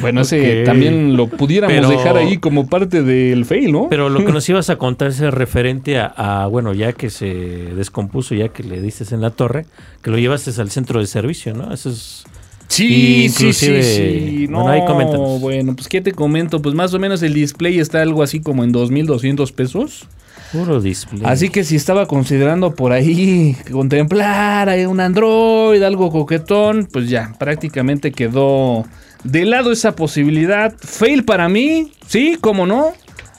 Bueno, 0.01 0.21
ese 0.21 0.61
Ok. 0.61 0.65
también 0.65 1.15
lo 1.15 1.27
pudiéramos 1.27 1.75
Pero- 1.77 1.89
dejar 1.89 2.17
ahí 2.17 2.37
como 2.37 2.67
parte 2.67 3.03
del 3.03 3.45
fail, 3.45 3.71
¿no? 3.71 3.87
Pero 3.89 4.09
lo 4.09 4.25
que 4.25 4.31
nos 4.33 4.47
ibas 4.49 4.69
a 4.71 4.77
contar 4.77 5.09
es 5.09 5.19
referente 5.19 5.99
a, 5.99 6.07
a, 6.07 6.47
bueno, 6.47 6.73
ya 6.73 6.93
que 6.93 7.09
se 7.11 7.27
descompuso, 7.75 8.33
ya 8.33 8.49
que 8.49 8.63
le 8.63 8.81
diste 8.81 9.03
en 9.13 9.21
la 9.21 9.29
torre, 9.29 9.65
que 10.01 10.09
lo 10.11 10.17
llevaste 10.17 10.49
al 10.59 10.71
centro 10.71 10.99
de 10.99 11.05
servicio, 11.07 11.53
¿no? 11.53 11.71
Eso 11.73 11.89
es... 11.89 12.23
sí, 12.67 13.29
sí, 13.29 13.53
sí. 13.53 14.47
No, 14.49 14.63
bueno, 14.63 14.71
ahí 14.71 14.85
coméntanos. 14.85 15.39
bueno, 15.39 15.75
pues 15.75 15.87
¿qué 15.87 16.01
te 16.01 16.11
comento? 16.11 16.61
Pues 16.61 16.75
más 16.75 16.93
o 16.93 16.99
menos 16.99 17.21
el 17.23 17.33
display 17.33 17.79
está 17.79 18.01
algo 18.01 18.23
así 18.23 18.39
como 18.39 18.63
en 18.63 18.73
2.200 18.73 19.51
pesos. 19.53 20.07
Puro 20.51 20.81
display. 20.81 21.23
Así 21.25 21.49
que 21.49 21.63
si 21.63 21.75
estaba 21.75 22.05
considerando 22.05 22.75
por 22.75 22.91
ahí 22.91 23.57
contemplar 23.71 24.69
un 24.87 24.99
Android, 24.99 25.81
algo 25.81 26.11
coquetón, 26.11 26.87
pues 26.91 27.09
ya, 27.09 27.33
prácticamente 27.39 28.11
quedó 28.11 28.85
de 29.23 29.45
lado 29.45 29.71
esa 29.71 29.95
posibilidad. 29.95 30.73
Fail 30.79 31.23
para 31.25 31.49
mí, 31.49 31.91
sí, 32.07 32.37
cómo 32.39 32.67
no. 32.67 32.93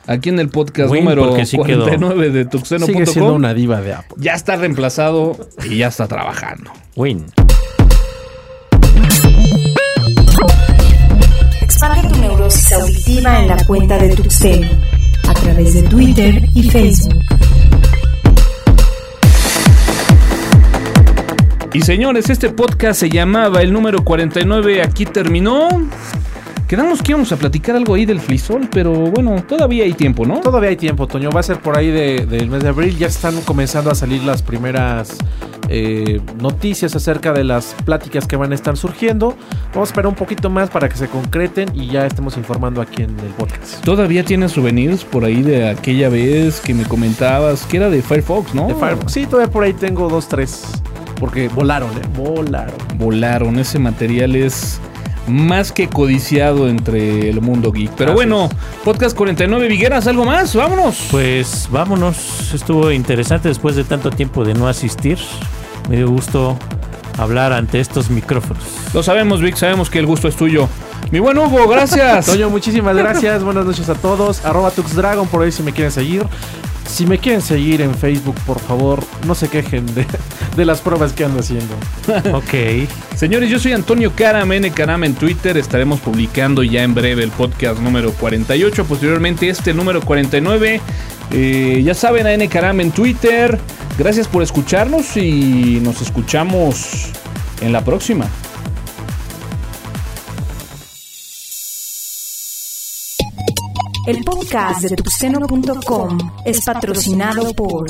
Aquí 0.07 0.29
en 0.29 0.39
el 0.39 0.49
podcast 0.49 0.91
Win, 0.91 1.05
número 1.05 1.45
sí 1.47 1.57
quedó. 1.65 1.85
49 1.85 2.31
de 2.31 2.45
Sigue 2.45 2.67
siendo 2.67 2.87
tuxeno.com. 2.87 3.37
una 3.37 3.55
diva 3.55 3.81
de 3.81 3.95
Apple. 3.95 4.17
Ya 4.19 4.35
está 4.35 4.57
reemplazado 4.57 5.37
y 5.69 5.79
ya 5.79 5.89
está 5.89 6.07
trabajando. 6.09 6.71
Win. 6.95 7.25
La 13.65 13.67
cuenta 13.67 13.97
de 13.99 14.15
Tuxteno 14.15 14.69
a 15.27 15.33
través 15.35 15.75
de 15.75 15.83
Twitter 15.89 16.43
y 16.55 16.63
Facebook. 16.69 17.19
Y 21.73 21.81
señores, 21.81 22.29
este 22.31 22.51
podcast 22.51 23.01
se 23.01 23.09
llamaba 23.09 23.63
el 23.63 23.73
número 23.73 24.05
49, 24.05 24.83
aquí 24.83 25.07
terminó. 25.07 25.69
Quedamos 26.69 27.03
que 27.03 27.13
íbamos 27.13 27.33
a 27.33 27.37
platicar 27.37 27.75
algo 27.77 27.95
ahí 27.95 28.05
del 28.07 28.21
flisol, 28.21 28.69
pero 28.71 28.93
bueno, 28.93 29.43
todavía 29.49 29.85
hay 29.85 29.93
tiempo, 29.95 30.25
¿no? 30.27 30.41
Todavía 30.41 30.71
hay 30.71 30.77
tiempo, 30.77 31.07
Toño. 31.07 31.31
Va 31.31 31.41
a 31.41 31.43
ser 31.43 31.59
por 31.61 31.77
ahí 31.79 31.91
de- 31.91 32.27
del 32.27 32.49
mes 32.51 32.63
de 32.63 32.69
abril. 32.69 32.97
Ya 32.99 33.07
están 33.07 33.41
comenzando 33.43 33.91
a 33.91 33.95
salir 33.95 34.23
las 34.23 34.43
primeras 34.43 35.17
eh, 35.77 36.21
noticias 36.41 36.95
acerca 36.95 37.33
de 37.33 37.43
las 37.43 37.75
pláticas 37.85 38.29
que 38.29 38.37
van 38.37 38.53
a 38.53 38.55
estar 38.55 38.77
surgiendo. 38.77 39.35
Vamos 39.73 39.89
a 39.89 39.91
esperar 39.91 40.07
un 40.07 40.15
poquito 40.15 40.49
más 40.49 40.71
para 40.71 40.89
que 40.89 40.97
se 40.97 41.09
concreten 41.09 41.69
y 41.75 41.89
ya 41.89 42.07
estemos 42.07 42.37
informando 42.37 42.81
aquí 42.81 43.03
en 43.03 43.11
el 43.19 43.33
podcast. 43.37 43.83
Todavía 43.85 44.25
tienes 44.25 44.53
souvenirs 44.53 45.03
por 45.03 45.25
ahí 45.25 45.43
de 45.43 45.69
aquella 45.69 46.09
vez 46.09 46.61
que 46.61 46.75
me 46.75 46.85
comentabas 46.85 47.67
que 47.67 47.79
era 47.79 47.91
de 47.91 48.03
Firefox, 48.03 48.55
¿no? 48.55 48.69
De 48.69 48.75
Firefox. 48.77 49.13
Sí, 49.13 49.27
todavía 49.27 49.51
por 49.51 49.65
ahí 49.65 49.73
tengo 49.73 50.09
dos, 50.09 50.29
tres. 50.29 50.63
Porque 51.19 51.49
volaron, 51.49 51.91
¿eh? 51.91 52.03
Volaron. 52.17 52.77
Volaron, 52.97 53.59
ese 53.59 53.81
material 53.81 54.37
es 54.37 54.79
más 55.27 55.73
que 55.73 55.89
codiciado 55.89 56.69
entre 56.69 57.31
el 57.31 57.41
mundo 57.41 57.73
geek. 57.73 57.91
Pero 57.97 58.13
bueno, 58.13 58.49
podcast 58.85 59.17
49 59.17 59.67
Vigueras, 59.67 60.07
¿algo 60.07 60.25
más? 60.25 60.55
Vámonos. 60.55 61.09
Pues 61.11 61.69
vámonos. 61.69 62.55
Estuvo 62.55 62.93
interesante 62.93 63.49
después 63.49 63.75
de 63.75 63.83
tanto 63.83 64.13
tiempo 64.13 64.45
de 64.45 64.55
no 64.55 64.69
asistir. 64.69 65.19
Me 65.89 65.97
dio 65.97 66.09
gusto 66.09 66.59
hablar 67.19 67.53
ante 67.53 67.81
estos 67.81 68.11
micrófonos. 68.11 68.65
Lo 68.93 69.03
sabemos, 69.03 69.41
Vic, 69.41 69.57
sabemos 69.57 69.91
que 69.91 69.99
el 69.99 70.07
gusto 70.07 70.29
es 70.29 70.37
tuyo. 70.37 70.69
Mi 71.11 71.19
buen 71.19 71.39
Hugo, 71.39 71.69
gracias. 71.69 72.27
Toño, 72.27 72.51
muchísimas 72.51 72.97
gracias. 72.97 73.43
Buenas 73.45 73.67
noches 73.67 73.89
a 73.89 73.95
todos. 73.95 74.45
Arroba 74.45 74.71
TuxDragon 74.71 75.29
por 75.29 75.43
ahí 75.43 75.53
si 75.53 75.63
me 75.63 75.73
quieren 75.73 75.93
seguir. 75.93 76.27
Si 76.87 77.07
me 77.07 77.19
quieren 77.19 77.41
seguir 77.41 77.81
en 77.81 77.95
Facebook, 77.95 78.37
por 78.47 78.61
favor, 78.61 79.03
no 79.27 79.35
se 79.35 79.49
quejen 79.49 79.87
de, 79.95 80.07
de 80.57 80.65
las 80.65 80.81
pruebas 80.81 81.13
que 81.13 81.25
ando 81.25 81.41
haciendo. 81.41 81.75
ok. 82.33 82.89
Señores, 83.17 83.51
yo 83.51 83.59
soy 83.59 83.73
Antonio 83.73 84.13
Caram, 84.15 84.53
N 84.53 84.71
Caram 84.71 85.05
en 85.05 85.15
Twitter. 85.15 85.57
Estaremos 85.57 86.01
publicando 86.01 86.63
ya 86.63 86.83
en 86.83 86.95
breve 86.95 87.25
el 87.25 87.31
podcast 87.31 87.81
número 87.81 88.13
48. 88.13 88.85
Posteriormente, 88.85 89.49
este 89.49 89.75
número 89.75 90.03
49. 90.03 90.81
Eh, 91.33 91.83
ya 91.85 91.95
saben, 91.95 92.27
a 92.27 92.33
N 92.33 92.49
Caram 92.49 92.81
en 92.81 92.91
Twitter. 92.93 93.59
Gracias 93.99 94.29
por 94.29 94.43
escucharnos 94.43 95.17
y 95.17 95.81
nos 95.83 96.03
escuchamos 96.03 97.11
en 97.61 97.73
la 97.73 97.85
próxima. 97.85 98.29
El 104.07 104.23
podcast 104.23 104.83
de 104.83 104.97
tuxteno.com 104.97 106.19
es 106.45 106.63
patrocinado 106.65 107.55
por 107.55 107.87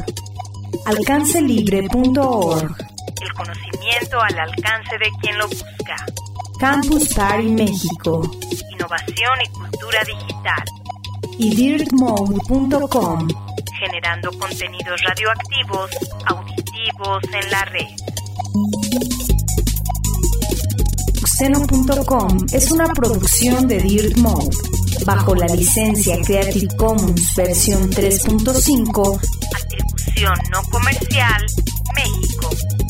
alcancelibre.org, 0.87 2.77
El 3.21 3.33
conocimiento 3.35 4.21
al 4.21 4.39
alcance 4.39 4.99
de 4.99 5.11
quien 5.21 5.39
lo 5.39 5.49
busca. 5.49 5.97
Campus 6.59 7.13
Party 7.15 7.49
México 7.49 8.31
Innovación 8.71 9.39
y 9.45 9.49
cultura 9.51 9.99
digital. 10.05 10.65
y 11.39 11.55
dirtmode.com. 11.57 13.29
Generando 13.81 14.31
contenidos 14.39 15.01
radioactivos, 15.03 15.91
auditivos 16.27 17.25
en 17.33 17.51
la 17.51 17.65
red. 17.65 17.89
Tuxteno.com 21.21 22.47
es 22.53 22.71
una 22.71 22.87
producción 22.95 23.67
de 23.67 23.79
Dirt 23.81 24.17
Mode 24.19 24.57
bajo 25.05 25.35
la 25.35 25.47
licencia 25.47 26.17
Creative 26.25 26.77
Commons 26.77 27.35
versión 27.37 27.91
3.5 27.91 29.21
Atribución 29.55 30.35
no 30.51 30.63
comercial, 30.71 31.47
México. 31.95 32.84